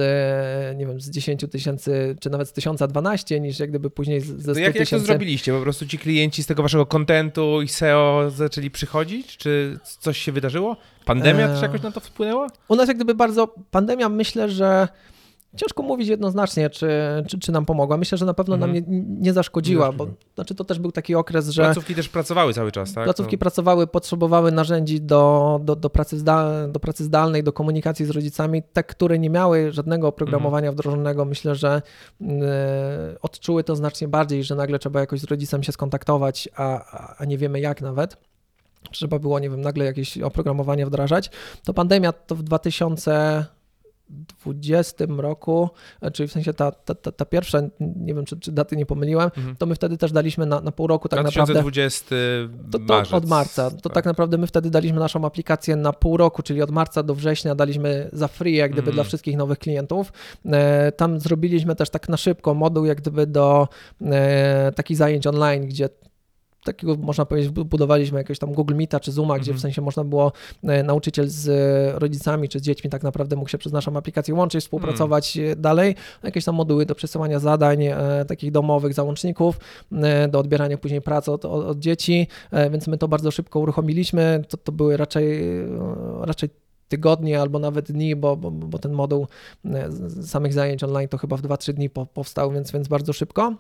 nie 0.77 0.85
wiem, 0.85 1.01
z 1.01 1.09
10 1.09 1.45
tysięcy, 1.51 2.15
czy 2.19 2.29
nawet 2.29 2.49
z 2.49 2.53
1012, 2.53 3.39
niż 3.39 3.59
jak 3.59 3.69
gdyby 3.69 3.89
później 3.89 4.21
ze 4.21 4.41
100 4.41 4.53
To 4.53 4.59
jak, 4.59 4.65
jak 4.67 4.73
to 4.73 4.79
tysięcy. 4.79 5.05
zrobiliście? 5.05 5.53
Po 5.53 5.61
prostu 5.61 5.85
ci 5.87 5.99
klienci 5.99 6.43
z 6.43 6.45
tego 6.47 6.63
waszego 6.63 6.85
kontentu 6.85 7.61
i 7.61 7.67
SEO 7.67 8.29
zaczęli 8.35 8.71
przychodzić? 8.71 9.37
Czy 9.37 9.79
coś 9.99 10.17
się 10.17 10.31
wydarzyło? 10.31 10.77
Pandemia 11.05 11.45
Eee. 11.47 11.53
też 11.53 11.61
jakoś 11.61 11.81
na 11.81 11.91
to 11.91 11.99
wpłynęła? 11.99 12.47
U 12.67 12.75
nas 12.75 12.87
jak 12.87 12.97
gdyby 12.97 13.15
bardzo 13.15 13.47
pandemia, 13.71 14.09
myślę, 14.09 14.49
że 14.49 14.87
ciężko 15.57 15.83
mówić 15.83 16.07
jednoznacznie, 16.07 16.69
czy, 16.69 16.89
czy, 17.27 17.39
czy 17.39 17.51
nam 17.51 17.65
pomogła. 17.65 17.97
Myślę, 17.97 18.17
że 18.17 18.25
na 18.25 18.33
pewno 18.33 18.57
nam 18.57 18.73
nie, 18.73 18.79
Mhm. 18.79 19.21
nie 19.21 19.33
zaszkodziła, 19.33 19.87
Nie 19.87 19.93
bo 19.93 20.05
zaszkodziła. 20.05 20.31
znaczy 20.35 20.55
to 20.55 20.63
też 20.63 20.79
był 20.79 20.91
taki 20.91 21.15
okres, 21.15 21.49
że 21.49 21.63
Placówki 21.63 21.95
też 21.95 22.09
pracowały 22.09 22.53
cały 22.53 22.71
czas, 22.71 22.93
tak? 22.93 23.03
placówki 23.03 23.37
pracowały, 23.37 23.87
potrzebowały 23.87 24.51
narzędzi 24.51 25.01
do, 25.01 25.59
do, 25.63 25.75
do, 25.75 25.89
pracy 25.89 26.17
zdal, 26.19 26.71
do 26.71 26.79
pracy 26.79 27.03
zdalnej, 27.03 27.43
do 27.43 27.53
komunikacji 27.53 28.05
z 28.05 28.09
rodzicami. 28.09 28.63
Te, 28.73 28.83
które 28.83 29.19
nie 29.19 29.29
miały 29.29 29.71
żadnego 29.71 30.07
oprogramowania 30.07 30.71
wdrożonego, 30.71 31.25
myślę, 31.25 31.55
że 31.55 31.81
e, 32.21 32.27
odczuły 33.21 33.63
to 33.63 33.75
znacznie 33.75 34.07
bardziej, 34.07 34.43
że 34.43 34.55
nagle 34.55 34.79
trzeba 34.79 34.99
jakoś 34.99 35.19
z 35.19 35.23
rodzicem 35.23 35.63
się 35.63 35.71
skontaktować, 35.71 36.49
a, 36.55 36.85
a- 37.17 37.25
nie 37.25 37.37
wiemy 37.37 37.59
jak 37.59 37.81
nawet. 37.81 38.17
Trzeba 38.91 39.19
było, 39.19 39.39
nie 39.39 39.49
wiem, 39.49 39.61
nagle 39.61 39.85
jakieś 39.85 40.17
oprogramowanie 40.17 40.85
wdrażać. 40.85 41.31
To 41.65 41.73
pandemia 41.73 42.11
to 42.11 42.35
w 42.35 42.43
2020 44.09 45.05
roku, 45.21 45.69
e, 46.01 46.11
czyli 46.11 46.29
w 46.29 46.31
sensie 46.31 46.53
ta, 46.53 46.71
ta, 46.71 46.95
ta, 46.95 47.11
ta 47.11 47.25
pierwsza, 47.25 47.61
nie 47.79 48.13
wiem 48.13 48.25
czy, 48.25 48.39
czy 48.39 48.51
daty 48.51 48.75
nie 48.75 48.85
pomyliłem, 48.85 49.29
Mhm. 49.37 49.55
to 49.55 49.65
my 49.65 49.75
wtedy 49.75 49.97
też 49.97 50.11
daliśmy 50.11 50.45
na, 50.45 50.61
na 50.61 50.71
pół 50.71 50.87
roku 50.87 51.09
tak 51.09 51.23
naprawdę. 51.23 51.53
2020 51.53 52.15
To, 52.71 52.79
to 52.79 52.85
marzec. 52.85 53.13
od 53.13 53.25
marca. 53.29 53.71
To 53.71 53.89
tak 53.89 54.05
naprawdę 54.05 54.37
my 54.37 54.47
wtedy 54.47 54.69
daliśmy 54.69 54.99
naszą 54.99 55.25
aplikację 55.25 55.75
na 55.75 55.93
pół 55.93 56.17
roku, 56.17 56.43
czyli 56.43 56.61
od 56.61 56.71
marca 56.71 57.03
do 57.03 57.15
września 57.15 57.55
daliśmy 57.55 58.09
za 58.13 58.27
free, 58.27 58.55
jak 58.55 58.71
gdyby 58.71 58.87
Mm. 58.87 58.95
dla 58.95 59.03
wszystkich 59.03 59.37
nowych 59.37 59.59
klientów. 59.59 60.13
E, 60.45 60.91
Tam 60.91 61.19
zrobiliśmy 61.19 61.75
też 61.75 61.89
tak 61.89 62.09
na 62.09 62.17
szybko 62.17 62.53
moduł, 62.53 62.85
jak 62.85 62.97
gdyby 63.01 63.27
do 63.27 63.67
e, 64.01 64.71
takich 64.75 64.97
zajęć 64.97 65.27
online, 65.27 65.65
gdzie 65.67 65.89
takiego 66.67 66.95
można 66.95 67.25
powiedzieć, 67.25 67.51
bu- 67.51 67.65
budowaliśmy 67.65 68.17
jakiegoś 68.17 68.39
tam 68.39 68.53
Google 68.53 68.75
Meeta 68.75 68.99
czy 68.99 69.11
Zooma, 69.11 69.35
gdzie 69.39 69.51
Mhm. 69.51 69.57
w 69.57 69.61
sensie 69.61 69.81
można 69.81 70.03
było 70.03 70.31
e, 70.63 70.83
nauczyciel 70.83 71.27
z 71.29 71.47
e, 71.49 71.99
rodzicami 71.99 72.49
czy 72.49 72.59
z 72.59 72.61
dziećmi 72.61 72.89
tak 72.89 73.03
naprawdę 73.03 73.35
mógł 73.35 73.49
się 73.49 73.57
przez 73.57 73.73
naszą 73.73 73.97
aplikację 73.97 74.33
łączyć, 74.33 74.63
współpracować 74.63 75.37
e, 75.37 75.55
dalej. 75.55 75.95
Jakieś 76.23 76.45
tam 76.45 76.55
moduły 76.55 76.85
do 76.85 76.95
przesyłania 76.95 77.39
zadań, 77.39 77.83
takich 78.27 78.51
domowych 78.51 78.93
załączników, 78.93 79.59
do 80.29 80.39
odbierania 80.39 80.77
później 80.77 81.01
pracy 81.01 81.31
od, 81.31 81.45
od, 81.45 81.79
dzieci, 81.79 82.27
więc 82.71 82.87
my 82.87 82.97
to 82.97 83.07
bardzo 83.07 83.31
szybko 83.31 83.59
uruchomiliśmy. 83.59 84.43
To, 84.49 84.57
to 84.57 84.71
były 84.71 84.97
raczej, 84.97 85.41
raczej 86.21 86.49
tygodnie 86.87 87.41
albo 87.41 87.59
nawet 87.59 87.91
dni, 87.91 88.15
bo, 88.15 88.37
bo, 88.37 88.51
bo 88.51 88.79
ten 88.79 88.91
moduł 88.91 89.27
samych 90.23 90.53
zajęć 90.53 90.83
online 90.83 91.07
to 91.09 91.17
chyba 91.17 91.37
w 91.37 91.41
2-3 91.41 91.73
dni 91.73 91.89
po, 91.89 92.05
powstał, 92.05 92.51
więc, 92.51 92.71
więc 92.71 92.87
bardzo 92.87 93.13
szybko. 93.13 93.53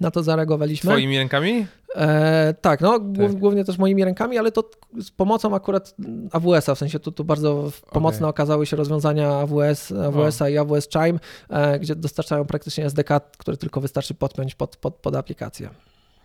Na 0.00 0.10
to 0.10 0.22
zareagowaliśmy. 0.22 0.90
Twoimi 0.90 1.18
rękami? 1.18 1.66
E, 1.96 2.54
tak, 2.60 2.80
no 2.80 2.98
Tak. 2.98 3.32
głównie 3.32 3.64
też 3.64 3.78
moimi 3.78 4.04
rękami, 4.04 4.38
ale 4.38 4.52
to 4.52 4.70
z 5.00 5.10
pomocą 5.10 5.54
akurat 5.54 5.94
AWS-a, 6.32 6.74
w 6.74 6.78
sensie 6.78 6.98
tu, 6.98 7.12
tu 7.12 7.24
bardzo 7.24 7.70
pomocne 7.92 8.28
okazały 8.28 8.66
się 8.66 8.76
rozwiązania 8.76 9.30
AWS, 9.30 9.92
AWS-a 9.92 10.48
i 10.48 10.58
AWS 10.58 10.88
Chime, 10.88 11.18
e, 11.48 11.78
gdzie 11.78 11.96
dostarczają 11.96 12.44
praktycznie 12.44 12.84
SDK, 12.84 13.20
który 13.38 13.56
tylko 13.56 13.80
wystarczy 13.80 14.14
podpiąć 14.14 14.54
pod, 14.54 14.76
pod, 14.76 14.94
pod 14.94 15.16
aplikację. 15.16 15.68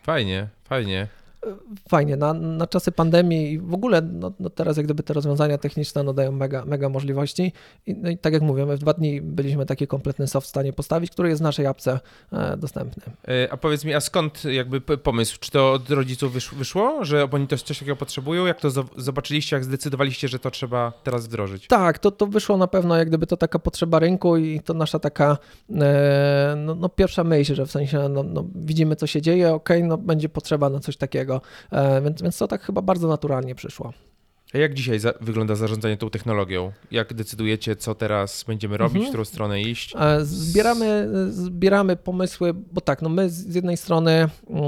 Fajnie, 0.04 0.48
fajnie. 0.64 1.08
Fajnie, 1.90 2.18
na, 2.18 2.34
na 2.34 2.68
czasy 2.68 2.92
pandemii 2.92 3.52
i 3.52 3.60
w 3.60 3.74
ogóle 3.74 4.02
no, 4.02 4.32
no 4.40 4.50
teraz 4.50 4.78
jak 4.78 4.86
gdyby 4.86 5.04
te 5.04 5.14
rozwiązania 5.14 5.58
techniczne 5.58 6.04
no, 6.04 6.14
dają 6.14 6.32
mega, 6.32 6.66
mega 6.66 6.90
możliwości 6.90 7.54
I, 7.88 7.96
no 7.96 8.10
i 8.10 8.18
tak 8.18 8.34
jak 8.34 8.42
mówię, 8.42 8.66
my 8.66 8.78
w 8.78 8.80
dwa 8.80 8.94
dni 8.94 9.22
byliśmy 9.22 9.66
taki 9.66 9.88
kompletny 9.88 10.28
soft 10.28 10.48
w 10.48 10.50
stanie 10.50 10.74
postawić, 10.74 11.12
który 11.12 11.30
jest 11.30 11.42
w 11.42 11.44
naszej 11.44 11.66
apce 11.66 12.00
e, 12.34 12.58
dostępny. 12.58 13.04
E, 13.28 13.48
A 13.54 13.58
powiedz 13.58 13.86
mi, 13.86 13.94
a 13.94 14.00
skąd 14.02 14.46
jakby 14.46 14.82
pomysł? 14.82 15.38
Czy 15.40 15.52
to 15.52 15.74
od 15.74 15.90
rodziców 15.90 16.34
wysz, 16.34 16.56
wyszło, 16.56 17.06
że 17.06 17.30
oni 17.32 17.48
też 17.48 17.64
coś 17.64 17.80
takiego 17.80 17.96
potrzebują? 17.96 18.46
Jak 18.46 18.60
to 18.60 18.70
zo- 18.70 18.88
zobaczyliście, 18.98 19.56
jak 19.56 19.64
zdecydowaliście, 19.66 20.28
że 20.28 20.40
to 20.40 20.52
trzeba 20.52 20.94
teraz 21.04 21.28
wdrożyć? 21.28 21.68
Tak, 21.68 22.00
to, 22.00 22.12
to 22.12 22.28
wyszło 22.28 22.58
na 22.58 22.68
pewno 22.68 22.98
jak 22.98 23.08
gdyby 23.08 23.28
to 23.28 23.38
taka 23.38 23.60
potrzeba 23.60 24.00
rynku 24.00 24.38
i 24.38 24.60
to 24.60 24.74
nasza 24.74 25.00
taka 25.00 25.38
e, 25.82 26.56
no, 26.58 26.76
no 26.76 26.90
pierwsza 26.90 27.24
myśl, 27.24 27.56
że 27.56 27.66
w 27.66 27.72
sensie 27.72 28.10
no, 28.10 28.24
no, 28.24 28.46
widzimy 28.56 28.96
co 28.96 29.08
się 29.08 29.22
dzieje, 29.22 29.54
okej, 29.54 29.84
no 29.84 29.98
będzie 29.98 30.30
potrzeba 30.30 30.70
na 30.70 30.80
coś 30.80 30.98
takiego, 30.98 31.33
e, 31.72 32.02
więc, 32.02 32.22
więc 32.22 32.38
to 32.38 32.48
tak 32.48 32.62
chyba 32.64 32.82
bardzo 32.82 33.08
naturalnie 33.08 33.56
przyszło. 33.56 33.94
A 34.54 34.58
jak 34.58 34.74
dzisiaj 34.74 35.00
za- 35.00 35.14
wygląda 35.22 35.56
zarządzanie 35.56 35.98
tą 35.98 36.10
technologią? 36.10 36.72
Jak 36.92 37.14
decydujecie, 37.14 37.76
co 37.76 37.96
teraz 37.96 38.44
będziemy 38.48 38.78
robić, 38.78 38.96
Mhm. 38.96 39.06
w 39.06 39.10
którą 39.10 39.26
stronę 39.26 39.62
iść? 39.62 39.96
E, 40.00 40.26
Zbieramy, 40.26 41.10
zbieramy 41.30 41.96
pomysły, 41.96 42.54
bo 42.54 42.82
tak, 42.82 43.02
no 43.02 43.10
my 43.10 43.30
z 43.30 43.34
z 43.34 43.56
jednej 43.56 43.78
strony 43.78 44.12
mm, 44.12 44.64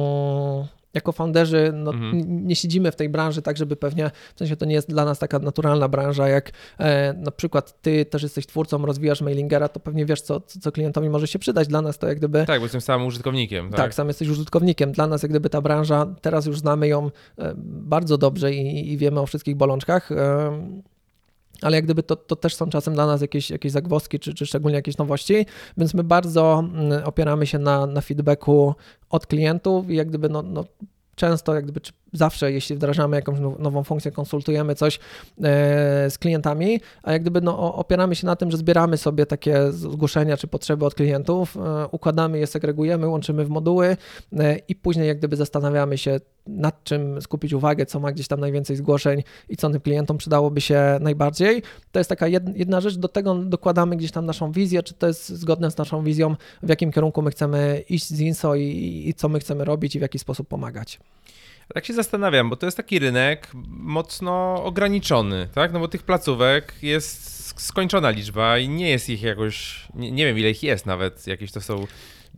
jako 0.95 1.12
founderzy 1.12 1.71
no, 1.73 1.91
Mhm. 1.91 2.47
nie 2.47 2.55
siedzimy 2.55 2.91
w 2.91 2.95
tej 2.95 3.10
branży 3.10 3.41
tak, 3.41 3.58
żeby 3.58 3.75
pewnie, 3.75 4.12
w 4.36 4.39
sensie 4.39 4.55
to 4.55 4.65
nie 4.65 4.75
jest 4.75 4.89
dla 4.89 5.05
nas 5.05 5.19
taka 5.19 5.39
naturalna 5.39 5.88
branża, 5.88 6.27
jak 6.29 6.51
e, 6.77 7.13
na 7.13 7.31
przykład 7.31 7.81
ty 7.81 8.05
też 8.05 8.23
jesteś 8.23 8.45
twórcą, 8.47 8.86
rozwijasz 8.86 9.21
mailingera, 9.21 9.69
to 9.69 9.79
pewnie 9.79 10.05
wiesz, 10.05 10.21
co, 10.21 10.41
co 10.41 10.71
klientowi 10.71 11.10
może 11.10 11.27
się 11.27 11.39
przydać. 11.39 11.67
Dla 11.67 11.81
nas 11.81 11.97
to 11.97 12.08
jak 12.08 12.17
gdyby 12.17 12.45
Tak, 12.47 12.60
bo 12.60 12.65
jestem 12.65 12.81
samym 12.81 13.08
użytkownikiem. 13.08 13.69
Tak, 13.69 13.77
tak, 13.79 13.93
sam 13.93 14.08
jesteś 14.08 14.27
użytkownikiem. 14.29 14.91
Dla 14.91 15.08
nas, 15.08 15.23
jak 15.23 15.31
gdyby 15.31 15.49
ta 15.49 15.62
branża, 15.62 16.15
teraz 16.21 16.45
już 16.45 16.60
znamy 16.60 16.88
ją 16.88 17.12
e, 17.39 17.53
bardzo 17.58 18.17
dobrze 18.17 18.53
i, 18.53 18.93
i 18.93 18.97
wiemy 18.97 19.19
o 19.19 19.25
wszystkich 19.25 19.55
bolączkach. 19.55 20.12
em, 20.12 20.81
Ale 21.62 21.76
jak 21.76 21.86
gdyby 21.86 22.04
to, 22.04 22.15
to 22.15 22.36
też 22.36 22.56
są 22.56 22.70
czasem 22.70 22.94
dla 22.94 23.08
nas 23.08 23.22
jakieś, 23.22 23.50
jakieś 23.50 23.72
zagwozdki, 23.72 24.20
czy, 24.20 24.34
czy 24.34 24.46
szczególnie 24.46 24.76
jakieś 24.76 24.98
nowości, 24.98 25.46
więc 25.78 25.94
my 25.94 26.04
bardzo 26.04 26.63
mm, 26.74 27.04
opieramy 27.04 27.48
się 27.48 27.60
na, 27.60 27.86
na 27.86 28.02
feedbacku 28.02 28.76
od 29.10 29.28
klientów 29.28 29.89
i 29.89 29.96
jak 29.96 30.10
gdyby 30.10 30.30
no, 30.30 30.41
no, 30.41 30.65
często, 31.15 31.56
jak 31.56 31.63
gdyby, 31.63 31.82
czy 31.82 31.94
zawsze, 32.17 32.51
jeśli 32.51 32.75
wdrażamy 32.75 33.15
jakąś 33.15 33.39
now- 33.39 33.60
nową 33.60 33.84
funkcję, 33.84 34.12
konsultujemy 34.12 34.75
coś 34.75 34.95
e, 34.95 34.99
z 36.10 36.17
klientami, 36.17 36.80
a 37.04 37.12
jak 37.12 37.21
gdyby 37.21 37.41
no, 37.41 37.75
opieramy 37.75 38.15
się 38.15 38.25
na 38.25 38.36
tym, 38.36 38.51
że 38.51 38.58
zbieramy 38.58 38.97
sobie 38.97 39.25
takie 39.25 39.71
zgłoszenia 39.71 40.38
czy 40.38 40.47
potrzeby 40.47 40.86
od 40.86 40.95
klientów, 40.95 41.58
e, 41.58 41.88
układamy 41.91 42.39
je, 42.39 42.47
segregujemy, 42.47 43.08
łączymy 43.08 43.45
w 43.45 43.49
moduły 43.49 43.97
e, 44.38 44.58
i 44.58 44.75
później 44.75 45.08
jak 45.08 45.17
gdyby 45.17 45.36
zastanawiamy 45.36 45.97
się, 45.97 46.19
nad 46.47 46.84
czym 46.84 47.21
skupić 47.21 47.54
uwagę, 47.54 47.86
co 47.86 47.99
ma 47.99 48.12
gdzieś 48.12 48.28
tam 48.28 48.39
najwięcej 48.39 48.75
zgłoszeń 48.75 49.23
i 49.49 49.58
co 49.58 49.69
tym 49.69 49.82
klientom 49.82 50.17
przydałoby 50.17 50.62
się 50.62 50.97
najbardziej. 51.01 51.63
To 51.91 51.99
jest 51.99 52.10
taka 52.10 52.25
jed- 52.25 52.54
jedna 52.56 52.82
rzecz, 52.82 52.95
do 52.97 53.08
tego 53.08 53.36
dokładamy 53.36 53.95
gdzieś 53.97 54.12
tam 54.12 54.25
naszą 54.25 54.51
wizję, 54.51 54.84
czy 54.84 54.93
to 54.93 55.08
jest 55.08 55.30
zgodne 55.30 55.71
z 55.71 55.78
naszą 55.78 56.04
wizją, 56.04 56.36
w 56.63 56.69
jakim 56.69 56.91
kierunku 56.91 57.21
my 57.21 57.32
chcemy 57.32 57.84
iść 57.89 58.08
z 58.08 58.19
INSO 58.19 58.56
i, 58.56 59.04
i 59.08 59.13
co 59.13 59.30
my 59.30 59.39
chcemy 59.39 59.65
robić 59.65 59.95
i 59.95 59.99
w 59.99 60.01
jaki 60.01 60.19
sposób 60.19 60.47
pomagać. 60.47 60.99
Tak 61.73 61.86
się 61.86 61.93
zastanawiam, 61.93 62.50
bo 62.50 62.56
to 62.56 62.65
jest 62.67 62.77
taki 62.77 63.00
rynek 63.00 63.52
mocno 63.67 64.63
ograniczony, 64.63 65.48
tak? 65.54 65.73
No 65.73 65.79
bo 65.79 65.87
tych 65.87 66.04
placówek 66.04 66.73
jest 66.81 67.35
skończona 67.62 68.10
liczba 68.10 68.58
i 68.58 68.69
nie 68.69 68.90
jest 68.90 69.10
ich 69.10 69.21
jakoś, 69.21 69.87
nie, 69.96 70.12
nie 70.12 70.25
wiem 70.25 70.40
ile 70.40 70.50
ich 70.50 70.63
jest 70.63 70.85
nawet, 70.85 71.27
jakieś 71.27 71.52
to 71.52 71.62
są 71.62 71.87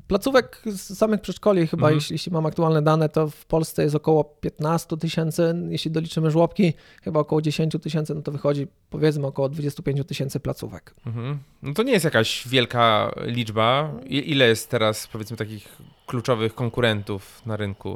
Placówek 0.07 0.61
z 0.65 0.97
samych 0.97 1.21
przedszkoli 1.21 1.67
chyba, 1.67 1.87
mhm. 1.87 1.95
jeśli, 1.95 2.13
jeśli 2.13 2.31
mam 2.31 2.45
aktualne 2.45 2.81
dane, 2.81 3.09
to 3.09 3.29
w 3.29 3.45
Polsce 3.45 3.83
jest 3.83 3.95
około 3.95 4.23
15 4.23 4.97
tysięcy, 4.97 5.55
jeśli 5.69 5.91
doliczymy 5.91 6.31
żłobki, 6.31 6.73
chyba 7.01 7.19
około 7.19 7.41
10 7.41 7.73
tysięcy, 7.81 8.15
no 8.15 8.21
to 8.21 8.31
wychodzi 8.31 8.67
powiedzmy 8.89 9.27
około 9.27 9.49
25 9.49 10.07
tysięcy 10.07 10.39
placówek. 10.39 10.93
Mhm. 11.05 11.39
No 11.63 11.73
to 11.73 11.83
nie 11.83 11.91
jest 11.91 12.05
jakaś 12.05 12.47
wielka 12.47 13.11
liczba. 13.25 13.91
I, 14.05 14.31
ile 14.31 14.47
jest 14.47 14.69
teraz 14.69 15.07
powiedzmy 15.07 15.37
takich 15.37 15.77
kluczowych 16.05 16.55
konkurentów 16.55 17.41
na 17.45 17.57
rynku? 17.57 17.95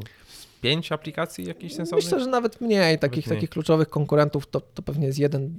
Pięć 0.62 0.92
aplikacji 0.92 1.46
jakichś 1.46 1.74
sensownych? 1.74 2.06
Myślę, 2.06 2.20
że 2.20 2.28
nawet 2.28 2.62
mniej 2.62 3.00
takich, 3.00 3.28
mniej. 3.28 3.38
takich 3.38 3.50
kluczowych 3.50 3.90
konkurentów 3.90 4.48
to, 4.48 4.62
to 4.62 4.82
pewnie 4.82 5.08
jest 5.08 5.20
jeden, 5.20 5.56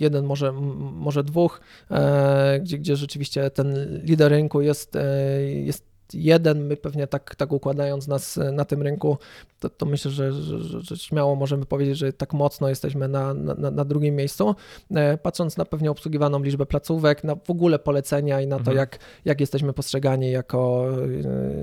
jeden 0.00 0.24
może, 0.24 0.52
może 0.52 1.24
dwóch, 1.24 1.60
e, 1.90 2.60
gdzie, 2.60 2.78
gdzie 2.78 2.96
rzeczywiście 2.96 3.50
ten 3.50 4.00
lider 4.02 4.30
rynku 4.30 4.60
jest, 4.60 4.96
e, 4.96 5.42
jest 5.42 5.91
jeden, 6.14 6.66
my 6.66 6.76
pewnie 6.76 7.06
tak, 7.06 7.34
tak 7.34 7.52
układając 7.52 8.08
nas 8.08 8.38
e, 8.38 8.52
na 8.52 8.64
tym 8.64 8.82
rynku, 8.82 9.18
to, 9.60 9.70
to 9.70 9.86
myślę, 9.86 10.10
że, 10.10 10.32
że, 10.32 10.80
że, 10.80 10.96
śmiało 10.96 11.36
możemy 11.36 11.66
powiedzieć, 11.66 11.98
że 11.98 12.12
tak 12.12 12.32
mocno 12.32 12.68
jesteśmy 12.68 13.08
na, 13.08 13.34
na, 13.34 13.70
na, 13.70 13.84
drugim 13.84 14.16
miejscu. 14.16 14.54
E, 14.94 15.18
patrząc 15.18 15.56
na 15.56 15.64
pewnie 15.64 15.90
obsługiwaną 15.90 16.42
liczbę 16.42 16.66
placówek, 16.66 17.24
na 17.24 17.34
w 17.34 17.50
ogóle 17.50 17.78
polecenia 17.78 18.40
i 18.40 18.46
na 18.46 18.56
to, 18.56 18.60
mhm. 18.60 18.76
jak, 18.76 18.98
jak 19.24 19.40
jesteśmy 19.40 19.72
postrzegani 19.72 20.30
jako, 20.30 20.88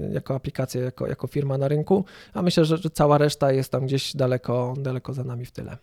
e, 0.09 0.13
jako 0.13 0.35
aplikacja, 0.35 0.81
jako, 0.81 1.07
jako 1.07 1.27
firma 1.27 1.57
na 1.57 1.67
rynku, 1.67 2.05
a 2.33 2.41
myślę, 2.41 2.65
że, 2.65 2.77
że 2.77 2.89
cała 2.89 3.17
reszta 3.17 3.51
jest 3.51 3.71
tam 3.71 3.85
gdzieś 3.85 4.15
daleko, 4.15 4.73
daleko 4.77 5.13
za 5.13 5.23
nami 5.23 5.45
w 5.45 5.51
tyle. 5.51 5.77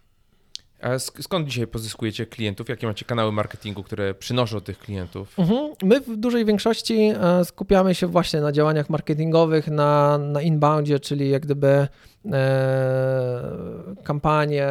A 0.81 0.99
skąd 0.99 1.49
dzisiaj 1.49 1.67
pozyskujecie 1.67 2.27
klientów? 2.27 2.69
Jakie 2.69 2.87
macie 2.87 3.05
kanały 3.05 3.33
marketingu, 3.33 3.83
które 3.83 4.15
przynoszą 4.15 4.61
tych 4.61 4.79
klientów? 4.79 5.39
Mhm. 5.39 5.73
My 5.83 6.01
w 6.01 6.17
dużej 6.17 6.45
większości 6.45 7.13
e, 7.21 7.45
skupiamy 7.45 7.95
się 7.95 8.07
właśnie 8.07 8.41
na 8.41 8.53
działaniach 8.53 8.91
marketingowych, 8.91 9.69
na, 9.69 10.19
na 10.19 10.43
inboundzie, 10.43 11.01
czyli 11.01 11.31
jak 11.31 11.43
gdyby 11.43 11.89
kampanie 14.05 14.69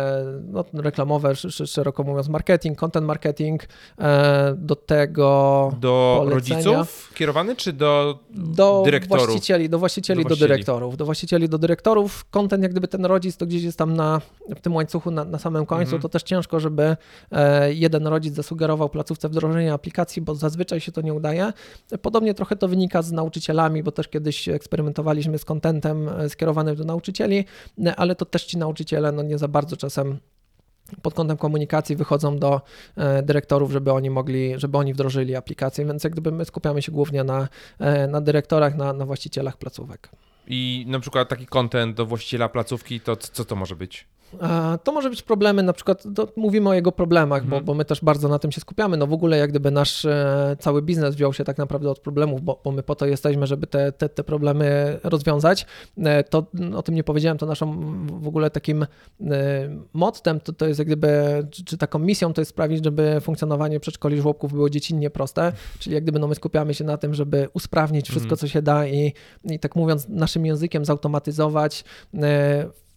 no, 0.52 0.66
reklamowe, 0.74 1.36
szeroko 1.66 2.04
mówiąc 2.04 2.30
marketing, 2.30 2.78
content 2.78 3.08
marketing, 3.08 3.64
e, 4.00 4.56
do 4.58 4.76
tego 4.76 5.72
Do 5.80 6.26
rodziców 6.28 7.12
kierowany, 7.16 7.56
czy 7.56 7.74
do, 7.74 8.20
do 8.30 8.82
dyrektorów? 8.86 9.26
Właścicieli, 9.26 9.70
do 9.70 9.80
właścicieli, 9.80 10.24
do, 10.24 10.30
do 10.30 10.36
dyrektorów. 10.36 10.98
Do 10.98 11.06
właścicieli, 11.06 11.50
do 11.50 11.58
dyrektorów. 11.58 12.26
Content 12.30 12.64
jak 12.64 12.72
gdyby 12.72 12.88
ten 12.88 13.06
rodzic 13.06 13.38
to 13.38 13.46
gdzieś 13.46 13.64
jest 13.64 13.78
tam 13.78 13.94
na, 13.94 14.22
w 14.56 14.62
tym 14.62 14.76
łańcuchu 14.76 15.12
na, 15.12 15.26
na 15.26 15.40
samym 15.40 15.66
końcu, 15.66 15.84
mhm. 15.96 16.02
to 16.02 16.10
też 16.10 16.24
ciężko, 16.24 16.60
żeby 16.60 16.98
e, 17.32 17.74
jeden 17.74 18.08
rodzic 18.08 18.36
zasugerował 18.36 18.90
placówce 18.90 19.30
wdrożenie 19.30 19.74
aplikacji, 19.74 20.22
bo 20.22 20.36
zazwyczaj 20.36 20.80
się 20.80 20.92
to 20.92 21.02
nie 21.02 21.14
udaje. 21.14 21.54
Podobnie 22.02 22.34
trochę 22.34 22.56
to 22.56 22.68
wynika 22.68 23.02
z 23.02 23.12
nauczycielami, 23.12 23.84
bo 23.84 23.92
też 23.92 24.08
kiedyś 24.08 24.50
eksperymentowaliśmy 24.50 25.38
z 25.38 25.46
contentem 25.46 26.10
skierowanym 26.30 26.76
do 26.76 26.84
nauczycieli 26.84 27.45
ale 27.96 28.16
to 28.16 28.26
też 28.26 28.46
ci 28.46 28.58
nauczyciele 28.58 29.12
no 29.12 29.24
nie 29.24 29.38
za 29.38 29.48
bardzo 29.48 29.78
czasem 29.78 30.20
pod 31.02 31.14
kątem 31.14 31.38
komunikacji 31.38 31.96
wychodzą 31.96 32.40
do 32.40 32.62
e, 32.96 33.24
dyrektorów, 33.24 33.72
żeby 33.72 33.92
oni 33.92 34.10
mogli, 34.10 34.54
żeby 34.58 34.78
oni 34.78 34.94
wdrożyli 34.94 35.36
aplikację, 35.36 35.86
więc 35.86 36.04
jak 36.04 36.14
gdyby 36.14 36.32
my 36.32 36.46
skupiamy 36.46 36.82
się 36.82 36.92
głównie 36.92 37.24
na, 37.24 37.48
e, 37.80 38.08
na 38.08 38.22
dyrektorach, 38.22 38.76
na, 38.76 38.94
na 38.94 39.06
właścicielach 39.06 39.58
placówek. 39.58 40.10
I 40.48 40.86
na 40.88 41.00
przykład 41.00 41.30
taki 41.30 41.46
kontent 41.46 41.96
do 41.96 42.06
właściciela 42.06 42.50
placówki, 42.50 43.00
to 43.00 43.16
co 43.16 43.46
to 43.46 43.56
może 43.56 43.76
być? 43.76 44.08
To 44.84 44.92
może 44.92 45.10
być 45.10 45.22
problemy, 45.22 45.64
na 45.64 45.74
przykład 45.74 46.04
mówimy 46.36 46.70
o 46.70 46.74
jego 46.74 46.92
problemach, 46.92 47.42
bo, 47.42 47.46
mhm. 47.46 47.66
bo 47.66 47.74
my 47.74 47.86
też 47.86 48.02
bardzo 48.02 48.28
na 48.28 48.40
tym 48.40 48.52
się 48.52 48.62
skupiamy. 48.62 48.98
No 48.98 49.08
w 49.08 49.14
ogóle 49.14 49.38
jak 49.38 49.50
gdyby 49.50 49.72
nasz 49.72 50.06
e, 50.06 50.56
cały 50.60 50.82
biznes 50.82 51.16
wziął 51.16 51.34
się 51.34 51.44
tak 51.44 51.58
naprawdę 51.58 51.90
od 51.90 52.00
problemów, 52.00 52.42
bo, 52.42 52.62
bo 52.64 52.72
my 52.72 52.84
po 52.84 52.96
to 52.96 53.06
jesteśmy, 53.06 53.48
żeby 53.48 53.68
te, 53.68 53.92
te, 53.92 54.10
te 54.10 54.24
problemy 54.24 55.00
rozwiązać. 55.04 55.66
E, 55.98 56.24
to 56.24 56.46
o 56.76 56.84
tym 56.84 56.96
nie 56.96 57.04
powiedziałem, 57.04 57.38
to 57.38 57.46
naszą 57.46 57.76
w 58.22 58.28
ogóle 58.28 58.50
takim 58.50 58.84
e, 58.84 58.88
mottem 59.94 60.40
to, 60.40 60.54
to 60.54 60.68
jest 60.68 60.80
jak 60.80 60.88
gdyby, 60.88 61.48
czy, 61.52 61.66
czy 61.66 61.78
taką 61.78 62.00
misją 62.00 62.34
to 62.34 62.42
jest 62.42 62.50
sprawić, 62.50 62.84
żeby 62.84 63.22
funkcjonowanie 63.22 63.80
przedszkoli 63.80 64.22
żłobków 64.22 64.54
było 64.54 64.70
dziecinnie 64.70 65.10
proste, 65.10 65.52
czyli 65.80 65.94
jak 65.94 66.04
gdyby 66.04 66.20
no 66.20 66.28
my 66.28 66.36
skupiamy 66.36 66.74
się 66.74 66.84
na 66.84 66.98
tym, 66.98 67.14
żeby 67.14 67.48
usprawnić 67.54 68.10
wszystko, 68.10 68.34
mhm. 68.34 68.38
co 68.38 68.48
się 68.48 68.62
da 68.62 68.88
i, 68.88 69.14
i 69.44 69.60
tak 69.60 69.76
mówiąc 69.76 70.08
naszym 70.10 70.46
językiem 70.46 70.86
zautomatyzować 70.86 71.84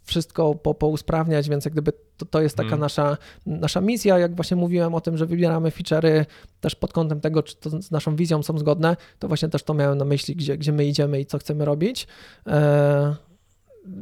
wszystko 0.09 0.55
po, 0.55 0.75
pousprawniać, 0.75 1.49
więc 1.49 1.65
jak 1.65 1.75
gdyby 1.75 1.93
to, 2.17 2.27
to 2.27 2.41
jest 2.41 2.57
taka 2.57 2.69
hmm. 2.69 2.81
nasza, 2.81 3.17
nasza 3.47 3.81
misja. 3.81 4.19
Jak 4.19 4.35
właśnie 4.35 4.57
mówiłem 4.57 4.95
o 4.95 5.01
tym, 5.01 5.17
że 5.17 5.27
wybieramy 5.27 5.71
feature'y 5.71 6.25
też 6.61 6.75
pod 6.75 6.93
kątem 6.93 7.21
tego, 7.21 7.43
czy 7.43 7.57
to 7.57 7.83
z 7.83 7.91
naszą 7.91 8.17
wizją 8.17 8.43
są 8.43 8.59
zgodne, 8.59 8.97
to 9.19 9.29
właśnie 9.29 9.49
też 9.49 9.63
to 9.63 9.75
miałem 9.75 9.99
na 9.99 10.05
myśli, 10.05 10.37
gdzie, 10.37 10.59
gdzie 10.59 10.73
my 10.73 10.87
idziemy 10.87 11.21
i 11.21 11.27
co 11.27 11.39
chcemy 11.39 11.65
robić. 11.65 12.07
E, 12.47 13.17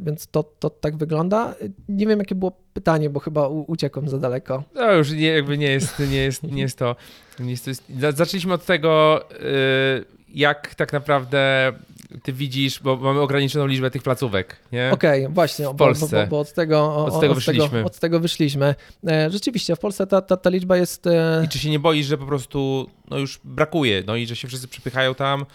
więc 0.04 0.26
to, 0.26 0.42
to 0.42 0.70
tak 0.70 0.96
wygląda. 0.96 1.54
Nie 1.88 2.06
wiem, 2.06 2.18
jakie 2.18 2.34
było 2.34 2.52
pytanie, 2.72 3.10
bo 3.10 3.20
chyba 3.20 3.48
u, 3.48 3.64
uciekłem 3.68 4.08
za 4.08 4.18
daleko. 4.18 4.64
No 4.74 4.92
już 4.92 5.12
nie, 5.12 5.26
jakby 5.26 5.58
nie 5.58 5.70
jest, 5.70 5.98
nie 6.10 6.16
jest, 6.16 6.42
nie 6.42 6.62
jest 6.62 6.78
to. 6.78 6.96
Nie 7.40 7.50
jest 7.50 7.64
to 7.64 7.72
zaczęliśmy 8.12 8.54
od 8.54 8.64
tego, 8.64 9.20
y, 9.32 10.15
jak 10.36 10.74
tak 10.74 10.92
naprawdę 10.92 11.72
ty 12.22 12.32
widzisz, 12.32 12.82
bo 12.82 12.96
mamy 12.96 13.20
ograniczoną 13.20 13.66
liczbę 13.66 13.90
tych 13.90 14.02
placówek, 14.02 14.56
nie? 14.72 14.90
Okej, 14.92 15.24
okay, 15.24 15.34
właśnie, 15.34 15.68
w 15.68 15.76
Polsce. 15.76 16.16
Bo, 16.16 16.22
bo, 16.22 16.30
bo, 16.30 16.40
od 16.40 16.52
tego, 16.52 16.96
od 16.96 17.20
tego 17.20 17.32
od 17.32 17.38
wyszliśmy. 17.38 17.68
Tego, 17.68 17.86
od 17.86 17.98
tego 17.98 18.20
wyszliśmy. 18.20 18.74
E, 19.08 19.30
rzeczywiście, 19.30 19.76
w 19.76 19.78
Polsce 19.78 20.06
ta, 20.06 20.22
ta, 20.22 20.36
ta 20.36 20.50
liczba 20.50 20.76
jest... 20.76 21.06
E, 21.06 21.42
I 21.44 21.48
czy 21.48 21.58
się 21.58 21.70
nie 21.70 21.78
boisz, 21.78 22.06
że 22.06 22.18
po 22.18 22.26
prostu 22.26 22.90
no 23.10 23.18
już 23.18 23.40
brakuje, 23.44 24.02
no 24.06 24.16
i 24.16 24.26
że 24.26 24.36
się 24.36 24.48
wszyscy 24.48 24.68
przypychają 24.68 25.14
tam, 25.14 25.46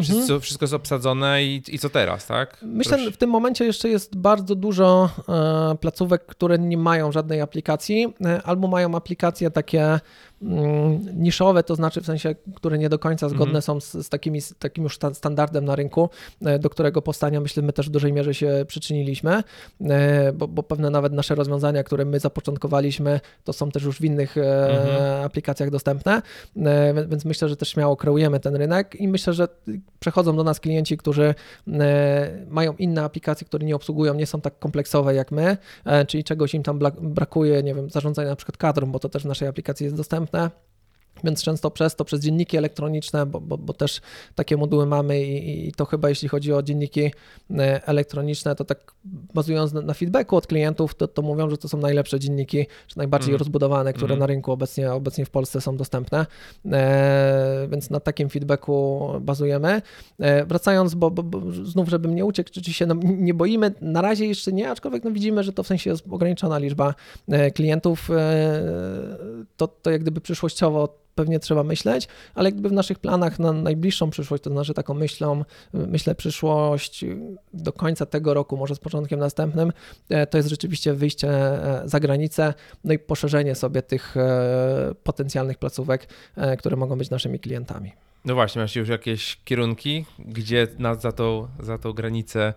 Wszystko, 0.00 0.22
mhm. 0.22 0.40
wszystko 0.40 0.64
jest 0.64 0.74
obsadzone 0.74 1.44
i, 1.44 1.62
i 1.68 1.78
co 1.78 1.90
teraz, 1.90 2.26
tak? 2.26 2.58
Myślę, 2.62 2.98
że 2.98 3.10
w 3.10 3.16
tym 3.16 3.30
momencie 3.30 3.64
jeszcze 3.64 3.88
jest 3.88 4.16
bardzo 4.16 4.54
dużo 4.54 5.10
e, 5.28 5.76
placówek, 5.80 6.26
które 6.26 6.58
nie 6.58 6.76
mają 6.76 7.12
żadnej 7.12 7.40
aplikacji, 7.40 8.14
albo 8.44 8.68
mają 8.68 8.94
aplikacje 8.94 9.50
takie 9.50 10.00
niszowe, 11.14 11.62
to 11.62 11.74
znaczy 11.74 12.00
w 12.00 12.06
sensie, 12.06 12.34
które 12.54 12.78
nie 12.78 12.88
do 12.88 12.98
końca 12.98 13.28
zgodne 13.28 13.50
mm 13.50 13.62
są 13.62 13.80
z, 13.80 13.92
z, 13.92 14.08
takimi, 14.08 14.40
z 14.40 14.54
takim 14.58 14.84
już 14.84 14.98
standardem 15.12 15.64
na 15.64 15.76
rynku, 15.76 16.10
e, 16.44 16.58
do 16.58 16.70
którego 16.70 17.02
powstania 17.02 17.40
myślę 17.40 17.62
my 17.62 17.72
też 17.72 17.88
w 17.88 17.90
dużej 17.90 18.12
mierze 18.12 18.34
się 18.34 18.64
przyczyniliśmy, 18.68 19.42
e, 19.80 20.32
bo, 20.32 20.48
bo 20.48 20.62
pewne 20.62 20.90
nawet 20.90 21.12
nasze 21.12 21.34
rozwiązania, 21.34 21.84
które 21.84 22.04
my 22.04 22.20
zapoczątkowaliśmy, 22.20 23.20
to 23.44 23.52
są 23.52 23.70
też 23.70 23.82
już 23.82 23.98
w 23.98 24.04
innych 24.04 24.36
mm 24.38 25.22
aplikacjach 25.24 25.70
dostępne, 25.70 26.22
więc 27.08 27.24
myślę, 27.24 27.48
że 27.48 27.56
też 27.56 27.68
śmiało 27.68 27.96
kreujemy 27.96 28.40
ten 28.40 28.56
rynek 28.56 28.96
i 29.00 29.08
myślę, 29.08 29.32
że 29.32 29.48
przechodzą 30.00 30.36
do 30.36 30.44
nas 30.44 30.60
klienci, 30.60 30.96
którzy 30.96 31.34
mają 32.48 32.74
inne 32.78 33.04
aplikacje, 33.04 33.46
które 33.46 33.66
nie 33.66 33.76
obsługują, 33.76 34.14
nie 34.14 34.26
są 34.26 34.40
tak 34.40 34.58
kompleksowe 34.58 35.14
jak 35.14 35.32
my, 35.32 35.56
czyli 36.08 36.24
czegoś 36.24 36.54
im 36.54 36.62
tam 36.62 36.78
brakuje, 37.00 37.62
nie 37.62 37.74
wiem, 37.74 37.90
zarządzania 37.90 38.28
na 38.28 38.36
przykład 38.36 38.56
kadrą, 38.56 38.92
bo 38.92 38.98
to 38.98 39.08
też 39.08 39.22
w 39.22 39.26
naszej 39.26 39.48
aplikacji 39.48 39.84
jest 39.84 39.96
dostępne, 39.96 40.31
dostępne. 40.32 40.71
Więc 41.24 41.42
często 41.42 41.70
przez 41.70 41.96
to, 41.96 42.04
przez 42.04 42.20
dzienniki 42.20 42.56
elektroniczne, 42.56 43.26
bo, 43.26 43.40
bo, 43.40 43.58
bo 43.58 43.72
też 43.72 44.00
takie 44.34 44.56
moduły 44.56 44.86
mamy 44.86 45.24
i, 45.24 45.68
i, 45.68 45.72
to 45.72 45.84
chyba 45.84 46.08
jeśli 46.08 46.28
chodzi 46.28 46.52
o 46.52 46.62
dzienniki 46.62 47.10
e, 47.50 47.86
elektroniczne, 47.86 48.54
to 48.54 48.64
tak 48.64 48.94
bazując 49.34 49.72
na, 49.72 49.82
na 49.82 49.94
feedbacku 49.94 50.36
od 50.36 50.46
klientów, 50.46 50.94
to, 50.94 51.08
to 51.08 51.22
mówią, 51.22 51.50
że 51.50 51.58
to 51.58 51.68
są 51.68 51.78
najlepsze 51.78 52.20
dzienniki, 52.20 52.66
czy 52.86 52.98
najbardziej 52.98 53.30
mm. 53.30 53.38
rozbudowane, 53.38 53.92
które 53.92 54.14
mm. 54.14 54.18
na 54.18 54.26
rynku 54.26 54.52
obecnie, 54.52 54.92
obecnie 54.92 55.24
w 55.24 55.30
Polsce 55.30 55.60
są 55.60 55.76
dostępne. 55.76 56.26
E, 56.72 57.68
więc 57.70 57.90
na 57.90 58.00
takim 58.00 58.28
feedbacku 58.28 59.02
bazujemy. 59.20 59.82
E, 60.18 60.44
wracając, 60.44 60.94
bo, 60.94 61.10
bo, 61.10 61.22
bo, 61.22 61.40
znów, 61.64 61.88
żebym 61.88 62.14
nie 62.14 62.24
uciekł, 62.24 62.50
czy 62.50 62.72
się 62.72 62.86
nie 63.02 63.34
boimy, 63.34 63.72
na 63.80 64.00
razie 64.00 64.26
jeszcze 64.26 64.52
nie, 64.52 64.70
aczkolwiek 64.70 65.04
no, 65.04 65.10
widzimy, 65.10 65.42
że 65.42 65.52
to 65.52 65.62
w 65.62 65.66
sensie 65.66 65.90
jest 65.90 66.04
ograniczona 66.10 66.58
liczba 66.58 66.94
e, 67.28 67.50
klientów. 67.50 68.10
E, 68.10 68.62
to, 69.56 69.68
to 69.68 69.90
jak 69.90 70.00
gdyby 70.00 70.20
przyszłościowo 70.20 71.01
pewnie 71.14 71.38
trzeba 71.38 71.62
myśleć, 71.62 72.08
ale 72.34 72.48
jakby 72.48 72.68
w 72.68 72.72
naszych 72.72 72.98
planach 72.98 73.38
na 73.38 73.52
najbliższą 73.52 74.10
przyszłość, 74.10 74.42
to 74.42 74.50
znaczy 74.50 74.74
taką 74.74 74.94
myślą, 74.94 75.44
myślę 75.72 76.14
przyszłość 76.14 77.04
do 77.54 77.72
końca 77.72 78.06
tego 78.06 78.34
roku, 78.34 78.56
może 78.56 78.74
z 78.74 78.78
początkiem 78.78 79.20
następnym, 79.20 79.72
e, 80.08 80.26
to 80.26 80.38
jest 80.38 80.48
rzeczywiście 80.48 80.94
wyjście 80.94 81.28
e, 81.28 81.82
za 81.84 82.00
granicę, 82.00 82.54
no 82.84 82.92
i 82.92 82.98
poszerzenie 82.98 83.54
sobie 83.54 83.82
tych 83.82 84.16
e, 84.16 84.94
potencjalnych 85.02 85.58
placówek, 85.58 86.06
które 86.58 86.76
mogą 86.76 86.98
być 86.98 87.10
naszymi 87.10 87.40
klientami. 87.40 87.92
No 88.24 88.34
właśnie, 88.34 88.62
masz 88.62 88.76
już 88.76 88.88
jakieś 88.88 89.38
kierunki, 89.44 90.04
gdzie 90.18 90.68
na, 90.78 90.94
za, 90.94 91.12
tą, 91.12 91.48
za 91.60 91.78
tą 91.78 91.92
granicę 91.92 92.54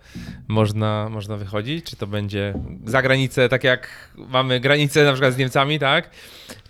można, 0.48 1.10
można 1.10 1.38
wychodzić? 1.38 1.86
Czy 1.86 1.96
to 1.96 2.08
będzie 2.08 2.54
za 2.86 3.02
granicę, 3.02 3.50
tak 3.50 3.64
jak 3.64 4.12
mamy 4.16 4.60
granicę 4.60 5.04
na 5.04 5.12
przykład 5.12 5.34
z 5.34 5.38
Niemcami, 5.38 5.80
tak? 5.80 6.10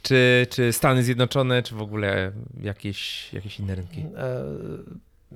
Czy, 0.02 0.48
czy 0.50 0.74
Stany 0.74 1.04
Zjednoczone, 1.04 1.64
czy 1.64 1.76
w 1.76 1.82
ogóle 1.82 2.32
jakieś, 2.64 3.34
jakieś 3.34 3.60
inne 3.60 3.76
rynki? 3.76 4.06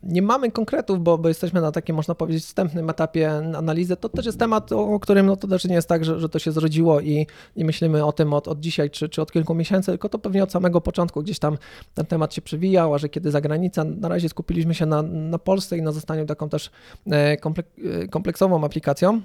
E, 0.04 0.08
nie 0.08 0.22
mamy 0.22 0.52
konkretów, 0.52 1.04
bo, 1.04 1.18
bo 1.18 1.28
jesteśmy 1.28 1.62
na 1.62 1.72
takim, 1.72 1.96
można 1.96 2.16
powiedzieć, 2.16 2.44
wstępnym 2.44 2.90
etapie 2.90 3.32
analizy. 3.32 3.98
To 3.98 4.10
też 4.10 4.26
jest 4.26 4.40
temat, 4.40 4.72
o 4.72 5.00
którym 5.00 5.26
no 5.26 5.36
to 5.36 5.48
też 5.48 5.66
nie 5.66 5.76
jest 5.76 5.90
tak, 5.90 6.06
że, 6.06 6.20
że 6.20 6.30
to 6.30 6.40
się 6.40 6.52
zrodziło 6.52 7.02
i 7.02 7.28
nie 7.56 7.66
myślimy 7.66 8.06
o 8.06 8.12
tym 8.12 8.34
od, 8.34 8.48
od 8.48 8.60
dzisiaj 8.60 8.90
czy, 8.90 9.10
czy 9.10 9.22
od 9.22 9.32
kilku 9.32 9.56
miesięcy, 9.56 9.92
tylko 9.92 10.10
to 10.10 10.20
pewnie 10.20 10.44
od 10.44 10.52
samego 10.52 10.82
początku 10.82 11.24
gdzieś 11.24 11.40
tam 11.40 11.58
ten 11.94 12.06
temat 12.06 12.34
się 12.34 12.42
przewijał, 12.42 12.94
a 12.94 12.98
że 12.98 13.10
kiedy 13.10 13.32
za 13.32 13.42
granicą, 13.42 13.86
na 13.86 14.08
razie 14.08 14.30
skupiliśmy 14.30 14.74
się 14.74 14.86
na, 14.86 15.02
na 15.02 15.40
Polsce 15.40 15.78
i 15.78 15.82
na 15.82 15.92
zostaniu 15.92 16.26
taką 16.26 16.50
też 16.50 16.72
e, 17.12 17.38
kompleksową 18.10 18.64
aplikacją. 18.64 19.22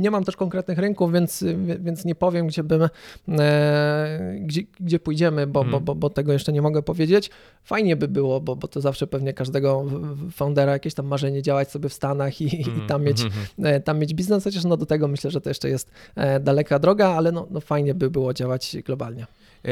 Nie 0.00 0.10
mam 0.10 0.24
też 0.24 0.36
konkretnych 0.36 0.78
rynków, 0.78 1.12
więc, 1.12 1.44
więc 1.80 2.04
nie 2.04 2.14
powiem, 2.14 2.46
gdzie, 2.46 2.62
bym, 2.62 2.88
e, 3.28 4.34
gdzie, 4.40 4.62
gdzie 4.80 4.98
pójdziemy, 4.98 5.46
bo, 5.46 5.60
mm. 5.60 5.72
bo, 5.72 5.80
bo, 5.80 5.94
bo, 5.94 6.10
tego 6.10 6.32
jeszcze 6.32 6.52
nie 6.52 6.62
mogę 6.62 6.82
powiedzieć. 6.82 7.30
Fajnie 7.64 7.96
by 7.96 8.08
było, 8.08 8.40
bo, 8.40 8.56
bo 8.56 8.68
to 8.68 8.80
zawsze 8.80 9.06
pewnie 9.06 9.32
każdego 9.32 9.84
foundera 10.32 10.72
jakieś 10.72 10.94
tam 10.94 11.06
marzenie 11.06 11.42
działać 11.42 11.70
sobie 11.70 11.88
w 11.88 11.92
Stanach 11.92 12.40
i, 12.40 12.64
mm. 12.68 12.84
i 12.84 12.86
tam, 12.86 13.04
mieć, 13.04 13.22
mm. 13.58 13.82
tam 13.82 13.98
mieć 13.98 14.14
biznes, 14.14 14.44
chociaż 14.44 14.64
no 14.64 14.76
do 14.76 14.86
tego 14.86 15.08
myślę, 15.08 15.30
że 15.30 15.40
to 15.40 15.50
jeszcze 15.50 15.68
jest 15.68 15.90
e, 16.14 16.40
daleka 16.40 16.78
droga, 16.78 17.08
ale 17.08 17.32
no, 17.32 17.46
no 17.50 17.60
fajnie 17.60 17.94
by 17.94 18.10
było 18.10 18.34
działać 18.34 18.76
globalnie. 18.84 19.26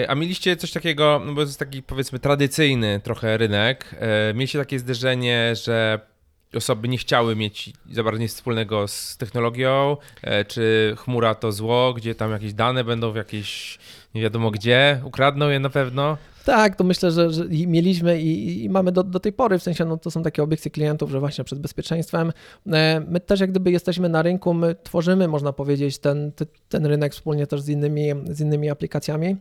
A 0.08 0.14
mieliście 0.14 0.56
coś 0.56 0.72
takiego, 0.72 1.22
no 1.26 1.32
bo 1.32 1.40
to 1.40 1.46
jest 1.46 1.58
taki 1.58 1.82
powiedzmy 1.82 2.18
tradycyjny 2.18 3.00
trochę 3.04 3.36
rynek, 3.36 3.94
mieliście 4.34 4.58
takie 4.58 4.78
zderzenie, 4.78 5.52
że 5.56 6.00
osoby 6.54 6.88
nie 6.88 6.98
chciały 6.98 7.36
mieć 7.36 7.72
za 7.92 8.02
bardzo 8.02 8.20
nic 8.20 8.34
wspólnego 8.34 8.88
z 8.88 9.16
technologią, 9.16 9.96
e, 10.22 10.44
czy 10.44 10.94
chmura 10.98 11.34
to 11.34 11.52
zło, 11.52 11.94
gdzie 11.94 12.14
tam 12.14 12.30
jakieś 12.30 12.54
dane 12.54 12.84
będą 12.84 13.12
w 13.12 13.16
jakieś 13.16 13.78
nie 14.14 14.22
wiadomo 14.22 14.50
gdzie, 14.50 15.00
ukradną 15.04 15.48
je 15.48 15.60
na 15.60 15.70
pewno. 15.70 16.16
Tak, 16.44 16.76
to 16.76 16.84
myślę, 16.84 17.10
że, 17.10 17.30
że 17.30 17.44
mieliśmy 17.48 18.20
i, 18.20 18.64
i, 18.64 18.70
mamy 18.70 18.92
do, 18.92 19.02
do 19.02 19.20
tej 19.20 19.32
pory, 19.32 19.58
w 19.58 19.62
sensie 19.62 19.84
no, 19.84 19.96
to 19.96 20.10
są 20.10 20.22
takie 20.22 20.42
obiekcje 20.42 20.70
klientów, 20.70 21.10
że 21.10 21.20
właśnie 21.20 21.44
przed 21.44 21.58
bezpieczeństwem. 21.58 22.32
E, 22.72 23.02
my 23.08 23.20
też 23.20 23.40
jak 23.40 23.50
gdyby 23.50 23.70
jesteśmy 23.70 24.08
na 24.08 24.22
rynku, 24.22 24.54
my 24.54 24.74
tworzymy, 24.82 25.28
można 25.28 25.52
powiedzieć, 25.52 25.98
ten, 25.98 26.32
ten 26.68 26.86
rynek 26.86 27.12
wspólnie 27.12 27.46
też 27.46 27.60
z 27.60 27.68
innymi, 27.68 28.08
z 28.30 28.40
innymi 28.40 28.70
aplikacjami 28.70 29.36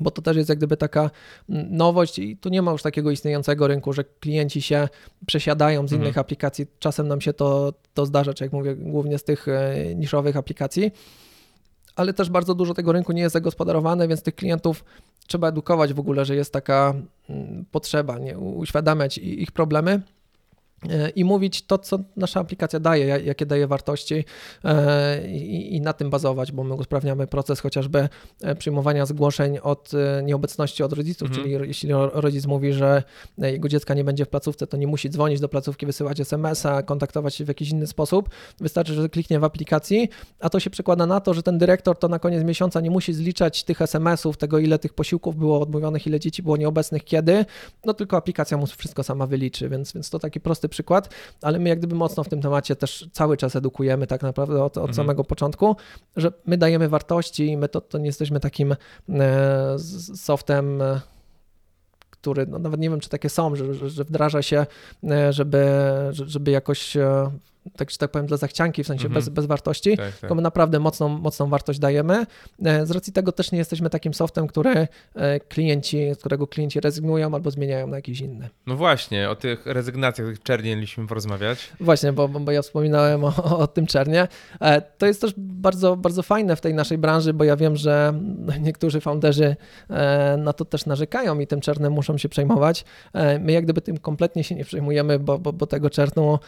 bo 0.00 0.10
to 0.10 0.22
też 0.22 0.36
jest 0.36 0.48
jak 0.48 0.58
gdyby 0.58 0.76
taka 0.76 1.10
mm, 1.50 1.76
nowość 1.76 2.18
i 2.18 2.36
tu 2.36 2.48
nie 2.48 2.62
ma 2.62 2.72
już 2.72 2.82
takiego 2.82 3.10
istniejącego 3.10 3.66
rynku, 3.66 3.92
że 3.92 4.04
klienci 4.04 4.62
się 4.62 4.88
przesiadają 5.26 5.88
z 5.88 5.92
innych 5.92 6.08
mhm. 6.08 6.20
aplikacji. 6.20 6.66
Czasem 6.78 7.08
nam 7.08 7.20
się 7.20 7.32
to, 7.32 7.72
to 7.94 8.06
zdarza, 8.06 8.34
czy 8.34 8.44
jak 8.44 8.52
mówię, 8.52 8.76
głównie 8.76 9.18
z 9.18 9.24
tych 9.24 9.48
e, 9.48 9.74
niszowych 9.94 10.36
aplikacji, 10.36 10.90
ale 11.96 12.12
też 12.12 12.30
bardzo 12.30 12.54
dużo 12.54 12.74
tego 12.74 12.92
rynku 12.92 13.12
nie 13.12 13.22
jest 13.22 13.32
zagospodarowane, 13.32 14.08
więc 14.08 14.22
tych 14.22 14.34
klientów 14.34 14.84
trzeba 15.26 15.48
edukować 15.48 15.94
w 15.94 16.00
ogóle, 16.00 16.24
że 16.24 16.36
jest 16.36 16.52
taka 16.52 16.94
mm, 17.28 17.64
potrzeba, 17.70 18.18
nie? 18.18 18.38
uświadamiać 18.38 19.18
ich 19.18 19.52
problemy 19.52 20.02
i 21.16 21.24
mówić 21.24 21.66
to, 21.66 21.78
co 21.78 21.98
nasza 22.16 22.40
aplikacja 22.40 22.80
daje, 22.80 23.06
jakie 23.24 23.46
daje 23.46 23.66
wartości 23.66 24.24
e, 24.64 25.28
i, 25.28 25.80
na 25.80 25.92
tym 25.92 26.10
bazować, 26.10 26.52
bo 26.52 26.64
my 26.64 26.74
usprawniamy 26.74 27.26
proces 27.26 27.60
chociażby 27.60 28.08
e, 28.42 28.54
przyjmowania 28.54 29.06
zgłoszeń 29.06 29.58
od 29.58 29.90
nieobecności 30.22 30.82
od 30.82 30.92
rodziców, 30.92 31.28
mhm. 31.28 31.48
czyli 31.48 31.68
jeśli 31.68 31.88
rodzic 32.12 32.46
mówi, 32.46 32.72
że 32.72 33.02
jego 33.38 33.68
dziecka 33.68 33.94
nie 33.94 34.04
będzie 34.04 34.24
w 34.24 34.28
placówce, 34.28 34.66
to 34.66 34.76
nie 34.76 34.86
musi 34.86 35.10
dzwonić 35.10 35.40
do 35.40 35.48
placówki, 35.48 35.86
wysyłać 35.86 36.20
SMS-a, 36.20 36.82
kontaktować 36.82 37.34
się 37.34 37.44
w 37.44 37.48
jakiś 37.48 37.70
inny 37.70 37.86
sposób. 37.86 38.28
Wystarczy, 38.60 38.94
że 38.94 39.08
kliknie 39.08 39.40
w 39.40 39.44
aplikacji, 39.44 40.08
a 40.40 40.50
to 40.50 40.60
się 40.60 40.70
przekłada 40.70 41.06
na 41.06 41.20
to, 41.20 41.34
że 41.34 41.42
ten 41.42 41.58
dyrektor 41.58 41.98
to 41.98 42.08
na 42.08 42.18
koniec 42.18 42.44
miesiąca 42.44 42.80
nie 42.80 42.90
musi 42.90 43.14
zliczać 43.14 43.64
tych 43.64 43.82
SMS-ów, 43.82 44.36
tego 44.36 44.58
ile 44.58 44.78
tych 44.78 44.94
posiłków 44.94 45.36
było 45.36 45.60
odmówionych, 45.60 46.06
ile 46.06 46.20
dzieci 46.20 46.42
było 46.42 46.56
nieobecnych, 46.56 47.04
kiedy, 47.04 47.44
no 47.84 47.94
tylko 47.94 48.16
aplikacja 48.16 48.56
mu 48.56 48.66
wszystko 48.66 49.02
sama 49.02 49.26
wyliczy, 49.26 49.68
więc, 49.68 49.92
więc 49.92 50.10
to 50.10 50.18
taki 50.18 50.40
prosty 50.40 50.68
przykład, 50.72 51.14
ale 51.42 51.58
my 51.58 51.68
jak 51.68 51.78
gdyby 51.78 51.94
mocno 51.94 52.24
w 52.24 52.28
tym 52.28 52.42
temacie 52.42 52.76
też 52.76 53.08
cały 53.12 53.36
czas 53.36 53.56
edukujemy 53.56 54.06
tak 54.06 54.22
naprawdę 54.22 54.64
od, 54.64 54.76
od 54.76 54.82
mhm. 54.82 54.94
samego 54.94 55.24
początku, 55.24 55.76
że 56.16 56.32
my 56.46 56.56
dajemy 56.56 56.88
wartości 56.88 57.46
i 57.46 57.56
my 57.56 57.68
to, 57.68 57.80
to 57.80 57.98
nie 57.98 58.06
jesteśmy 58.06 58.40
takim 58.40 58.76
e, 59.08 59.78
softem 60.14 60.82
e, 60.82 61.00
który, 62.10 62.46
no 62.46 62.58
nawet 62.58 62.80
nie 62.80 62.90
wiem, 62.90 63.00
czy 63.00 63.08
takie 63.08 63.28
są, 63.28 63.56
że, 63.56 63.90
że 63.90 64.04
wdraża 64.04 64.42
się, 64.42 64.66
e, 65.10 65.32
żeby, 65.32 65.66
żeby 66.12 66.50
jakoś 66.50 66.96
tak, 67.76 67.90
że 67.90 67.98
tak 67.98 68.10
powiem, 68.10 68.26
dla 68.26 68.36
zachcianki, 68.36 68.84
w 68.84 68.86
sensie 68.86 69.06
mm 69.06 69.12
-hmm. 69.12 69.14
bez, 69.14 69.28
bez 69.28 69.46
wartości, 69.46 69.96
tak, 69.96 70.18
tak. 70.18 70.30
my 70.30 70.42
naprawdę 70.42 70.78
mocną, 70.78 71.08
mocną 71.08 71.48
wartość 71.48 71.78
dajemy. 71.78 72.26
E, 72.64 72.86
z 72.86 72.90
racji 72.90 73.12
tego 73.12 73.32
też 73.32 73.52
nie 73.52 73.58
jesteśmy 73.58 73.90
takim 73.90 74.14
softem, 74.14 74.46
który 74.46 74.88
e, 75.14 75.40
klienci, 75.40 76.14
z 76.14 76.18
którego 76.18 76.46
klienci 76.46 76.80
rezygnują 76.80 77.34
albo 77.34 77.50
zmieniają 77.50 77.86
na 77.86 77.96
jakiś 77.96 78.20
inny. 78.20 78.48
No 78.66 78.76
właśnie, 78.76 79.30
o 79.30 79.36
tych 79.36 79.66
rezygnacjach, 79.66 80.28
tych 80.28 80.42
czernie 80.42 80.76
mieliśmy 80.76 81.06
porozmawiać. 81.06 81.72
Właśnie, 81.80 82.12
bo, 82.12 82.28
bo 82.28 82.52
ja 82.52 82.62
wspominałem 82.62 83.24
o, 83.24 83.58
o 83.58 83.66
tym 83.66 83.86
czernie. 83.86 84.28
E, 84.60 84.80
to 84.80 85.06
jest 85.06 85.20
też 85.20 85.34
bardzo, 85.36 85.96
bardzo 85.96 86.22
fajne 86.22 86.56
w 86.56 86.60
tej 86.60 86.74
naszej 86.74 86.98
branży, 86.98 87.34
bo 87.34 87.44
ja 87.44 87.56
wiem, 87.56 87.76
że 87.76 88.14
niektórzy 88.60 89.00
founderzy 89.00 89.56
na 90.38 90.52
to 90.52 90.64
też 90.64 90.86
narzekają 90.86 91.38
i 91.38 91.46
tym 91.46 91.60
czernem 91.60 91.92
muszą 91.92 92.18
się 92.18 92.28
przejmować. 92.28 92.84
My 93.40 93.52
jak 93.52 93.64
gdyby 93.64 93.80
tym 93.80 93.98
kompletnie 93.98 94.44
się 94.44 94.54
nie 94.54 94.64
przejmujemy, 94.64 95.18
bo, 95.18 95.38
bo, 95.38 95.52
bo 95.52 95.66
tego 95.66 95.90
czernu 95.90 96.38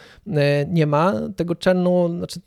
nie 0.67 0.87
ma 0.87 1.04
tego 1.35 1.55
czernu 1.55 2.09
znaczy 2.17 2.39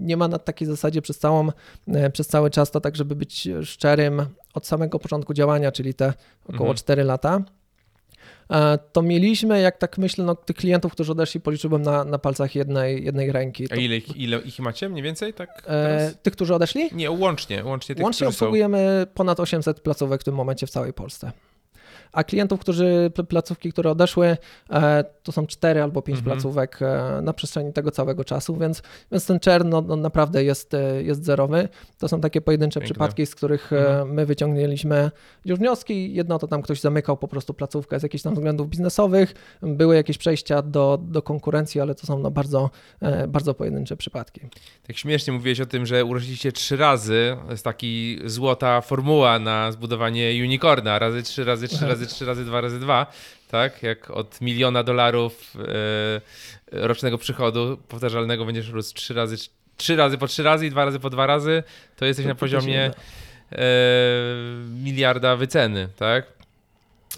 nie 0.00 0.16
ma 0.16 0.28
na 0.28 0.38
takiej 0.38 0.68
zasadzie 0.68 1.02
przez, 1.02 1.18
całą, 1.18 1.48
e, 1.86 2.10
przez 2.10 2.26
cały 2.26 2.50
czas, 2.50 2.70
to 2.70 2.80
tak, 2.80 2.96
żeby 2.96 3.16
być 3.16 3.48
szczerym, 3.62 4.26
od 4.54 4.66
samego 4.66 4.98
początku 4.98 5.34
działania, 5.34 5.72
czyli 5.72 5.94
te 5.94 6.12
około 6.44 6.70
mhm. 6.70 6.76
4 6.76 7.04
lata, 7.04 7.42
e, 8.50 8.78
to 8.92 9.02
mieliśmy, 9.02 9.60
jak 9.60 9.78
tak 9.78 9.98
myślę, 9.98 10.24
no, 10.24 10.34
tych 10.34 10.56
klientów, 10.56 10.92
którzy 10.92 11.12
odeszli, 11.12 11.40
policzyłbym 11.40 11.82
na, 11.82 12.04
na 12.04 12.18
palcach 12.18 12.54
jednej, 12.54 13.04
jednej 13.04 13.32
ręki. 13.32 13.66
A 13.72 13.76
ile, 13.76 13.96
ile 13.96 14.38
ich 14.38 14.58
macie 14.58 14.88
mniej 14.88 15.02
więcej? 15.02 15.34
Tak 15.34 15.62
e, 15.66 16.12
tych, 16.22 16.32
którzy 16.32 16.54
odeszli? 16.54 16.88
Nie, 16.92 17.10
łącznie. 17.10 17.64
Łącznie, 17.64 17.94
tych, 17.94 18.04
łącznie 18.04 18.28
obsługujemy 18.28 19.06
są... 19.06 19.14
ponad 19.14 19.40
800 19.40 19.80
placówek 19.80 20.20
w 20.20 20.24
tym 20.24 20.34
momencie 20.34 20.66
w 20.66 20.70
całej 20.70 20.92
Polsce 20.92 21.32
a 22.12 22.24
klientów, 22.24 22.60
którzy, 22.60 23.10
placówki, 23.28 23.72
które 23.72 23.90
odeszły, 23.90 24.36
e, 24.70 25.04
to 25.22 25.32
są 25.32 25.46
cztery 25.46 25.82
albo 25.82 26.02
pięć 26.02 26.18
mhm. 26.18 26.36
placówek 26.36 26.78
e, 26.82 27.20
na 27.22 27.32
przestrzeni 27.32 27.72
tego 27.72 27.90
całego 27.90 28.24
czasu, 28.24 28.56
więc, 28.56 28.82
więc 29.12 29.26
ten 29.26 29.40
czern 29.40 29.68
no, 29.68 29.82
no 29.82 29.96
naprawdę 29.96 30.44
jest, 30.44 30.74
e, 30.74 31.02
jest 31.02 31.24
zerowy. 31.24 31.68
To 31.98 32.08
są 32.08 32.20
takie 32.20 32.40
pojedyncze 32.40 32.80
Piękne. 32.80 32.94
przypadki, 32.94 33.26
z 33.26 33.34
których 33.34 33.72
mhm. 33.72 34.14
my 34.14 34.26
wyciągnęliśmy 34.26 35.10
już 35.44 35.58
wnioski. 35.58 36.14
Jedno 36.14 36.38
to 36.38 36.48
tam 36.48 36.62
ktoś 36.62 36.80
zamykał 36.80 37.16
po 37.16 37.28
prostu 37.28 37.54
placówkę 37.54 38.00
z 38.00 38.02
jakichś 38.02 38.22
tam 38.22 38.34
względów 38.34 38.68
biznesowych, 38.68 39.34
były 39.62 39.94
jakieś 39.94 40.18
przejścia 40.18 40.62
do, 40.62 40.98
do 41.02 41.22
konkurencji, 41.22 41.80
ale 41.80 41.94
to 41.94 42.06
są 42.06 42.18
no 42.18 42.30
bardzo, 42.30 42.70
bardzo 43.28 43.54
pojedyncze 43.54 43.96
przypadki. 43.96 44.40
Tak 44.86 44.96
śmiesznie 44.96 45.32
mówiłeś 45.32 45.60
o 45.60 45.66
tym, 45.66 45.86
że 45.86 46.04
urośliście 46.04 46.52
trzy 46.52 46.76
razy. 46.76 47.36
To 47.44 47.50
jest 47.50 47.64
taki 47.64 48.18
złota 48.24 48.80
formuła 48.80 49.38
na 49.38 49.72
zbudowanie 49.72 50.32
unicorna. 50.42 50.98
Razy 50.98 51.22
trzy, 51.22 51.44
razy 51.44 51.68
trzy, 51.68 51.86
razy 51.92 52.03
razy 52.04 52.14
3 52.14 52.24
razy 52.24 52.44
2 52.44 52.60
razy 52.60 52.80
2, 52.80 53.06
tak? 53.50 53.82
Jak 53.82 54.10
od 54.10 54.40
miliona 54.40 54.82
dolarów 54.82 55.54
e, 55.58 56.86
rocznego 56.86 57.18
przychodu 57.18 57.78
powtarzalnego 57.88 58.44
będziesz 58.44 58.68
rósł 58.68 58.94
3 58.94 59.14
razy, 59.14 59.36
3 59.76 59.96
razy 59.96 60.18
po 60.18 60.26
3 60.26 60.42
razy 60.42 60.66
i 60.66 60.70
2 60.70 60.84
razy 60.84 61.00
po 61.00 61.10
2 61.10 61.26
razy, 61.26 61.62
to 61.96 62.04
jesteś 62.04 62.24
to 62.24 62.28
na 62.28 62.34
poziomie 62.34 62.90
e, 63.52 63.58
miliarda 64.82 65.36
wyceny, 65.36 65.88
tak? 65.96 66.33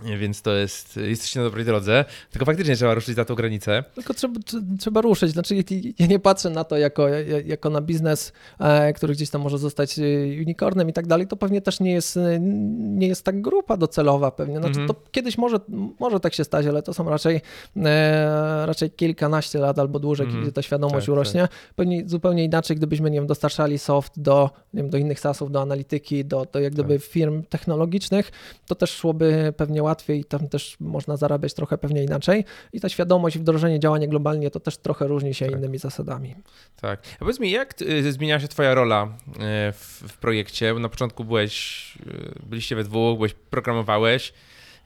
Więc 0.03 0.43
to 0.43 0.55
jest, 0.55 0.97
jesteście 0.97 1.41
na 1.41 1.45
dobrej 1.45 1.65
drodze, 1.65 2.05
tylko 2.31 2.45
faktycznie 2.45 2.77
trzeba 2.77 2.95
ruszyć 2.95 3.17
za 3.17 3.25
tą 3.25 3.35
granicę. 3.35 3.85
Tylko 3.95 4.15
trzeba, 4.15 4.41
trzeba 4.79 5.01
ruszyć, 5.01 5.33
znaczy 5.33 5.65
ja 5.99 6.07
nie 6.07 6.19
patrzę 6.19 6.51
na 6.51 6.65
to 6.65 6.77
jako, 6.77 7.09
jako 7.45 7.71
na 7.71 7.81
biznes, 7.81 8.33
e, 8.59 8.93
który 8.93 9.15
gdzieś 9.15 9.31
tam 9.31 9.43
może 9.43 9.59
zostać 9.59 9.99
e, 9.99 10.03
unicornem 10.41 10.89
i 10.89 10.93
tak 10.93 11.07
dalej, 11.07 11.27
to 11.27 11.37
pewnie 11.37 11.61
też 11.61 11.81
nie 11.81 11.93
jest, 11.93 12.17
e, 12.17 12.39
nie 12.79 13.09
jest 13.09 13.25
tak 13.25 13.41
grupa 13.41 13.77
docelowa 13.77 14.31
pewnie, 14.31 14.55
znaczy 14.55 14.81
mhm. 14.81 14.89
to 14.89 14.95
kiedyś 15.11 15.39
może, 15.39 15.61
może 16.01 16.21
tak 16.21 16.35
się 16.35 16.45
stać, 16.45 16.67
ale 16.67 16.83
to 16.83 16.95
są 16.95 17.11
raczej, 17.11 17.41
raczej 18.65 18.91
kilkanaście 18.91 19.59
lat 19.59 19.79
albo 19.79 19.99
dłużej, 19.99 20.27
mhm. 20.27 20.45
kiedy 20.45 20.53
ta 20.53 20.63
świadomość 20.63 21.07
tak, 21.07 21.13
urośnie. 21.13 21.41
Tak. 21.41 21.51
Pewnie 21.77 22.09
zupełnie 22.09 22.45
inaczej, 22.45 22.77
gdybyśmy, 22.77 23.11
nie 23.11 23.19
wiem, 23.19 23.27
dostarczali 23.27 23.79
soft 23.79 24.21
do, 24.21 24.51
nie 24.75 24.83
wiem, 24.83 24.91
do 24.91 24.99
innych 24.99 25.21
SaaSów, 25.21 25.51
do 25.51 25.63
analityki, 25.63 26.25
do, 26.25 26.47
do 26.53 26.61
jak 26.61 26.73
gdyby 26.73 26.99
tak. 26.99 27.09
firm 27.09 27.43
technologicznych, 27.43 28.33
to 28.67 28.75
też 28.75 28.91
szłoby 28.91 29.53
pewnie 29.57 29.83
łatwiej, 29.87 30.24
tam 30.24 30.49
też 30.49 30.76
można 30.80 31.16
zarabiać 31.16 31.55
trochę 31.55 31.78
pewnie 31.78 32.05
inaczej 32.05 32.45
i 32.72 32.80
ta 32.80 32.89
świadomość 32.89 33.39
wdrożenie 33.39 33.80
działania 33.80 34.07
globalnie 34.07 34.51
to 34.51 34.61
też 34.61 34.76
trochę 34.76 35.07
różni 35.07 35.34
się 35.34 35.47
tak. 35.47 35.55
innymi 35.55 35.78
zasadami. 35.78 36.34
Tak. 36.80 37.03
A 37.16 37.18
powiedz 37.18 37.41
mi, 37.41 37.51
jak 37.51 37.82
y, 37.82 38.12
zmieniała 38.12 38.41
się 38.41 38.49
twoja 38.49 38.74
rola 38.74 39.05
y, 39.05 39.72
w, 39.72 40.03
w 40.09 40.18
projekcie? 40.18 40.74
Na 40.74 40.89
początku 40.89 41.24
byłeś, 41.24 41.93
y, 42.07 42.43
byliście 42.47 42.76
we 42.76 42.84
dwóch, 42.84 43.16
byłeś, 43.16 43.34
programowałeś, 43.51 44.32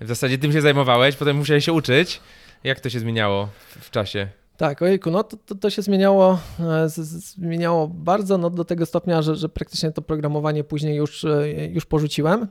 w 0.00 0.08
zasadzie 0.08 0.38
tym 0.38 0.52
się 0.52 0.60
zajmowałeś, 0.60 1.16
potem 1.16 1.36
musiałeś 1.36 1.64
się 1.64 1.72
uczyć. 1.72 2.20
Jak 2.64 2.80
to 2.80 2.90
się 2.90 3.00
zmieniało 3.00 3.48
w, 3.80 3.90
czasie? 3.90 4.28
Tak, 4.56 4.82
ojejku, 4.82 5.10
no 5.10 5.24
to, 5.24 5.36
to, 5.46 5.54
to 5.54 5.70
się 5.70 5.82
zmieniało, 5.82 6.38
e, 6.60 6.88
z, 6.88 6.94
z, 6.94 7.34
zmieniało 7.34 7.88
bardzo, 7.88 8.38
no 8.38 8.50
do 8.50 8.64
tego 8.64 8.86
stopnia, 8.86 9.22
że, 9.22 9.36
że 9.36 9.48
praktycznie 9.48 9.92
to 9.92 10.02
programowanie 10.02 10.64
później 10.64 10.96
już, 10.96 11.26
już 11.70 11.86
porzuciłem. 11.86 12.48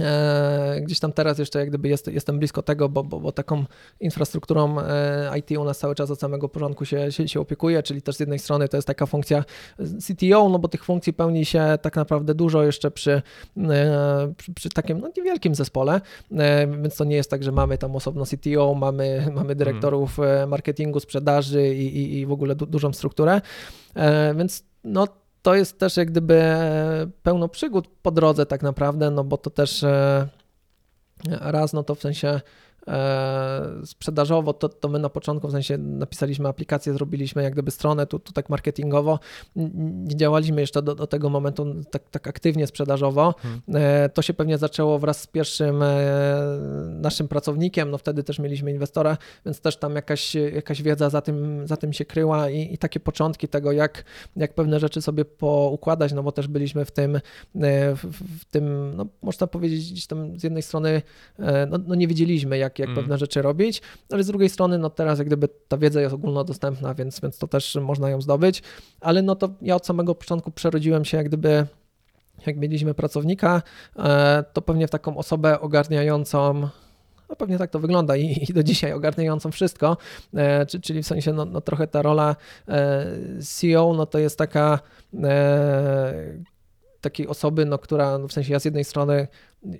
E, 0.00 0.80
gdzieś 0.82 1.00
tam 1.00 1.12
teraz 1.12 1.38
jeszcze 1.38 1.58
jak 1.58 1.68
gdyby 1.68 1.88
jest, 1.88 2.06
jestem 2.06 2.38
blisko 2.38 2.62
tego, 2.62 2.88
bo, 2.88 3.04
bo, 3.04 3.20
bo 3.20 3.32
taką 3.32 3.64
infrastrukturą 4.00 4.80
e, 4.80 5.38
IT 5.38 5.50
u 5.50 5.64
nas 5.64 5.78
cały 5.78 5.94
czas 5.94 6.10
od 6.10 6.20
samego 6.20 6.48
porządku 6.48 6.84
się, 6.84 7.12
się, 7.12 7.28
się 7.28 7.40
opiekuje, 7.40 7.82
czyli 7.82 8.02
też 8.02 8.16
z 8.16 8.20
jednej 8.20 8.38
strony 8.38 8.68
to 8.68 8.76
jest 8.76 8.86
taka 8.86 9.06
funkcja 9.06 9.44
CTO, 9.78 10.48
no 10.48 10.58
bo 10.58 10.68
tych 10.68 10.84
funkcji 10.84 11.12
pełni 11.12 11.44
się 11.44 11.78
tak 11.82 11.96
naprawdę 11.96 12.34
dużo 12.34 12.62
jeszcze 12.62 12.90
przy, 12.90 13.22
e, 13.56 14.32
przy, 14.36 14.54
przy 14.54 14.68
takim 14.68 14.98
no, 14.98 15.10
niewielkim 15.16 15.54
zespole, 15.54 16.00
więc 16.82 16.96
to 16.96 17.04
nie 17.04 17.16
jest 17.16 17.30
tak, 17.30 17.42
że 17.42 17.52
mamy 17.52 17.78
tam 17.78 17.96
osobno 17.96 18.24
CTO, 18.26 18.74
mamy, 18.74 19.26
mamy 19.34 19.54
dyrektorów 19.54 20.18
marketingu, 20.46 21.00
sprzedaży 21.00 21.74
i, 21.74 21.96
i, 21.98 22.18
i 22.18 22.26
w 22.26 22.32
ogóle 22.32 22.54
du, 22.54 22.66
dużą 22.66 22.92
strukturę, 22.92 23.40
więc 24.34 24.64
no 24.84 25.06
to 25.48 25.54
jest 25.54 25.78
też 25.78 25.96
jak 25.96 26.10
gdyby 26.10 26.56
pełno 27.22 27.48
przygód 27.48 27.88
po 28.02 28.10
drodze 28.10 28.46
tak 28.46 28.62
naprawdę, 28.62 29.10
no 29.10 29.24
bo 29.24 29.38
to 29.38 29.50
też 29.50 29.82
e, 29.82 30.28
raz, 31.40 31.72
no 31.72 31.82
to 31.82 31.94
w 31.94 32.00
sensie 32.00 32.28
E, 32.28 32.40
sprzedażowo, 33.84 34.52
to, 34.52 34.68
to 34.68 34.88
my 34.88 34.98
na 34.98 35.08
początku 35.08 35.48
w 35.48 35.50
sensie 35.50 35.78
napisaliśmy 35.78 36.48
aplikację, 36.48 36.92
zrobiliśmy 36.92 37.42
jak 37.42 37.52
gdyby 37.52 37.70
stronę, 37.70 38.06
tu, 38.06 38.18
tu 38.18 38.32
tak 38.32 38.48
marketingowo, 38.48 39.18
nie 39.56 40.16
działaliśmy 40.16 40.60
jeszcze 40.60 40.82
do, 40.82 40.94
do 40.94 41.06
tego 41.06 41.30
momentu 41.30 41.74
tak, 41.90 42.02
tak 42.10 42.26
aktywnie 42.26 42.66
sprzedażowo. 42.66 43.34
Hmm. 43.42 43.60
To 44.14 44.22
się 44.22 44.34
pewnie 44.34 44.58
zaczęło 44.58 44.98
wraz 44.98 45.20
z 45.20 45.26
pierwszym 45.26 45.82
e, 45.82 45.96
naszym 46.88 47.28
pracownikiem, 47.28 47.90
no 47.90 47.98
wtedy 47.98 48.24
też 48.24 48.38
mieliśmy 48.38 48.70
inwestora, 48.70 49.16
więc 49.46 49.60
też 49.60 49.76
tam 49.76 49.94
jakaś, 49.94 50.34
jakaś 50.34 50.82
wiedza 50.82 51.10
za 51.10 51.20
tym, 51.20 51.66
za 51.66 51.76
tym 51.76 51.92
się 51.92 52.04
kryła 52.04 52.50
i, 52.50 52.74
i 52.74 52.78
takie 52.78 53.00
początki 53.00 53.48
tego, 53.48 53.72
jak, 53.72 54.04
jak 54.36 54.54
pewne 54.54 54.80
rzeczy 54.80 55.02
sobie 55.02 55.24
poukładać, 55.24 56.12
no 56.12 56.22
bo 56.22 56.32
też 56.32 56.48
byliśmy 56.48 56.84
w 56.84 56.90
tym, 56.90 57.20
w, 57.94 58.04
w 58.40 58.44
tym, 58.44 58.96
no 58.96 59.06
można 59.22 59.46
powiedzieć, 59.46 60.06
tam 60.06 60.38
z 60.38 60.42
jednej 60.42 60.62
strony, 60.62 61.02
no, 61.68 61.78
no 61.86 61.94
nie 61.94 62.08
wiedzieliśmy, 62.08 62.58
jak 62.58 62.67
jak, 62.78 62.88
mm. 62.88 62.96
pewne 62.96 63.18
rzeczy 63.18 63.42
robić, 63.42 63.82
ale 64.12 64.22
z 64.22 64.26
drugiej 64.26 64.48
strony, 64.48 64.78
no 64.78 64.90
teraz 64.90 65.18
jak 65.18 65.26
gdyby 65.26 65.48
ta 65.68 65.78
wiedza 65.78 66.00
jest 66.00 66.14
ogólnodostępna, 66.14 66.94
więc, 66.94 67.20
więc 67.20 67.38
to 67.38 67.48
też 67.48 67.78
można 67.82 68.10
ją 68.10 68.20
zdobyć, 68.20 68.62
ale 69.00 69.22
no 69.22 69.36
to 69.36 69.48
ja 69.62 69.76
od 69.76 69.86
samego 69.86 70.14
początku 70.14 70.50
przerodziłem 70.50 71.04
się 71.04 71.16
jak 71.16 71.28
gdyby 71.28 71.66
jak 72.46 72.56
mieliśmy 72.56 72.94
pracownika, 72.94 73.62
e, 73.96 74.44
to 74.52 74.62
pewnie 74.62 74.86
w 74.86 74.90
taką 74.90 75.16
osobę 75.16 75.60
ogarniającą 75.60 76.68
no 77.28 77.36
pewnie 77.36 77.58
tak 77.58 77.70
to 77.70 77.78
wygląda 77.78 78.16
i, 78.16 78.44
i 78.48 78.52
do 78.52 78.62
dzisiaj 78.62 78.92
ogarniającą 78.92 79.50
wszystko, 79.50 79.96
e, 80.34 80.66
czyli 80.66 81.02
w 81.02 81.06
sensie 81.06 81.32
no, 81.32 81.44
no 81.44 81.60
trochę 81.60 81.86
ta 81.86 82.02
rola 82.02 82.36
e, 82.68 83.06
CEO, 83.42 83.94
no 83.96 84.06
to 84.06 84.18
jest 84.18 84.38
taka 84.38 84.78
takiej 87.10 87.26
osoby, 87.26 87.64
no, 87.64 87.78
która 87.78 88.18
no, 88.18 88.28
w 88.28 88.32
sensie 88.32 88.52
ja 88.52 88.60
z 88.60 88.64
jednej 88.64 88.84
strony 88.84 89.28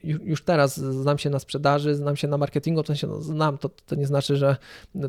już 0.03 0.45
teraz 0.45 0.77
znam 0.77 1.19
się 1.19 1.31
na 1.31 1.39
sprzedaży, 1.39 1.95
znam 1.95 2.17
się 2.17 2.29
na 2.29 2.39
marketingu, 2.39 2.83
w 2.83 2.87
sensie 2.87 3.07
no, 3.07 3.21
znam, 3.21 3.59
to, 3.59 3.69
to 3.87 3.95
nie 3.95 4.07
znaczy, 4.07 4.37
że 4.37 4.57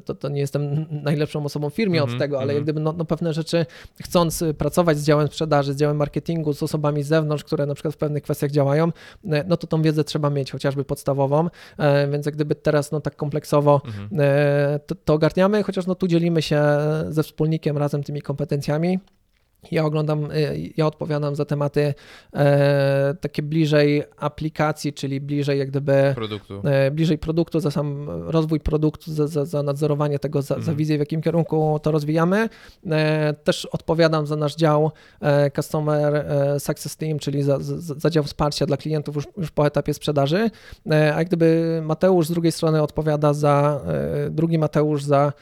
to, 0.05 0.15
to 0.15 0.29
nie 0.29 0.41
jestem 0.41 0.85
najlepszą 1.09 1.45
osobą 1.45 1.69
w 1.69 1.73
firmie 1.73 1.99
mm 1.99 2.01
-hmm, 2.01 2.09
od 2.09 2.13
mhm, 2.13 2.19
tego, 2.19 2.37
ale 2.37 2.43
mm 2.43 2.53
-hmm. 2.53 2.57
jak 2.57 2.63
gdyby 2.63 2.79
no, 2.79 2.93
no, 2.93 3.05
pewne 3.05 3.33
rzeczy, 3.33 3.65
chcąc 4.03 4.43
pracować 4.57 4.97
z 4.97 5.03
działem 5.03 5.27
sprzedaży, 5.27 5.73
z 5.73 5.77
działem 5.77 5.97
marketingu, 5.97 6.53
z 6.53 6.63
osobami 6.63 7.03
z 7.03 7.07
zewnątrz, 7.07 7.43
które 7.43 7.65
na 7.65 7.73
przykład 7.73 7.93
w 7.93 7.97
pewnych 7.97 8.23
kwestiach 8.23 8.51
działają, 8.51 8.91
no 9.47 9.57
to 9.57 9.67
tą 9.67 9.81
wiedzę 9.81 10.03
trzeba 10.03 10.29
mieć, 10.29 10.51
chociażby 10.51 10.83
podstawową, 10.83 11.47
e, 11.77 12.07
więc 12.07 12.25
jak 12.25 12.35
gdyby 12.35 12.55
teraz 12.55 12.91
no 12.91 13.01
tak 13.01 13.15
kompleksowo 13.15 13.81
mm 13.85 14.09
-hmm. 14.09 14.79
to, 14.85 14.95
to 14.95 15.13
ogarniamy, 15.13 15.63
chociaż 15.63 15.87
no 15.87 15.95
tu 15.95 16.07
dzielimy 16.07 16.41
się 16.41 16.63
ze 17.09 17.23
wspólnikiem 17.23 17.77
razem 17.77 18.03
tymi 18.03 18.21
kompetencjami. 18.21 18.99
Ja 19.71 19.85
oglądam, 19.85 20.31
y, 20.31 20.71
ja 20.77 20.87
odpowiadam 20.87 21.35
za 21.35 21.45
tematy 21.45 21.93
e, 22.33 23.15
takie 23.21 23.43
bliżej 23.43 24.03
aplikacji, 24.17 24.93
czyli 24.93 25.21
bliżej 25.21 25.59
jak 25.59 25.69
gdyby 25.69 26.11
produktu, 26.15 26.61
e, 26.63 26.91
bliżej 26.91 27.17
produktu, 27.17 27.59
za 27.59 27.71
sam 27.71 28.09
rozwój 28.09 28.59
produktu, 28.59 29.13
za, 29.13 29.27
za, 29.27 29.45
za 29.45 29.63
nadzorowanie 29.63 30.19
tego, 30.19 30.41
za, 30.41 30.55
mm. 30.55 30.63
za, 30.63 30.71
mhm. 30.71 30.77
wizję, 30.77 30.97
w 30.97 30.99
jakim 30.99 31.21
kierunku 31.21 31.79
to 31.83 31.91
rozwijamy. 31.91 32.49
E, 32.91 33.33
też 33.33 33.65
odpowiadam 33.65 34.27
za 34.27 34.35
nasz 34.35 34.55
dział 34.55 34.91
e, 35.21 35.51
Customer 35.51 36.15
e, 36.15 36.59
Success 36.59 36.97
Team, 36.97 37.19
czyli 37.19 37.43
za, 37.43 37.57
za, 37.59 38.09
dział 38.09 38.23
wsparcia 38.23 38.65
dla 38.65 38.77
klientów 38.77 39.15
już, 39.15 39.27
już 39.37 39.51
po 39.51 39.67
etapie 39.67 39.93
sprzedaży. 39.93 40.51
E, 40.91 41.15
a 41.15 41.17
jak 41.17 41.27
gdyby 41.27 41.81
Mateusz 41.85 42.27
z 42.27 42.31
drugiej 42.31 42.51
strony 42.51 42.81
odpowiada 42.81 43.33
za, 43.33 43.81
drugi 44.29 44.57
Mateusz 44.57 45.03
za 45.03 45.33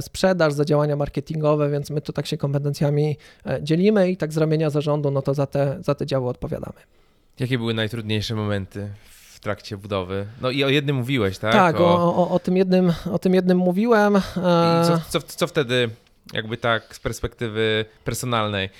sprzedaż, 0.00 0.52
za 0.52 0.64
działania 0.64 0.96
marketingowe, 0.96 1.70
więc 1.70 1.90
my 1.90 2.00
tu 2.00 2.12
tak 2.12 2.26
się 2.26 2.36
kompetencjami 2.36 3.16
dzielimy 3.62 4.10
i 4.10 4.16
tak 4.16 4.32
z 4.32 4.36
ramienia 4.36 4.70
zarządu, 4.70 5.10
no 5.10 5.22
to 5.22 5.34
za 5.34 5.46
te, 5.46 5.76
za 5.80 5.94
te 5.94 6.06
działy 6.06 6.28
odpowiadamy. 6.28 6.78
Jakie 7.40 7.58
były 7.58 7.74
najtrudniejsze 7.74 8.34
momenty 8.34 8.88
w 9.10 9.40
trakcie 9.40 9.76
budowy? 9.76 10.26
No 10.40 10.50
i 10.50 10.64
o 10.64 10.68
jednym 10.68 10.96
mówiłeś, 10.96 11.38
tak? 11.38 11.52
Tak, 11.52 11.80
o, 11.80 12.16
o, 12.16 12.30
o 12.30 12.38
tym, 12.38 12.56
jednym, 12.56 12.92
o 13.12 13.18
tym 13.18 13.34
jednym 13.34 13.58
mówiłem. 13.58 14.16
I 14.16 14.86
co, 14.86 15.00
co, 15.08 15.20
co 15.20 15.46
wtedy 15.46 15.90
jakby 16.32 16.56
tak 16.56 16.96
z 16.96 17.00
perspektywy 17.00 17.84
personalnej, 18.04 18.64
e, 18.64 18.70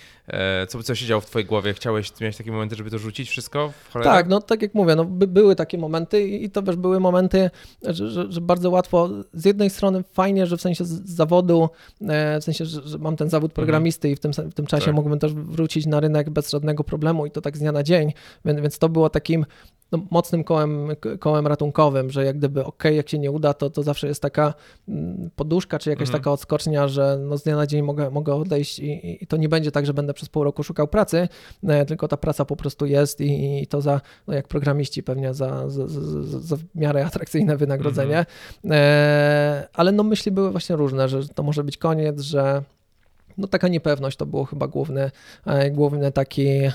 co, 0.69 0.83
co 0.83 0.95
się 0.95 1.07
działo 1.07 1.21
w 1.21 1.27
twojej 1.27 1.47
głowie? 1.47 1.75
Chciałeś 1.75 2.21
mieć 2.21 2.37
takie 2.37 2.53
momenty, 2.53 2.77
żeby 2.77 2.91
to 2.91 2.99
rzucić 2.99 3.31
wszystko? 3.31 3.73
tak, 3.93 4.29
no 4.29 4.41
tak 4.41 4.63
jak 4.63 4.75
mówię, 4.75 4.97
no, 4.97 5.05
by, 5.05 5.27
były 5.27 5.57
takie 5.57 5.79
momenty 5.79 6.29
i 6.29 6.51
to 6.51 6.63
też 6.63 6.77
były 6.77 7.01
momenty, 7.01 7.51
że, 7.83 8.11
że, 8.11 8.33
że, 8.33 8.41
bardzo 8.41 8.71
łatwo, 8.71 9.09
z 9.33 9.45
jednej 9.45 9.71
strony 9.71 10.03
fajnie, 10.13 10.47
że 10.47 10.57
w 10.57 10.61
sensie 10.61 10.85
zawodu, 11.05 11.69
e, 12.09 12.41
w 12.41 12.45
sensie, 12.45 12.65
że, 12.65 12.83
że 12.83 12.99
mam 12.99 13.17
ten 13.17 13.31
zawód 13.31 13.53
programisty 13.53 14.09
mhm. 14.09 14.13
i 14.13 14.17
w 14.17 14.21
tym, 14.21 14.51
w 14.51 14.55
tym 14.55 14.67
czasie 14.67 14.87
tak. 14.87 14.95
mógłbym 14.95 15.19
też 15.19 15.35
wrócić 15.35 15.87
na 15.87 16.01
rynek 16.01 16.31
bez 16.31 16.51
żadnego 16.51 16.85
problemu 16.85 17.27
i 17.27 17.31
to 17.31 17.41
tak 17.41 17.57
z 17.57 17.61
dnia 17.61 17.73
na 17.73 17.83
dzień, 17.83 18.13
więc, 18.45 18.61
więc 18.61 18.79
to 18.79 18.89
było 18.89 19.11
takim 19.11 19.47
no, 19.93 19.99
mocnym 20.11 20.45
kołem, 20.45 20.89
kołem 21.19 21.47
ratunkowym, 21.47 22.11
że 22.11 22.25
jak 22.25 22.39
gdyby 22.39 22.65
ok, 22.65 22.85
jak 22.85 23.09
się 23.09 23.19
nie 23.19 23.31
uda, 23.31 23.55
to, 23.55 23.71
to 23.71 23.83
zawsze 23.83 24.09
jest 24.09 24.23
taka 24.23 24.55
mm, 24.89 25.31
poduszka, 25.37 25.79
czy 25.79 25.91
jakaś 25.91 26.09
mhm. 26.09 26.19
taka 26.19 26.33
odskocznia, 26.33 26.89
że 26.89 27.19
no 27.21 27.39
z 27.39 27.43
dnia 27.43 27.57
na 27.57 27.67
dzień 27.67 27.83
mogę, 27.83 28.11
mogę 28.11 28.35
odejść 28.35 28.79
i, 28.79 29.23
i, 29.23 29.27
to 29.27 29.37
nie 29.37 29.49
będzie 29.49 29.73
tak, 29.73 29.87
że 29.87 29.95
będę 29.95 30.15
przez 30.15 30.29
pół 30.29 30.45
roku 30.45 30.63
szukał 30.63 30.89
pracy, 30.89 31.29
e, 31.63 31.87
tylko 31.87 32.09
ta 32.09 32.17
praca 32.17 32.45
po 32.45 32.57
prostu 32.57 32.87
jest 32.87 33.21
i, 33.21 33.63
i 33.63 33.67
to 33.67 33.81
za, 33.81 34.01
no 34.27 34.35
jak 34.35 34.49
programiści 34.49 35.03
pewnie 35.03 35.35
za, 35.35 35.69
za, 35.71 35.89
za, 35.89 36.41
za 36.41 36.57
w 36.57 36.63
miarę 36.75 37.07
atrakcyjne 37.07 37.57
wynagrodzenie. 37.57 38.19
Mhm. 38.19 38.27
E, 38.71 39.69
ale 39.73 39.93
no 39.93 40.03
myśli 40.03 40.33
były 40.33 40.51
właśnie 40.51 40.77
różne, 40.77 41.09
że 41.09 41.29
to 41.29 41.43
może 41.43 41.65
być 41.65 41.77
koniec, 41.77 42.21
że 42.21 42.63
no 43.39 43.49
taka 43.49 43.69
niepewność 43.69 44.17
to 44.17 44.27
było 44.27 44.45
chyba 44.45 44.69
główny, 44.69 45.11
e, 45.47 45.71
główny 45.71 46.13
taki 46.13 46.49
e, 46.49 46.71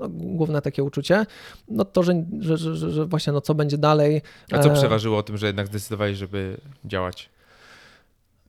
no, 0.00 0.08
główne 0.08 0.62
takie 0.62 0.84
uczucie, 0.84 1.26
no 1.68 1.84
to, 1.84 2.02
że, 2.02 2.24
że, 2.40 2.56
że, 2.56 2.90
że, 2.90 3.06
właśnie 3.06 3.32
no 3.32 3.40
co 3.40 3.54
będzie 3.54 3.78
dalej. 3.78 4.22
A 4.52 4.58
co 4.58 4.70
e, 4.70 4.74
przeważyło 4.74 5.18
o 5.18 5.22
tym, 5.22 5.36
że 5.36 5.46
jednak 5.46 5.66
zdecydowali, 5.66 6.16
żeby 6.16 6.56
działać? 6.84 7.30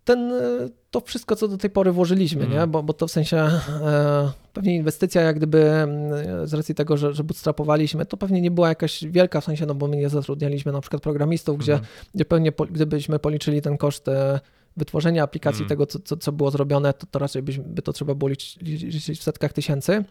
Ten, 0.03 0.31
e, 0.31 0.69
to 0.91 1.01
wszystko, 1.01 1.35
co 1.35 1.47
do 1.47 1.57
tej 1.57 1.69
pory 1.69 1.91
włożyliśmy, 1.91 2.45
mm. 2.45 2.57
nie? 2.57 2.67
Bo, 2.67 2.83
bo 2.83 2.93
to 2.93 3.07
w 3.07 3.11
sensie 3.11 3.37
e, 3.37 4.31
pewnie 4.53 4.75
inwestycja, 4.75 5.21
jak 5.21 5.35
gdyby 5.35 5.87
z 6.43 6.53
racji 6.53 6.75
tego, 6.75 6.97
że, 6.97 7.13
że 7.13 7.23
bootstrapowaliśmy, 7.23 8.05
to 8.05 8.17
pewnie 8.17 8.41
nie 8.41 8.51
była 8.51 8.69
jakaś 8.69 9.05
wielka, 9.05 9.41
w 9.41 9.43
sensie, 9.43 9.65
no 9.65 9.75
bo 9.75 9.87
my 9.87 9.97
nie 9.97 10.09
zatrudnialiśmy 10.09 10.71
na 10.71 10.81
przykład 10.81 11.01
programistów, 11.01 11.57
gdzie, 11.57 11.73
mm. 11.73 11.85
gdzie 12.15 12.25
pewnie 12.25 12.51
po, 12.51 12.65
gdybyśmy 12.65 13.19
policzyli 13.19 13.61
ten 13.61 13.77
koszt 13.77 14.05
wytworzenia 14.77 15.23
aplikacji, 15.23 15.61
mm. 15.61 15.69
tego, 15.69 15.85
co, 15.85 15.99
co, 15.99 16.17
co 16.17 16.31
było 16.31 16.51
zrobione, 16.51 16.93
to, 16.93 17.05
to 17.05 17.19
raczej 17.19 17.41
byśmy, 17.41 17.63
by 17.63 17.81
to 17.81 17.93
trzeba 17.93 18.15
było 18.15 18.29
liczyć, 18.29 18.57
liczyć 18.61 19.19
w 19.19 19.23
setkach 19.23 19.53
tysięcy. 19.53 20.03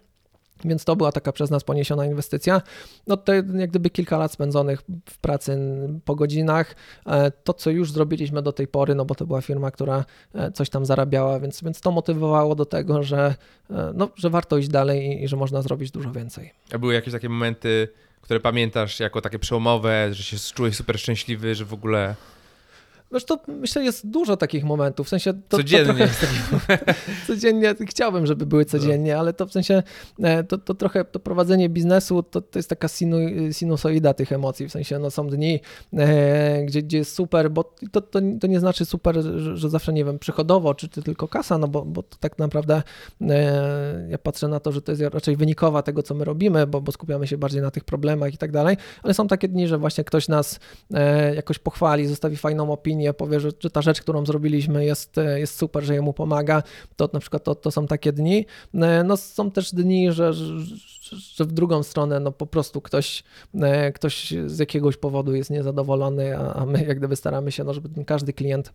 Więc 0.64 0.84
to 0.84 0.96
była 0.96 1.12
taka 1.12 1.32
przez 1.32 1.50
nas 1.50 1.64
poniesiona 1.64 2.06
inwestycja. 2.06 2.62
No 3.06 3.16
to 3.16 3.32
jak 3.34 3.70
gdyby 3.70 3.90
kilka 3.90 4.18
lat 4.18 4.32
spędzonych 4.32 4.82
w 5.10 5.18
pracy 5.18 5.58
po 6.04 6.14
godzinach. 6.14 6.74
E, 7.06 7.30
to, 7.30 7.54
co 7.54 7.70
już 7.70 7.92
zrobiliśmy 7.92 8.42
do 8.42 8.52
tej 8.52 8.68
pory, 8.68 8.94
no 8.94 9.04
bo 9.04 9.14
to 9.14 9.26
była 9.26 9.40
firma, 9.40 9.70
która 9.70 10.04
e, 10.34 10.52
coś 10.52 10.70
tam 10.70 10.86
zarabiała, 10.86 11.40
więc, 11.40 11.62
więc 11.62 11.80
to 11.80 11.90
motywowało 11.90 12.54
do 12.54 12.64
tego, 12.64 13.02
że, 13.02 13.34
e, 13.70 13.92
no, 13.94 14.08
że 14.16 14.30
warto 14.30 14.58
iść 14.58 14.68
dalej 14.68 15.06
i, 15.06 15.24
i 15.24 15.28
że 15.28 15.36
można 15.36 15.62
zrobić 15.62 15.90
dużo 15.90 16.12
więcej. 16.12 16.52
A 16.72 16.78
były 16.78 16.94
jakieś 16.94 17.12
takie 17.12 17.28
momenty, 17.28 17.88
które 18.20 18.40
pamiętasz 18.40 19.00
jako 19.00 19.20
takie 19.20 19.38
przełomowe, 19.38 20.08
że 20.14 20.22
się 20.22 20.36
czułeś 20.54 20.76
super 20.76 20.98
szczęśliwy, 20.98 21.54
że 21.54 21.64
w 21.64 21.72
ogóle 21.74 22.14
Wiesz, 23.12 23.24
to 23.24 23.38
myślę, 23.48 23.84
jest 23.84 24.10
dużo 24.10 24.36
takich 24.36 24.64
momentów. 24.64 25.06
W 25.06 25.10
sensie 25.10 25.32
to, 25.48 25.56
codziennie. 25.56 26.08
To 26.08 26.26
trochę, 26.50 26.78
codziennie 27.26 27.74
chciałbym, 27.86 28.26
żeby 28.26 28.46
były 28.46 28.64
codziennie, 28.64 29.18
ale 29.18 29.32
to 29.32 29.46
w 29.46 29.52
sensie 29.52 29.82
e, 30.22 30.44
to, 30.44 30.58
to 30.58 30.74
trochę 30.74 31.04
to 31.04 31.20
prowadzenie 31.20 31.68
biznesu 31.68 32.22
to, 32.22 32.40
to 32.40 32.58
jest 32.58 32.68
taka 32.68 32.88
sinu, 32.88 33.16
sinusoida 33.52 34.14
tych 34.14 34.32
emocji. 34.32 34.68
W 34.68 34.72
sensie 34.72 34.98
no, 34.98 35.10
są 35.10 35.28
dni, 35.28 35.60
e, 35.92 36.64
gdzie, 36.64 36.82
gdzie 36.82 36.98
jest 36.98 37.14
super, 37.14 37.50
bo 37.50 37.74
to, 37.92 38.00
to, 38.00 38.20
to 38.40 38.46
nie 38.46 38.60
znaczy 38.60 38.84
super, 38.84 39.22
że, 39.22 39.56
że 39.56 39.70
zawsze 39.70 39.92
nie 39.92 40.04
wiem, 40.04 40.18
przychodowo, 40.18 40.74
czy, 40.74 40.88
czy 40.88 41.02
tylko 41.02 41.28
kasa, 41.28 41.58
no 41.58 41.68
bo, 41.68 41.84
bo 41.84 42.02
to 42.02 42.16
tak 42.20 42.38
naprawdę 42.38 42.82
e, 43.20 44.06
ja 44.10 44.18
patrzę 44.18 44.48
na 44.48 44.60
to, 44.60 44.72
że 44.72 44.82
to 44.82 44.92
jest 44.92 45.02
raczej 45.02 45.36
wynikowa 45.36 45.82
tego, 45.82 46.02
co 46.02 46.14
my 46.14 46.24
robimy, 46.24 46.66
bo, 46.66 46.80
bo 46.80 46.92
skupiamy 46.92 47.26
się 47.26 47.38
bardziej 47.38 47.62
na 47.62 47.70
tych 47.70 47.84
problemach 47.84 48.34
i 48.34 48.38
tak 48.38 48.52
dalej, 48.52 48.76
ale 49.02 49.14
są 49.14 49.28
takie 49.28 49.48
dni, 49.48 49.68
że 49.68 49.78
właśnie 49.78 50.04
ktoś 50.04 50.28
nas 50.28 50.60
e, 50.94 51.34
jakoś 51.34 51.58
pochwali, 51.58 52.06
zostawi 52.06 52.36
fajną 52.36 52.72
opinię 52.72 53.01
opinie, 53.10 53.14
powie, 53.14 53.40
że, 53.40 53.50
że 53.60 53.70
ta 53.70 53.82
rzecz, 53.82 54.00
którą 54.00 54.26
zrobiliśmy 54.26 54.84
jest, 54.84 55.16
jest 55.36 55.58
super, 55.58 55.84
że 55.84 55.94
jemu 55.94 56.12
pomaga, 56.12 56.62
to 56.96 57.08
na 57.12 57.20
przykład 57.20 57.44
to, 57.44 57.54
to 57.54 57.70
są 57.70 57.86
takie 57.86 58.12
dni. 58.12 58.46
No 59.04 59.16
są 59.16 59.50
też 59.50 59.74
dni, 59.74 60.12
że, 60.12 60.32
że, 60.32 60.54
że 61.34 61.44
w 61.44 61.52
drugą 61.52 61.82
stronę 61.82 62.20
no 62.20 62.32
po 62.32 62.46
prostu 62.46 62.80
ktoś, 62.80 63.24
ktoś 63.94 64.34
z 64.46 64.58
jakiegoś 64.58 64.96
powodu 64.96 65.34
jest 65.34 65.50
niezadowolony, 65.50 66.38
a 66.38 66.66
my 66.66 66.84
jak 66.84 66.98
gdyby 66.98 67.16
staramy 67.16 67.52
się, 67.52 67.64
no, 67.64 67.74
żeby 67.74 68.04
każdy 68.04 68.32
klient 68.32 68.72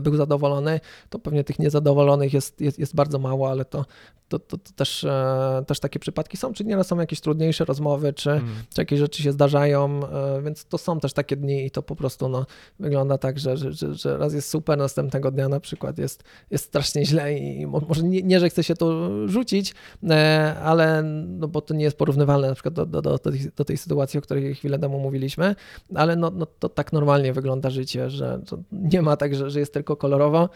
był 0.00 0.16
zadowolony, 0.16 0.80
to 1.10 1.18
pewnie 1.18 1.44
tych 1.44 1.58
niezadowolonych 1.58 2.34
jest, 2.34 2.60
jest, 2.60 2.78
jest 2.78 2.94
bardzo 2.94 3.18
mało, 3.18 3.50
ale 3.50 3.64
to, 3.64 3.84
to, 4.28 4.38
to, 4.38 4.58
to 4.58 4.72
też, 4.76 5.04
e, 5.04 5.64
też 5.66 5.80
takie 5.80 5.98
przypadki 5.98 6.36
są, 6.36 6.52
czy 6.52 6.64
nieraz 6.64 6.86
są 6.86 7.00
jakieś 7.00 7.20
trudniejsze 7.20 7.64
rozmowy, 7.64 8.12
czy, 8.12 8.30
mm. 8.30 8.48
czy 8.74 8.80
jakieś 8.80 8.98
rzeczy 8.98 9.22
się 9.22 9.32
zdarzają, 9.32 10.00
e, 10.06 10.42
więc 10.42 10.64
to 10.64 10.78
są 10.78 11.00
też 11.00 11.12
takie 11.12 11.36
dni 11.36 11.66
i 11.66 11.70
to 11.70 11.82
po 11.82 11.96
prostu 11.96 12.28
no, 12.28 12.46
wygląda 12.78 13.18
tak, 13.18 13.38
że, 13.38 13.56
że, 13.56 13.94
że 13.94 14.18
raz 14.18 14.34
jest 14.34 14.48
super, 14.48 14.78
następnego 14.78 15.30
dnia 15.30 15.48
na 15.48 15.60
przykład 15.60 15.98
jest, 15.98 16.24
jest 16.50 16.64
strasznie 16.64 17.06
źle 17.06 17.38
i 17.38 17.66
może 17.66 18.02
nie, 18.02 18.22
nie 18.22 18.40
że 18.40 18.50
chce 18.50 18.64
się 18.64 18.74
to 18.74 19.08
rzucić, 19.28 19.74
e, 20.10 20.54
ale 20.62 21.02
no, 21.02 21.48
bo 21.48 21.60
to 21.60 21.74
nie 21.74 21.84
jest 21.84 21.98
porównywalne 21.98 22.48
na 22.48 22.54
przykład 22.54 22.74
do, 22.74 22.86
do, 22.86 23.02
do, 23.02 23.18
do 23.56 23.64
tej 23.64 23.76
sytuacji, 23.76 24.18
o 24.18 24.22
której 24.22 24.54
chwilę 24.54 24.78
temu 24.78 24.98
mówiliśmy, 24.98 25.54
ale 25.94 26.16
no, 26.16 26.30
no 26.30 26.46
to 26.46 26.68
tak 26.68 26.92
normalnie 26.92 27.32
wygląda 27.32 27.70
życie, 27.70 28.10
że 28.10 28.40
nie 28.72 29.02
ma 29.02 29.16
tak, 29.16 29.34
że, 29.34 29.47
że 29.50 29.60
jest 29.60 29.72
tylko 29.72 29.96
kolorowo. 29.96 30.48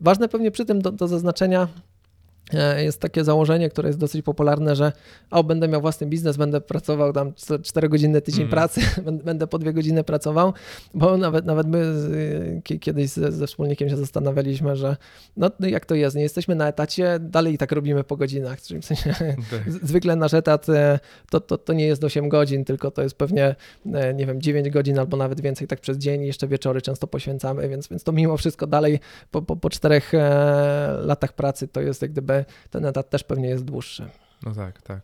Ważne 0.00 0.28
pewnie 0.28 0.50
przy 0.50 0.64
tym 0.64 0.82
do, 0.82 0.92
do 0.92 1.08
zaznaczenia, 1.08 1.68
E, 1.68 1.95
jest 2.76 3.00
takie 3.00 3.24
założenie, 3.24 3.70
które 3.70 3.88
jest 3.88 3.98
dosyć 3.98 4.22
popularne, 4.22 4.76
że 4.76 4.92
o, 5.30 5.44
będę 5.44 5.68
miał 5.68 5.80
własny 5.80 6.06
biznes, 6.06 6.36
będę 6.36 6.60
pracował 6.60 7.12
tam 7.12 7.32
4 7.62 7.88
godziny 7.88 8.20
tydzień 8.22 8.40
mm. 8.40 8.50
pracy, 8.50 8.80
będę 9.24 9.46
po 9.46 9.58
2 9.58 9.72
godziny 9.72 10.04
pracował, 10.04 10.52
bo 10.94 11.16
nawet, 11.16 11.44
nawet 11.44 11.66
my 11.66 11.94
kiedyś 12.80 13.10
ze, 13.10 13.32
ze 13.32 13.46
wspólnikiem 13.46 13.88
się 13.88 13.96
zastanawialiśmy, 13.96 14.76
że 14.76 14.96
no 15.36 15.50
jak 15.60 15.86
to 15.86 15.94
jest, 15.94 16.16
nie 16.16 16.22
jesteśmy 16.22 16.54
na 16.54 16.68
etacie, 16.68 17.18
dalej 17.20 17.54
i 17.54 17.58
tak 17.58 17.72
robimy 17.72 18.04
po 18.04 18.16
godzinach, 18.16 18.62
czyli 18.62 18.80
w 18.80 18.84
sensie 18.84 19.14
tak. 19.50 19.72
zwykle 19.82 20.16
nasz 20.16 20.34
etat 20.34 20.68
e, 20.68 20.98
to, 21.30 21.40
to, 21.40 21.58
to 21.58 21.72
nie 21.72 21.86
jest 21.86 22.04
8 22.04 22.28
godzin, 22.28 22.64
tylko 22.64 22.90
to 22.90 23.02
jest 23.02 23.18
pewnie, 23.18 23.54
e, 23.94 24.14
nie 24.14 24.26
wiem, 24.26 24.40
9 24.40 24.70
godzin 24.70 24.98
albo 24.98 25.16
nawet 25.16 25.40
więcej 25.40 25.68
tak 25.68 25.80
przez 25.80 25.98
dzień 25.98 26.22
i 26.22 26.26
jeszcze 26.26 26.48
wieczory 26.48 26.82
często 26.82 27.06
poświęcamy, 27.06 27.68
więc, 27.68 27.88
więc 27.88 28.04
to 28.04 28.12
mimo 28.12 28.36
wszystko 28.36 28.66
dalej 28.66 29.00
po, 29.30 29.42
po, 29.42 29.56
po 29.56 29.70
4 29.70 30.00
latach 31.02 31.32
pracy 31.32 31.68
to 31.68 31.80
jest 31.80 32.02
jak 32.02 32.12
gdyby 32.12 32.35
ten 32.70 32.84
etat 32.84 33.10
też 33.10 33.24
pewnie 33.24 33.48
jest 33.48 33.64
dłuższy. 33.64 34.08
No 34.42 34.54
tak, 34.54 34.82
tak. 34.82 35.00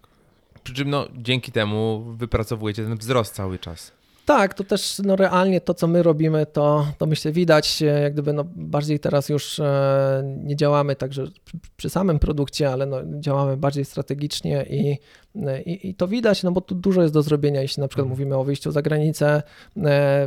Przy 0.64 0.74
czym 0.74 0.90
no, 0.90 1.08
dzięki 1.14 1.52
temu 1.52 2.04
wypracowujecie 2.16 2.84
ten 2.84 2.96
wzrost 2.96 3.34
cały 3.34 3.58
czas. 3.58 3.92
Tak, 4.24 4.54
to 4.54 4.64
też 4.64 4.98
no, 5.04 5.16
realnie 5.16 5.60
to, 5.60 5.74
co 5.74 5.86
my 5.86 6.02
robimy, 6.02 6.46
to, 6.46 6.86
to 6.98 7.06
myślę 7.06 7.32
widać, 7.32 7.82
e, 7.82 7.84
jak 7.84 8.12
gdyby 8.12 8.32
no, 8.32 8.44
bardziej 8.56 9.00
teraz 9.00 9.28
już 9.28 9.60
e, 9.60 10.22
nie 10.44 10.56
działamy 10.56 10.96
także 10.96 11.26
przy, 11.44 11.58
przy, 11.76 11.90
samym 11.90 12.18
produkcie, 12.18 12.70
ale 12.70 12.86
no, 12.86 12.98
działamy 13.20 13.56
bardziej 13.56 13.84
strategicznie 13.84 14.66
i, 14.70 14.98
e, 15.46 15.62
i, 15.62 15.88
i, 15.88 15.94
to 15.94 16.08
widać, 16.08 16.42
no 16.42 16.52
bo 16.52 16.60
tu 16.60 16.74
dużo 16.74 17.02
jest 17.02 17.14
do 17.14 17.22
zrobienia, 17.22 17.62
jeśli 17.62 17.80
na 17.80 17.88
przykład 17.88 18.04
mhm. 18.04 18.18
mówimy 18.18 18.36
o 18.36 18.44
wyjściu 18.44 18.70
za 18.70 18.82
granicę, 18.82 19.42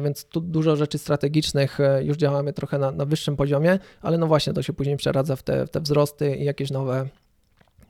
więc 0.03 0.25
tu 0.25 0.41
dużo 0.41 0.75
rzeczy 0.75 0.97
strategicznych 0.97 1.77
już 2.01 2.17
działamy 2.17 2.53
trochę 2.53 2.77
na, 2.77 2.91
na 2.91 3.05
wyższym 3.05 3.35
poziomie, 3.35 3.79
ale 4.01 4.17
no 4.17 4.27
właśnie 4.27 4.53
to 4.53 4.63
się 4.63 4.73
później 4.73 4.97
przeradza 4.97 5.35
w 5.35 5.43
te, 5.43 5.67
w 5.67 5.69
te 5.69 5.81
wzrosty 5.81 6.35
i 6.35 6.45
jakieś 6.45 6.71
nowe 6.71 7.07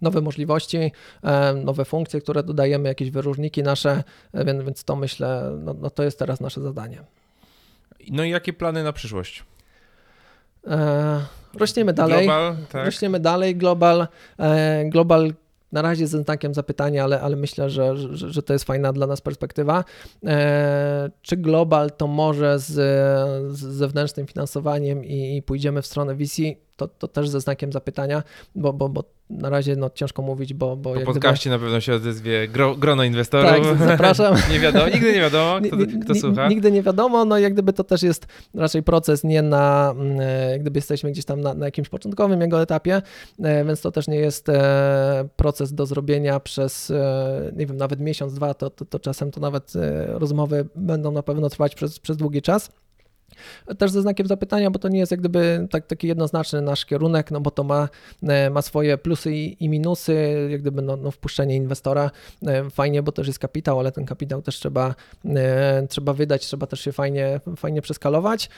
nowe 0.06 0.22
możliwości, 0.22 0.92
e, 1.24 1.54
nowe 1.54 1.86
funkcje, 1.86 2.22
które 2.22 2.44
dodajemy, 2.44 2.90
jakieś 2.90 3.12
wyróżniki 3.12 3.64
nasze, 3.64 4.04
e, 4.34 4.46
więc, 4.46 4.64
więc 4.64 4.84
to 4.84 4.96
myślę, 4.96 5.52
no, 5.60 5.74
no 5.74 5.90
to 5.90 6.04
jest 6.04 6.20
teraz 6.20 6.42
nasze 6.42 6.62
zadanie. 6.62 7.02
No 8.12 8.24
i 8.24 8.30
jakie 8.30 8.54
plany 8.54 8.84
na 8.84 8.94
przyszłość? 8.94 9.44
E, 10.68 11.22
rośniemy 11.54 11.94
dalej. 11.94 12.26
Global, 12.26 12.56
tak. 12.72 12.86
Rośniemy 12.86 13.20
dalej. 13.20 13.56
Global, 13.56 14.08
global 14.86 15.34
na 15.72 15.82
razie 15.82 16.08
ze 16.08 16.22
znakiem 16.24 16.54
zapytania, 16.54 17.04
ale, 17.04 17.22
ale 17.22 17.36
myślę, 17.36 17.70
że, 17.70 17.98
że, 17.98 18.32
że 18.32 18.44
to 18.44 18.54
jest 18.54 18.66
fajna 18.66 18.94
dla 18.94 19.08
nas 19.08 19.22
perspektywa. 19.22 19.84
E, 20.26 21.10
czy 21.22 21.38
global 21.38 21.92
to 21.92 22.08
może 22.08 22.60
z, 22.60 22.74
z 23.58 23.60
zewnętrznym 23.60 24.28
finansowaniem 24.28 25.06
i, 25.06 25.38
i 25.38 25.42
pójdziemy 25.42 25.82
w 25.82 25.88
stronę 25.88 26.16
VC? 26.16 26.42
To, 26.76 26.88
to 26.88 27.08
też 27.08 27.30
ze 27.30 27.42
znakiem 27.42 27.72
zapytania, 27.72 28.24
bo, 28.56 28.74
bo, 28.74 28.90
bo 28.90 29.04
na 29.30 29.50
razie 29.50 29.76
no, 29.76 29.90
ciężko 29.90 30.22
mówić, 30.22 30.54
bo... 30.54 30.76
bo 30.76 30.94
po 30.94 31.02
podcaście 31.02 31.50
gdyby... 31.50 31.62
na 31.64 31.66
pewno 31.66 31.82
się 31.82 31.94
odezwie 31.94 32.48
gro, 32.48 32.76
grono 32.76 33.04
inwestorów. 33.04 33.52
Tak, 33.52 33.88
zapraszam. 33.88 34.36
nie 34.52 34.60
wiadomo, 34.60 34.90
nigdy 34.90 35.14
nie 35.14 35.20
wiadomo, 35.20 35.60
kto, 35.68 35.78
kto 36.04 36.16
słucha. 36.16 36.48
Nigdy 36.48 36.72
nie 36.72 36.82
wiadomo, 36.82 37.26
no 37.26 37.38
jak 37.38 37.54
gdyby 37.54 37.74
to 37.74 37.84
też 37.84 38.04
jest 38.04 38.28
raczej 38.54 38.84
proces 38.84 39.24
nie 39.24 39.42
na, 39.42 39.94
mm, 39.98 40.20
e, 40.20 40.52
jak 40.52 40.62
gdyby 40.62 40.78
jesteśmy 40.78 41.12
gdzieś 41.12 41.26
tam 41.26 41.42
na, 41.42 41.54
na 41.54 41.66
jakimś 41.66 41.90
początkowym 41.90 42.42
jego 42.42 42.62
etapie, 42.62 43.02
e, 43.40 43.66
więc 43.66 43.82
to 43.82 43.92
też 43.92 44.08
nie 44.08 44.18
jest 44.18 44.50
e, 44.50 45.30
proces 45.36 45.74
do 45.74 45.86
zrobienia 45.86 46.40
przez, 46.40 46.92
nie 47.56 47.66
wiem, 47.66 47.78
nawet 47.78 48.00
miesiąc, 48.00 48.34
dwa, 48.34 48.54
to, 48.54 48.70
to, 48.70 48.86
to 48.86 49.00
czasem 49.00 49.32
to 49.32 49.42
nawet 49.42 49.74
rozmowy 50.08 50.68
będą 50.76 51.12
na 51.12 51.24
pewno 51.24 51.50
trwać 51.50 51.76
przez, 51.76 52.00
przez 52.00 52.18
długi 52.18 52.42
czas. 52.42 52.70
Też 53.78 53.92
ze 53.92 54.02
znakiem 54.02 54.28
zapytania, 54.28 54.72
bo 54.72 54.80
to 54.80 54.90
nie 54.90 55.00
jest 55.00 55.12
jak 55.12 55.20
gdyby 55.20 55.68
tak, 55.72 55.88
taki 55.88 56.08
jednoznaczny 56.08 56.62
nasz 56.62 56.86
kierunek, 56.86 57.32
no 57.32 57.42
bo 57.42 57.52
to 57.52 57.64
ma, 57.64 57.90
e, 58.24 58.50
ma 58.50 58.62
swoje 58.62 58.98
plusy 58.98 59.36
i, 59.36 59.64
i 59.64 59.70
minusy, 59.70 60.48
jak 60.50 60.62
gdyby 60.62 60.82
no, 60.82 60.98
no 60.98 61.12
wpuszczenie 61.12 61.56
inwestora 61.56 62.12
e, 62.48 62.70
fajnie, 62.70 63.04
bo 63.04 63.12
też 63.12 63.28
jest 63.28 63.40
kapitał, 63.40 63.80
ale 63.80 63.92
ten 63.92 64.06
kapitał 64.06 64.42
też 64.42 64.56
trzeba, 64.56 64.96
e, 65.26 65.88
trzeba 65.90 66.14
wydać, 66.14 66.46
trzeba 66.46 66.68
też 66.68 66.82
się 66.82 66.92
fajnie, 66.92 67.40
fajnie 67.58 67.82
przeskalować, 67.82 68.50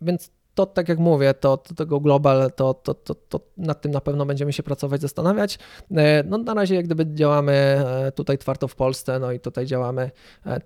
więc 0.00 0.30
to 0.54 0.66
tak 0.66 0.88
jak 0.88 0.98
mówię, 0.98 1.34
to, 1.34 1.56
to 1.56 1.74
tego 1.74 2.00
global, 2.00 2.50
to, 2.56 2.74
to, 2.74 2.94
to, 2.94 3.14
to 3.14 3.40
nad 3.56 3.80
tym 3.80 3.92
na 3.92 4.00
pewno 4.00 4.26
będziemy 4.26 4.52
się 4.52 4.62
pracować, 4.62 5.00
zastanawiać. 5.00 5.58
No 6.24 6.38
na 6.38 6.54
razie 6.54 6.74
jak 6.74 6.84
gdyby 6.84 7.14
działamy 7.14 7.84
tutaj 8.14 8.38
twardo 8.38 8.68
w 8.68 8.74
Polsce, 8.74 9.18
no 9.18 9.32
i 9.32 9.40
tutaj 9.40 9.66
działamy 9.66 10.10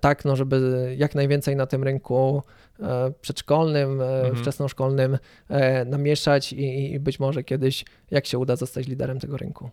tak, 0.00 0.24
no 0.24 0.36
żeby 0.36 0.94
jak 0.98 1.14
najwięcej 1.14 1.56
na 1.56 1.66
tym 1.66 1.84
rynku 1.84 2.42
E, 2.80 3.12
przedszkolnym, 3.20 4.00
e, 4.00 4.20
mhm. 4.20 4.36
wczesnoszkolnym 4.36 5.18
e, 5.48 5.84
namieszać 5.84 6.52
i, 6.52 6.92
i 6.92 7.00
być 7.00 7.20
może 7.20 7.44
kiedyś, 7.44 7.84
jak 8.10 8.26
się 8.26 8.38
uda, 8.38 8.56
zostać 8.56 8.86
liderem 8.86 9.20
tego 9.20 9.36
rynku. 9.36 9.70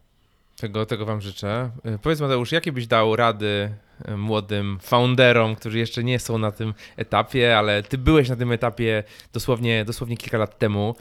Tego, 0.57 0.85
tego 0.85 1.05
Wam 1.05 1.21
życzę. 1.21 1.69
Powiedz 2.01 2.19
Mateusz, 2.19 2.51
jakie 2.51 2.71
byś 2.71 2.87
dał 2.87 3.15
rady 3.15 3.69
młodym 4.17 4.79
founderom, 4.81 5.55
którzy 5.55 5.79
jeszcze 5.79 6.03
nie 6.03 6.19
są 6.19 6.37
na 6.37 6.51
tym 6.51 6.73
etapie, 6.97 7.57
ale 7.57 7.83
Ty 7.83 7.97
byłeś 7.97 8.29
na 8.29 8.35
tym 8.35 8.51
etapie 8.51 9.03
dosłownie, 9.33 9.85
dosłownie 9.85 10.17
kilka 10.17 10.37
lat 10.37 10.57
temu. 10.59 10.95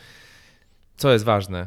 Co 0.97 1.13
jest 1.13 1.25
ważne? 1.25 1.67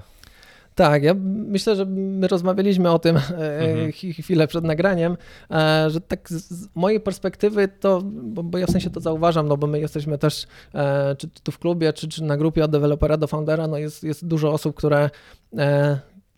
Tak, 0.77 1.03
ja 1.03 1.13
myślę, 1.23 1.75
że 1.75 1.85
my 1.85 2.27
rozmawialiśmy 2.27 2.91
o 2.91 2.99
tym 2.99 3.17
e, 3.17 3.21
mhm. 3.59 3.91
chwilę 3.91 4.47
przed 4.47 4.63
nagraniem, 4.63 5.17
e, 5.51 5.89
że 5.89 6.01
tak 6.01 6.29
z 6.29 6.67
mojej 6.75 6.99
perspektywy 6.99 7.67
to, 7.67 8.01
bo, 8.03 8.43
bo, 8.43 8.57
ja 8.57 8.67
w 8.67 8.71
sensie 8.71 8.89
to 8.89 8.99
zauważam, 8.99 9.47
no 9.47 9.57
bo 9.57 9.67
my 9.67 9.79
jesteśmy 9.79 10.17
też, 10.17 10.47
e, 10.73 11.15
czy, 11.15 11.29
czy 11.29 11.41
tu 11.43 11.51
w 11.51 11.59
klubie, 11.59 11.93
czy, 11.93 12.07
czy 12.07 12.23
na 12.23 12.37
grupie 12.37 12.63
od 12.65 12.71
dewelopera 12.71 13.17
do 13.17 13.27
foundera, 13.27 13.67
no 13.67 13.77
jest, 13.77 14.03
jest 14.03 14.27
dużo 14.27 14.53
osób, 14.53 14.75
które 14.75 15.09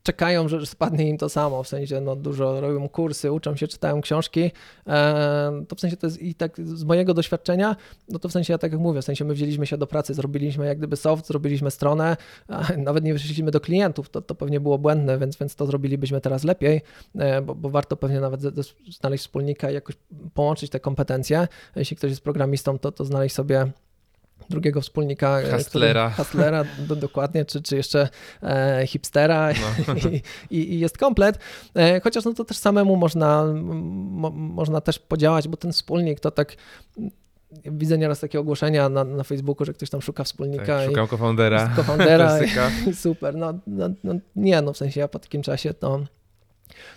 czekają, 0.10 0.48
że 0.48 0.66
spadnie 0.66 1.10
im 1.10 1.18
to 1.18 1.30
samo, 1.30 1.64
w 1.64 1.68
sensie 1.68 2.02
no, 2.02 2.16
dużo 2.16 2.62
robią 2.62 2.90
kursy, 2.90 3.32
uczą 3.32 3.56
się, 3.56 3.68
czytają 3.68 4.02
książki, 4.02 4.52
e, 4.88 5.66
to 5.68 5.76
w 5.76 5.80
sensie 5.80 5.98
to 5.98 6.08
jest 6.08 6.22
i 6.22 6.36
tak 6.36 6.58
z 6.68 6.84
mojego 6.84 7.14
doświadczenia, 7.14 7.76
no 8.10 8.20
to 8.20 8.30
w 8.30 8.32
sensie 8.32 8.54
ja 8.54 8.58
tak 8.58 8.72
jak 8.72 8.82
mówię, 8.82 9.02
w 9.02 9.06
sensie 9.06 9.26
my 9.26 9.34
wzięliśmy 9.34 9.66
się 9.68 9.78
do 9.78 9.88
pracy, 9.88 10.14
zrobiliśmy 10.14 10.66
jak 10.66 10.78
gdyby 10.78 10.96
soft, 10.96 11.28
zrobiliśmy 11.28 11.72
stronę, 11.72 12.18
nawet 12.78 13.04
nie 13.04 13.14
wyszliśmy 13.14 13.52
do 13.52 13.60
klientów, 13.60 14.10
to, 14.10 14.22
to 14.22 14.36
pewnie 14.36 14.60
było 14.60 14.78
błędne, 14.78 15.18
więc, 15.18 15.38
więc 15.38 15.56
to 15.56 15.66
zrobilibyśmy 15.66 16.22
teraz 16.22 16.44
lepiej, 16.44 16.82
e, 17.16 17.42
bo, 17.42 17.56
bo 17.56 17.70
warto 17.70 17.98
pewnie 17.98 18.20
nawet 18.20 18.42
znaleźć 19.00 19.24
wspólnika 19.24 19.72
i 19.72 19.74
jakoś 19.74 19.96
połączyć 20.34 20.72
te 20.72 20.80
kompetencje. 20.80 21.48
Jeśli 21.76 21.98
ktoś 21.98 22.10
jest 22.10 22.22
programistą, 22.22 22.80
to, 22.80 22.92
to 22.92 23.06
znaleźć 23.06 23.36
sobie 23.36 23.72
drugiego 24.50 24.82
wspólnika. 24.82 25.42
Hustlera. 25.52 26.10
Hustlera, 26.10 26.64
do, 26.88 26.96
dokładnie, 26.96 27.46
czy, 27.46 27.62
czy 27.62 27.76
jeszcze 27.76 28.10
e, 28.44 28.84
hipstera 28.88 29.50
no. 29.88 29.94
I, 30.10 30.22
i, 30.58 30.74
i, 30.74 30.80
jest 30.80 30.98
komplet. 30.98 31.40
E, 31.76 32.00
chociaż 32.00 32.26
no 32.26 32.34
to 32.34 32.46
też 32.46 32.58
samemu 32.58 32.96
można, 32.96 33.46
mo, 33.54 34.30
można 34.32 34.82
też 34.82 35.00
podziałać, 35.00 35.48
bo 35.48 35.58
ten 35.58 35.72
wspólnik 35.72 36.20
to 36.20 36.32
tak 36.32 36.56
widzę 37.66 37.98
nieraz 37.98 38.20
takie 38.20 38.40
ogłoszenia 38.40 38.90
na, 38.90 39.04
na 39.04 39.24
Facebooku, 39.24 39.66
że 39.66 39.74
ktoś 39.74 39.90
tam 39.90 40.02
szuka 40.02 40.24
wspólnika. 40.24 40.66
Tak, 40.66 40.90
szukam 40.90 41.08
co-foundera. 41.08 41.72
Co-foundera 41.76 42.40
super. 43.04 43.36
No, 43.36 43.54
no, 43.68 43.90
no, 44.04 44.14
nie, 44.36 44.62
no 44.62 44.74
w 44.74 44.78
sensie 44.78 45.00
ja 45.00 45.08
po 45.08 45.20
takim 45.20 45.42
czasie 45.42 45.74
to 45.74 46.00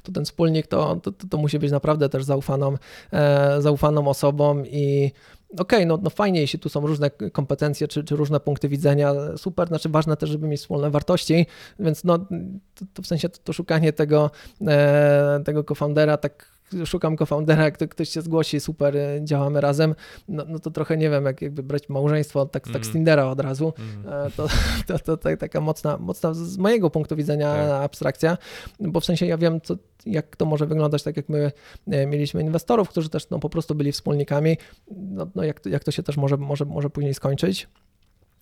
to 0.02 0.12
ten 0.12 0.24
wspólnik 0.24 0.66
to, 0.66 0.96
to, 0.96 1.12
to, 1.12 1.38
musi 1.38 1.58
być 1.58 1.70
naprawdę 1.70 2.08
też 2.08 2.24
zaufaną, 2.24 2.74
e, 3.12 3.62
zaufaną 3.62 4.08
osobą 4.08 4.64
i 4.64 5.12
okej, 5.52 5.78
okay, 5.78 5.86
no, 5.86 5.98
no 6.02 6.10
fajnie, 6.10 6.40
jeśli 6.40 6.58
tu 6.58 6.68
są 6.68 6.86
różne 6.86 7.10
kompetencje 7.10 7.88
czy, 7.88 8.04
czy 8.04 8.16
różne 8.16 8.40
punkty 8.40 8.68
widzenia, 8.68 9.14
super, 9.36 9.68
znaczy 9.68 9.88
ważne 9.88 10.16
też, 10.16 10.30
żeby 10.30 10.48
mieć 10.48 10.60
wspólne 10.60 10.90
wartości, 10.90 11.46
więc 11.78 12.04
no 12.04 12.18
to, 12.18 12.84
to 12.94 13.02
w 13.02 13.06
sensie 13.06 13.28
to, 13.28 13.38
to 13.44 13.52
szukanie 13.52 13.92
tego, 13.92 14.30
e, 14.66 15.40
tego 15.44 15.64
co-foundera 15.64 16.16
tak 16.16 16.52
szukam 16.84 17.16
co-foundera, 17.16 17.64
jak 17.64 17.88
ktoś 17.88 18.08
się 18.08 18.22
zgłosi, 18.22 18.60
super, 18.60 18.96
e, 18.96 19.20
działamy 19.24 19.60
razem, 19.60 19.94
no, 20.28 20.44
no 20.48 20.58
to 20.58 20.70
trochę 20.70 20.96
nie 20.96 21.10
wiem, 21.10 21.24
jak 21.24 21.42
jakby 21.42 21.62
brać 21.62 21.88
małżeństwo 21.88 22.46
tak, 22.46 22.64
tak 22.68 22.82
z 22.84 22.88
Mm. 22.88 22.92
Tindera 22.92 23.26
od 23.26 23.40
razu, 23.40 23.72
Mm. 23.78 24.30
To, 24.36 24.48
to, 24.86 24.98
to, 24.98 25.16
to 25.16 25.36
taka 25.36 25.60
mocna, 25.60 25.98
mocna 25.98 26.34
z 26.34 26.58
mojego 26.58 26.90
punktu 26.90 27.16
widzenia 27.16 27.54
Tak. 27.54 27.84
abstrakcja, 27.84 28.38
bo 28.80 29.00
w 29.00 29.04
sensie 29.04 29.26
ja 29.26 29.38
wiem, 29.38 29.60
co, 29.60 29.74
jak 30.06 30.36
to 30.36 30.44
może 30.44 30.66
wyglądać, 30.66 31.02
tak 31.02 31.16
jak 31.16 31.28
my 31.28 31.52
e, 31.90 32.06
mieliśmy 32.06 32.40
inwestorów, 32.42 32.88
którzy 32.88 33.08
też 33.08 33.30
no, 33.30 33.38
po 33.38 33.48
prostu 33.50 33.74
byli 33.74 33.92
wspólnikami, 33.92 34.56
no, 34.90 35.26
no 35.34 35.44
jak, 35.44 35.60
to- 35.60 35.68
jak 35.68 35.84
to 35.84 35.90
się 35.90 36.02
też 36.02 36.16
może, 36.16 36.36
może, 36.36 36.64
może 36.64 36.90
później 36.90 37.14
skończyć. 37.14 37.68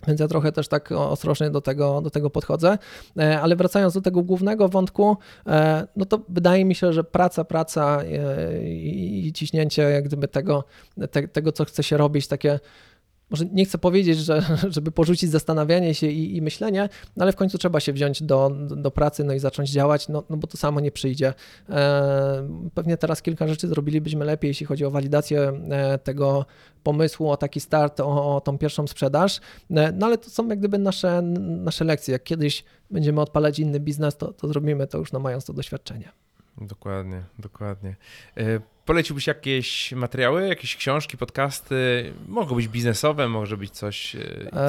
Więc 0.07 0.21
ja 0.21 0.29
trochę 0.29 0.53
też 0.53 0.69
tak 0.69 0.93
ostrożnie 0.93 1.51
do 1.51 1.61
tego, 1.61 2.01
do 2.01 2.11
tego 2.11 2.31
podchodzę. 2.31 2.79
E, 3.19 3.41
Ale 3.41 3.57
wracając 3.57 3.95
do 3.95 4.01
tego 4.01 4.23
głównego 4.23 4.69
wątku, 4.69 5.17
e, 5.47 5.87
no 5.97 6.05
to 6.05 6.21
wydaje 6.29 6.65
mi 6.65 6.75
się, 6.75 6.93
że 6.93 7.05
praca, 7.05 7.45
praca 7.45 8.03
e, 8.03 8.63
i 8.73 9.33
ciśnięcie 9.33 9.83
jak 9.83 10.05
gdyby 10.05 10.29
tego, 10.29 10.65
te, 11.11 11.29
tego, 11.29 11.53
co 11.53 11.65
chce 11.65 11.83
się 11.83 11.97
robić, 11.97 12.29
takie 12.29 12.61
może 13.31 13.45
nie 13.45 13.64
chcę 13.64 13.78
powiedzieć, 13.78 14.18
że, 14.18 14.43
żeby 14.76 14.91
porzucić 14.91 15.31
zastanawianie 15.31 15.95
się 15.95 16.07
i, 16.07 16.37
i 16.37 16.43
myślenie, 16.43 16.89
no 17.16 17.22
ale 17.22 17.33
w 17.33 17.37
końcu 17.37 17.59
trzeba 17.59 17.81
się 17.81 17.93
wziąć 17.93 18.22
do, 18.22 18.51
do, 18.76 18.91
pracy 18.91 19.24
no 19.24 19.33
i 19.33 19.39
zacząć 19.39 19.70
działać, 19.70 20.09
no, 20.09 20.22
no 20.31 20.37
bo 20.37 20.47
to 20.47 20.57
samo 20.57 20.81
nie 20.81 20.91
przyjdzie. 20.91 21.35
E, 21.68 22.70
pewnie 22.74 22.97
teraz 22.97 23.22
kilka 23.22 23.49
rzeczy 23.49 23.68
zrobilibyśmy 23.68 24.24
lepiej, 24.24 24.49
jeśli 24.49 24.66
chodzi 24.66 24.85
o 24.85 24.91
walidację 24.91 25.53
e, 25.70 25.99
tego 25.99 26.47
pomysłu, 26.83 27.31
o 27.31 27.37
taki 27.37 27.61
start, 27.61 28.01
o, 28.01 28.37
o 28.37 28.41
tą 28.41 28.59
pierwszą 28.59 28.87
sprzedaż, 28.87 29.41
e, 29.70 29.93
no 29.93 30.07
ale 30.07 30.18
to 30.18 30.31
są 30.31 30.49
jak 30.49 30.59
gdyby 30.59 30.78
nasze, 30.78 31.22
nasze 31.22 31.85
lekcje. 31.85 32.12
Jak 32.12 32.22
kiedyś 32.22 32.64
będziemy 32.91 33.20
odpalać 33.20 33.59
inny 33.59 33.81
biznes, 33.81 34.16
to, 34.16 34.33
to 34.33 34.49
zrobimy 34.49 34.87
to 34.87 34.99
już 34.99 35.12
no, 35.12 35.20
mając 35.20 35.45
to 35.45 35.53
doświadczenie. 35.53 36.12
Dokładnie, 36.61 37.22
dokładnie. 37.39 37.97
E, 38.81 38.87
Poleciłbyś 38.91 39.26
jakieś 39.26 39.93
materiały, 39.93 40.49
jakieś 40.49 40.76
książki, 40.76 41.16
podcasty? 41.16 42.12
Mogą 42.28 42.57
być 42.57 42.68
biznesowe, 42.68 43.28
może 43.28 43.57
być 43.57 43.70
coś, 43.70 44.16
e, 44.16 44.20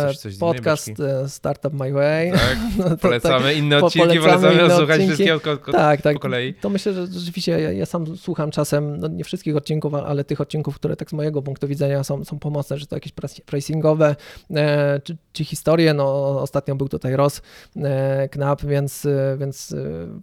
coś, 0.08 0.18
coś 0.18 0.34
z 0.34 0.38
innej 0.42 0.54
Podcast 0.54 0.88
beczki. 0.88 1.04
e, 1.04 1.30
Startup 1.30 1.74
My 1.74 1.92
Way. 1.94 2.32
Tak, 2.32 2.58
No 2.90 2.98
polecamy 2.98 3.54
inne 3.54 3.80
po- 3.80 3.86
odcinki, 3.86 4.08
polecamy 4.08 4.28
polecamy 4.42 4.54
inne 4.54 4.74
odsłuchać 4.74 5.02
odcinki. 5.02 5.72
tak, 5.72 6.02
tak. 6.02 6.14
po 6.14 6.20
kolei. 6.20 6.54
To 6.54 6.70
myślę, 6.70 6.94
że 6.94 7.08
rzeczywiście 7.08 7.52
ja, 7.52 7.72
ja 7.72 7.86
sam 7.86 8.18
słucham 8.18 8.52
czasem, 8.52 8.98
no 8.98 9.08
nie 9.08 9.24
wszystkich 9.24 9.56
odcinków, 9.56 9.94
ale 9.94 10.24
tych 10.24 10.42
odcinków, 10.42 10.76
które 10.76 10.96
tak 10.96 11.10
z 11.10 11.14
mojego 11.14 11.42
punktu 11.42 11.68
widzenia 11.68 12.04
są, 12.04 12.26
są 12.26 12.40
pomocne, 12.40 12.78
że 12.78 12.86
to 12.88 12.96
jakieś 12.96 13.14
pric- 13.14 13.42
pricingowe, 13.42 14.16
e, 14.56 15.02
czy, 15.04 15.18
czy 15.34 15.44
historie, 15.46 15.94
no 15.94 16.28
ostatnio 16.42 16.76
był 16.76 16.90
tutaj 16.90 17.16
Ross 17.16 17.42
e, 17.76 18.30
Knapp, 18.30 18.66
więc, 18.66 19.06
e, 19.06 19.38
więc 19.40 19.72
e, 19.72 19.78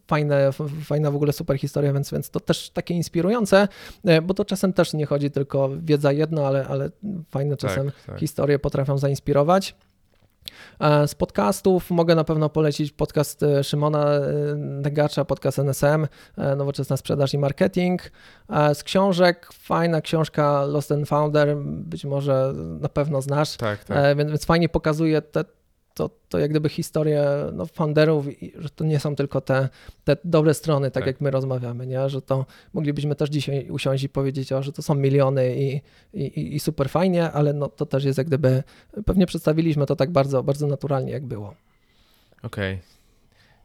fajne, 0.07 0.51
fajna 0.84 1.11
w 1.11 1.16
ogóle 1.16 1.32
super 1.32 1.59
historia, 1.59 1.93
więc, 1.93 2.11
więc 2.12 2.30
to 2.30 2.41
też 2.41 2.70
takie 2.70 2.95
inspirujące, 2.95 3.59
e, 3.62 3.68
bo 4.22 4.35
to 4.35 4.45
czasem 4.45 4.72
też 4.72 4.93
nie 4.95 5.07
chodzi 5.07 5.31
tylko 5.31 5.70
wiedza 5.83 6.12
jedno, 6.12 6.47
ale, 6.47 6.66
ale 6.68 6.91
fajne 7.31 7.57
czasem 7.57 7.87
Tak, 7.87 7.95
tak. 8.07 8.18
historie 8.18 8.59
potrafią 8.59 8.99
zainspirować. 8.99 9.74
E, 10.81 11.09
Z 11.09 11.14
podcastów 11.14 11.91
mogę 11.91 12.14
na 12.14 12.24
pewno 12.24 12.49
polecić 12.49 12.93
podcast 12.93 13.43
e, 13.43 13.64
Szymona 13.64 14.11
e, 14.14 14.20
Negacza, 14.57 15.24
podcast 15.24 15.59
NSM, 15.59 16.07
e, 16.39 16.57
Nowoczesna 16.57 16.97
Sprzedaż 16.97 17.35
i 17.35 17.39
Marketing. 17.39 18.11
E, 18.51 18.74
Z 18.74 18.83
książek 18.85 19.49
fajna 19.53 20.01
książka 20.01 20.64
Lost 20.64 20.93
and 20.93 21.09
Founder, 21.09 21.57
być 21.64 22.05
może 22.05 22.53
na 22.81 22.89
pewno 22.89 23.22
znasz, 23.22 23.57
Tak, 23.57 23.85
tak. 23.85 23.97
E, 23.97 24.14
więc, 24.16 24.31
więc 24.31 24.45
fajnie 24.45 24.68
pokazuje 24.68 25.22
te, 25.22 25.45
to, 25.99 26.11
to 26.28 26.38
jak 26.38 26.51
gdyby 26.51 26.68
historię 26.68 27.24
no, 27.53 27.66
founderów, 27.66 28.26
że 28.59 28.70
to 28.70 28.84
nie 28.84 29.01
są 29.01 29.16
tylko 29.16 29.40
te, 29.40 29.68
te 30.05 30.16
dobre 30.24 30.55
strony, 30.55 30.90
tak, 30.90 30.94
Tak. 31.03 31.07
jak 31.07 31.20
my 31.20 31.30
rozmawiamy, 31.30 31.86
nie? 31.86 32.09
że 32.09 32.22
to 32.22 32.46
moglibyśmy 32.72 33.14
też 33.14 33.30
dzisiaj 33.30 33.70
usiąść 33.70 34.05
i 34.05 34.09
powiedzieć, 34.09 34.53
o, 34.53 34.62
że 34.62 34.72
to 34.72 34.82
są 34.82 34.94
miliony 34.94 35.57
i, 35.57 35.80
i, 36.14 36.55
i- 36.57 36.61
super 36.61 36.88
fajnie, 36.90 37.30
ale 37.32 37.53
no, 37.53 37.68
to 37.68 37.86
też 37.86 38.05
jest 38.05 38.18
jak 38.18 38.26
gdyby, 38.26 38.62
pewnie 39.07 39.26
przedstawiliśmy 39.26 39.86
to 39.86 39.96
tak 39.96 40.11
bardzo, 40.11 40.42
bardzo 40.42 40.66
naturalnie, 40.66 41.12
jak 41.12 41.24
było. 41.26 41.55
Okej. 42.42 42.78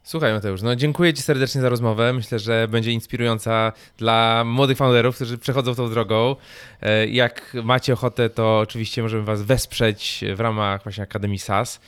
Słuchaj 0.05 0.33
Mateusz, 0.33 0.61
no 0.61 0.75
dziękuję 0.75 1.13
Ci 1.13 1.21
serdecznie 1.21 1.61
za 1.61 1.69
rozmowę. 1.69 2.13
Myślę, 2.13 2.39
że 2.39 2.67
będzie 2.67 2.91
inspirująca 2.91 3.71
dla 3.97 4.43
młodych 4.45 4.77
founderów, 4.77 5.15
którzy 5.15 5.37
przechodzą 5.37 5.75
tą 5.75 5.89
drogą. 5.89 6.35
E, 6.81 7.07
Jak 7.07 7.53
macie 7.63 7.93
ochotę, 7.93 8.29
to 8.29 8.59
oczywiście 8.59 9.01
możemy 9.01 9.23
Was 9.23 9.41
wesprzeć 9.41 10.23
w 10.35 10.39
ramach 10.39 10.83
właśnie 10.83 11.03
Akademii 11.03 11.39
SAS. 11.39 11.79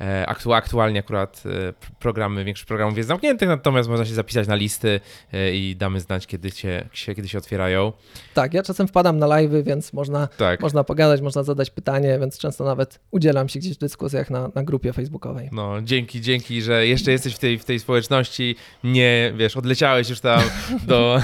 E, 0.00 0.24
aktu- 0.28 0.54
Aktualnie 0.54 1.00
akurat 1.00 1.42
e, 1.46 1.72
programy, 1.98 2.44
większość 2.44 2.66
programów 2.66 2.96
jest 2.96 3.08
zamkniętych, 3.08 3.48
natomiast 3.48 3.88
można 3.88 4.04
się 4.04 4.14
zapisać 4.14 4.48
na 4.48 4.54
listy 4.54 5.00
e, 5.32 5.54
i 5.54 5.76
damy 5.76 6.00
znać, 6.00 6.26
kiedy 6.26 6.50
się, 6.50 6.88
kiedy 7.06 7.28
się 7.28 7.38
otwierają. 7.38 7.92
Tak, 8.34 8.54
ja 8.54 8.62
czasem 8.62 8.88
wpadam 8.88 9.18
na 9.18 9.26
live'y, 9.26 9.62
więc 9.62 9.92
można, 9.92 10.26
Tak. 10.26 10.60
można 10.60 10.84
pogadać, 10.84 11.20
można 11.20 11.42
zadać 11.42 11.70
pytanie, 11.70 12.18
więc 12.20 12.38
często 12.38 12.64
nawet 12.64 13.00
udzielam 13.10 13.48
się 13.48 13.58
gdzieś 13.60 13.74
w 13.74 13.78
dyskusjach 13.78 14.30
na, 14.30 14.50
na 14.54 14.62
grupie 14.62 14.92
facebookowej. 14.92 15.48
No, 15.52 15.82
dzięki, 15.82 16.20
dzięki, 16.20 16.62
że 16.62 16.86
jeszcze 16.86 17.10
jesteś 17.12 17.34
w 17.34 17.38
tej, 17.38 17.58
w 17.58 17.64
tej 17.64 17.78
społeczności. 17.80 18.56
Nie, 18.84 19.32
wiesz, 19.36 19.56
odleciałeś 19.56 20.08
już 20.10 20.20
tam 20.20 20.40
do, 20.86 21.20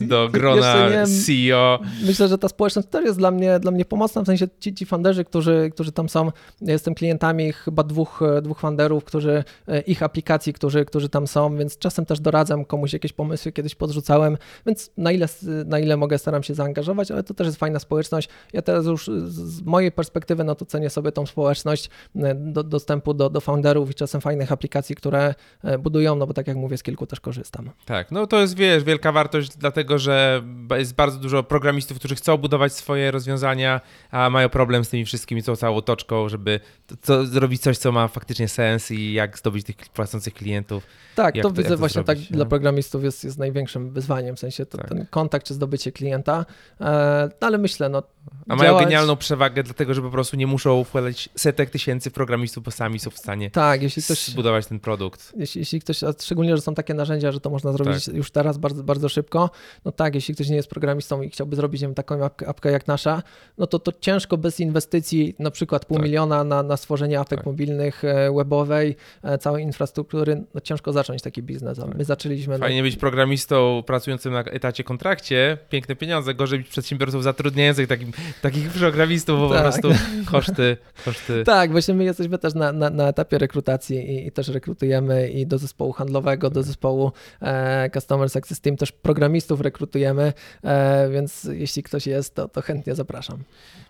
do 0.00 0.28
grona 0.28 0.88
nie- 0.90 1.06
CEO. 1.24 1.78
Myślę, 2.06 2.28
że 2.28 2.38
ta 2.38 2.48
społeczność 2.48 2.88
też 2.88 3.04
jest 3.04 3.18
dla 3.18 3.30
mnie, 3.30 3.58
dla 3.60 3.70
mnie 3.70 3.84
pomocna, 3.84 4.22
w 4.22 4.26
sensie 4.26 4.48
ci, 4.60 4.74
ci 4.74 4.86
funderzy, 4.86 5.24
którzy, 5.24 5.70
którzy 5.74 5.92
tam 5.92 6.08
są, 6.08 6.32
ja 6.60 6.72
jestem 6.72 6.94
klientami 6.94 7.49
chyba 7.56 7.82
dwóch, 7.82 8.22
e, 8.22 8.42
dwóch 8.42 8.60
funderów, 8.60 9.04
którzy, 9.04 9.44
e, 9.68 9.80
ich 9.80 10.02
aplikacji, 10.02 10.52
którzy, 10.52 10.84
którzy 10.84 11.08
tam 11.08 11.26
są, 11.26 11.56
więc 11.56 11.78
czasem 11.78 12.06
też 12.06 12.20
doradzam 12.20 12.64
komuś 12.64 12.92
jakieś 12.92 13.12
pomysły, 13.12 13.52
kiedyś 13.52 13.74
podrzucałem, 13.74 14.38
więc 14.66 14.90
na 14.96 15.12
ile, 15.12 15.26
na 15.66 15.78
ile 15.78 15.96
mogę 15.96 16.18
staram 16.18 16.42
się 16.42 16.54
zaangażować, 16.54 17.10
ale 17.10 17.22
to 17.22 17.34
też 17.34 17.46
jest 17.46 17.58
fajna 17.58 17.78
społeczność. 17.78 18.28
Ja 18.52 18.62
teraz 18.62 18.86
już 18.86 19.10
z 19.24 19.62
mojej 19.62 19.92
perspektywy, 19.92 20.44
no 20.44 20.54
to 20.54 20.66
cenię 20.66 20.90
sobie 20.90 21.12
tą 21.12 21.26
społeczność 21.26 21.90
e, 22.16 22.34
do, 22.34 22.62
dostępu 22.62 23.14
do, 23.14 23.30
do 23.30 23.40
founderów 23.40 23.90
i 23.90 23.94
czasem 23.94 24.20
fajnych 24.20 24.52
aplikacji, 24.52 24.96
które 24.96 25.34
budują, 25.78 26.16
no 26.16 26.26
bo 26.26 26.34
tak 26.34 26.46
jak 26.46 26.56
mówię, 26.56 26.78
z 26.78 26.82
kilku 26.82 27.06
też 27.06 27.20
korzystam. 27.20 27.70
Tak, 27.84 28.10
no 28.10 28.26
to 28.26 28.40
jest, 28.40 28.56
wiesz, 28.56 28.84
wielka 28.84 29.12
wartość, 29.12 29.56
dlatego 29.56 29.98
że 29.98 30.42
jest 30.78 30.94
bardzo 30.94 31.18
dużo 31.18 31.42
programistów, 31.42 31.98
którzy 31.98 32.14
chcą 32.14 32.36
budować 32.36 32.72
swoje 32.72 33.10
rozwiązania, 33.10 33.80
a 34.10 34.30
mają 34.30 34.48
problem 34.48 34.84
z 34.84 34.88
tymi 34.88 35.04
wszystkimi, 35.04 35.42
tą 35.42 35.56
całą 35.56 35.76
otoczką, 35.76 36.28
żeby 36.28 36.60
to, 36.86 36.96
to, 36.96 37.26
zrobić 37.40 37.62
coś, 37.62 37.78
co 37.78 37.92
ma 37.92 38.08
faktycznie 38.08 38.48
sens 38.48 38.90
i 38.90 39.12
jak 39.12 39.38
zdobyć 39.38 39.66
tych 39.66 39.76
płacących 39.76 40.34
klientów. 40.34 40.84
Tak, 41.14 41.34
to 41.34 41.42
to- 41.42 41.50
widzę 41.50 41.68
to 41.68 41.76
właśnie 41.76 42.02
zrobić, 42.04 42.22
tak 42.24 42.30
nie? 42.30 42.36
dla 42.36 42.44
programistów 42.46 43.04
jest, 43.04 43.24
jest 43.24 43.38
największym 43.38 43.90
wyzwaniem, 43.92 44.36
w 44.36 44.38
sensie 44.38 44.66
to, 44.66 44.78
Tak. 44.78 44.88
ten 44.88 45.06
kontakt 45.10 45.46
czy 45.46 45.54
zdobycie 45.54 45.92
klienta, 45.92 46.46
e, 46.80 47.30
no 47.40 47.46
ale 47.46 47.58
myślę, 47.58 47.88
no 47.88 48.02
A 48.48 48.56
mają 48.56 48.70
działać- 48.70 48.84
genialną 48.84 49.16
przewagę, 49.16 49.62
dlatego 49.62 49.94
że 49.94 50.02
po 50.02 50.10
prostu 50.10 50.36
nie 50.36 50.46
muszą 50.46 50.84
wkładać 50.84 51.28
setek 51.36 51.70
tysięcy 51.70 52.10
programistów, 52.10 52.64
bo 52.64 52.70
sami 52.70 52.98
są 52.98 53.10
w 53.10 53.18
stanie 53.18 53.50
Tak, 53.50 53.82
jeśli 53.82 54.02
ktoś, 54.02 54.28
zbudować 54.28 54.66
ten 54.66 54.80
produkt. 54.80 55.32
jeśli, 55.36 55.58
jeśli 55.58 55.80
ktoś, 55.80 56.04
a 56.04 56.12
szczególnie, 56.20 56.56
że 56.56 56.62
są 56.62 56.74
takie 56.74 56.94
narzędzia, 56.94 57.32
że 57.32 57.40
to 57.40 57.50
można 57.50 57.72
zrobić 57.72 58.04
Tak. 58.04 58.14
już 58.14 58.30
teraz 58.30 58.58
bardzo, 58.58 58.82
bardzo 58.84 59.08
szybko, 59.08 59.50
no 59.84 59.92
tak, 59.92 60.14
jeśli 60.14 60.34
ktoś 60.34 60.48
nie 60.48 60.56
jest 60.56 60.70
programistą 60.70 61.22
i 61.22 61.30
chciałby 61.30 61.56
zrobić 61.56 61.80
wiem, 61.82 61.94
taką 61.94 62.24
apkę, 62.24 62.48
apkę 62.48 62.70
jak 62.70 62.86
nasza, 62.86 63.22
no 63.58 63.66
to 63.66 63.78
to 63.78 63.92
ciężko 64.00 64.36
bez 64.38 64.60
inwestycji, 64.60 65.34
na 65.38 65.50
przykład 65.50 65.84
pół 65.84 65.96
Tak. 65.96 66.04
miliona 66.06 66.44
na, 66.44 66.62
na 66.62 66.76
stworzenie 66.76 67.20
Tak. 67.36 67.46
mobilnych, 67.46 68.04
e, 68.04 68.32
webowej, 68.36 68.96
e, 69.22 69.38
całej 69.38 69.64
infrastruktury, 69.64 70.44
no 70.54 70.60
ciężko 70.60 70.92
zacząć 70.92 71.22
taki 71.22 71.42
biznes, 71.42 71.78
a 71.78 71.86
my 71.86 72.04
zaczęliśmy... 72.04 72.58
no, 72.58 72.64
Fajnie 72.64 72.82
być 72.82 72.96
programistą 72.96 73.82
pracującym 73.86 74.32
na 74.32 74.40
etacie 74.40 74.84
kontrakcie, 74.84 75.58
piękne 75.68 75.96
pieniądze, 75.96 76.34
gorzej 76.34 76.58
być 76.58 76.68
przedsiębiorcą 76.68 77.22
zatrudniających 77.22 77.88
takim, 77.88 78.12
takich 78.42 78.68
programistów, 78.70 79.40
bo 79.40 79.48
po 79.48 79.54
Tak. 79.54 79.62
prostu 79.62 79.88
koszty, 80.30 80.76
koszty. 81.04 81.42
Tak, 81.50 81.70
właśnie 81.72 81.94
my 81.94 82.04
jesteśmy 82.04 82.38
też 82.38 82.54
na, 82.54 82.72
na, 82.72 82.90
na 82.90 83.08
etapie 83.08 83.38
rekrutacji 83.38 83.96
i, 83.96 84.26
i 84.26 84.32
też 84.32 84.48
rekrutujemy 84.48 85.28
i 85.28 85.46
do 85.46 85.58
zespołu 85.58 85.92
handlowego, 85.92 86.50
do 86.50 86.62
zespołu 86.62 87.12
e, 87.42 87.90
Customer 87.90 88.30
Success 88.30 88.60
Team 88.60 88.76
też 88.76 88.92
programistów 88.92 89.60
rekrutujemy, 89.60 90.32
e, 90.64 91.10
więc 91.10 91.44
jeśli 91.52 91.82
ktoś 91.82 92.06
jest, 92.06 92.34
to, 92.34 92.48
to 92.48 92.62
chętnie 92.62 92.94
zapraszam. 92.94 93.38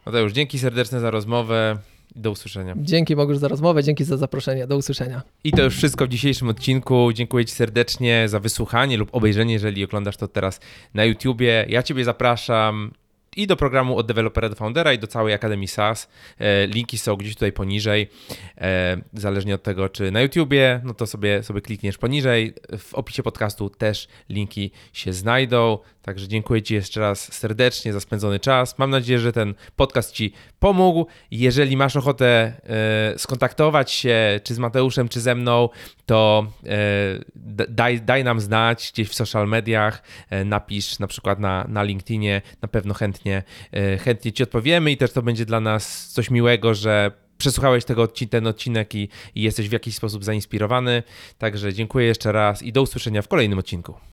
Mateusz, 0.07 0.33
dzięki 0.33 0.59
serdeczne 0.59 1.01
za 1.01 1.11
rozmowę 1.11 1.79
do 2.17 2.31
usłyszenia. 2.31 2.75
Dzięki 2.77 3.17
Bogusz 3.17 3.37
za 3.37 3.49
rozmowę, 3.49 3.83
dzięki 3.83 4.05
za 4.05 4.17
zaproszenie, 4.17 4.67
do 4.67 4.77
usłyszenia. 4.77 5.23
I 5.45 5.53
to 5.53 5.63
już 5.63 5.77
wszystko 5.77 6.07
w 6.07 6.09
dzisiejszym 6.09 6.49
odcinku. 6.49 7.13
Dziękuję 7.13 7.45
Ci 7.45 7.55
serdecznie 7.55 8.29
za 8.29 8.41
wysłuchanie 8.41 8.97
lub 8.97 9.15
obejrzenie, 9.15 9.53
jeżeli 9.53 9.85
oglądasz 9.85 10.17
to 10.17 10.29
teraz 10.29 10.61
na 10.95 11.05
YouTubie. 11.05 11.67
Ja 11.69 11.83
Ciebie 11.83 12.05
zapraszam 12.05 12.91
i 13.37 13.47
do 13.47 13.57
programu 13.57 13.97
od 13.97 14.07
dewelopera 14.07 14.49
do 14.49 14.55
foundera 14.55 14.93
i 14.93 14.99
do 14.99 15.07
całej 15.07 15.35
Akademii 15.35 15.69
SaaS. 15.69 16.09
E, 16.39 16.67
linki 16.67 16.99
są 16.99 17.17
gdzieś 17.17 17.35
tutaj 17.35 17.53
poniżej. 17.53 18.11
E, 18.59 18.97
zależnie 19.13 19.55
od 19.55 19.63
tego, 19.63 19.89
czy 19.89 20.11
na 20.11 20.21
YouTubie, 20.21 20.81
no 20.85 20.95
to 20.95 21.07
sobie, 21.07 21.43
sobie 21.43 21.61
klikniesz 21.61 21.99
poniżej. 21.99 22.55
W 22.79 22.95
opisie 22.95 23.23
podcastu 23.23 23.71
też 23.71 24.09
linki 24.29 24.71
się 24.93 25.13
znajdą. 25.13 25.79
Także 26.03 26.29
dziękuję 26.29 26.63
Ci 26.63 26.75
jeszcze 26.75 27.01
raz 27.01 27.33
serdecznie 27.33 27.93
za 27.93 28.01
spędzony 28.01 28.41
czas. 28.41 28.79
Mam 28.79 28.91
nadzieję, 28.91 29.19
że 29.19 29.33
ten 29.33 29.55
podcast 29.77 30.13
Ci 30.13 30.33
pomógł. 30.59 31.07
Jeżeli 31.31 31.77
masz 31.77 31.97
ochotę 31.97 32.53
e, 33.15 33.19
skontaktować 33.19 33.91
się 33.91 34.41
czy 34.45 34.55
z 34.55 34.59
Mateuszem, 34.59 35.09
czy 35.09 35.21
ze 35.21 35.35
mną, 35.35 35.69
to 36.07 36.47
e, 36.67 36.77
daj, 37.69 38.01
daj 38.01 38.25
nam 38.25 38.41
znać 38.41 38.91
gdzieś 38.95 39.09
w 39.09 39.15
social 39.15 39.49
mediach, 39.49 40.03
e, 40.31 40.45
napisz 40.45 40.99
na 40.99 41.07
przykład 41.07 41.39
na, 41.39 41.65
na 41.69 41.83
LinkedInie, 41.83 42.43
na 42.63 42.69
pewno 42.69 42.95
chętnie, 42.95 43.43
chętnie 44.05 44.33
Ci 44.33 44.43
odpowiemy 44.43 44.91
i 44.91 44.97
też 44.97 45.13
to 45.13 45.23
będzie 45.23 45.47
dla 45.47 45.61
nas 45.61 46.09
coś 46.09 46.31
miłego, 46.31 46.75
że 46.75 47.13
przesłuchałeś 47.39 47.85
tego, 47.85 48.09
ten 48.31 48.47
odcinek 48.47 48.95
i, 48.95 49.09
i 49.35 49.43
jesteś 49.43 49.69
w 49.69 49.73
jakiś 49.73 49.97
sposób 49.97 50.25
zainspirowany. 50.25 51.03
Także 51.39 51.73
dziękuję 51.73 52.07
jeszcze 52.07 52.33
raz 52.33 52.63
i 52.63 52.73
do 52.73 52.83
usłyszenia 52.83 53.23
w 53.23 53.29
kolejnym 53.29 53.59
odcinku. 53.59 54.01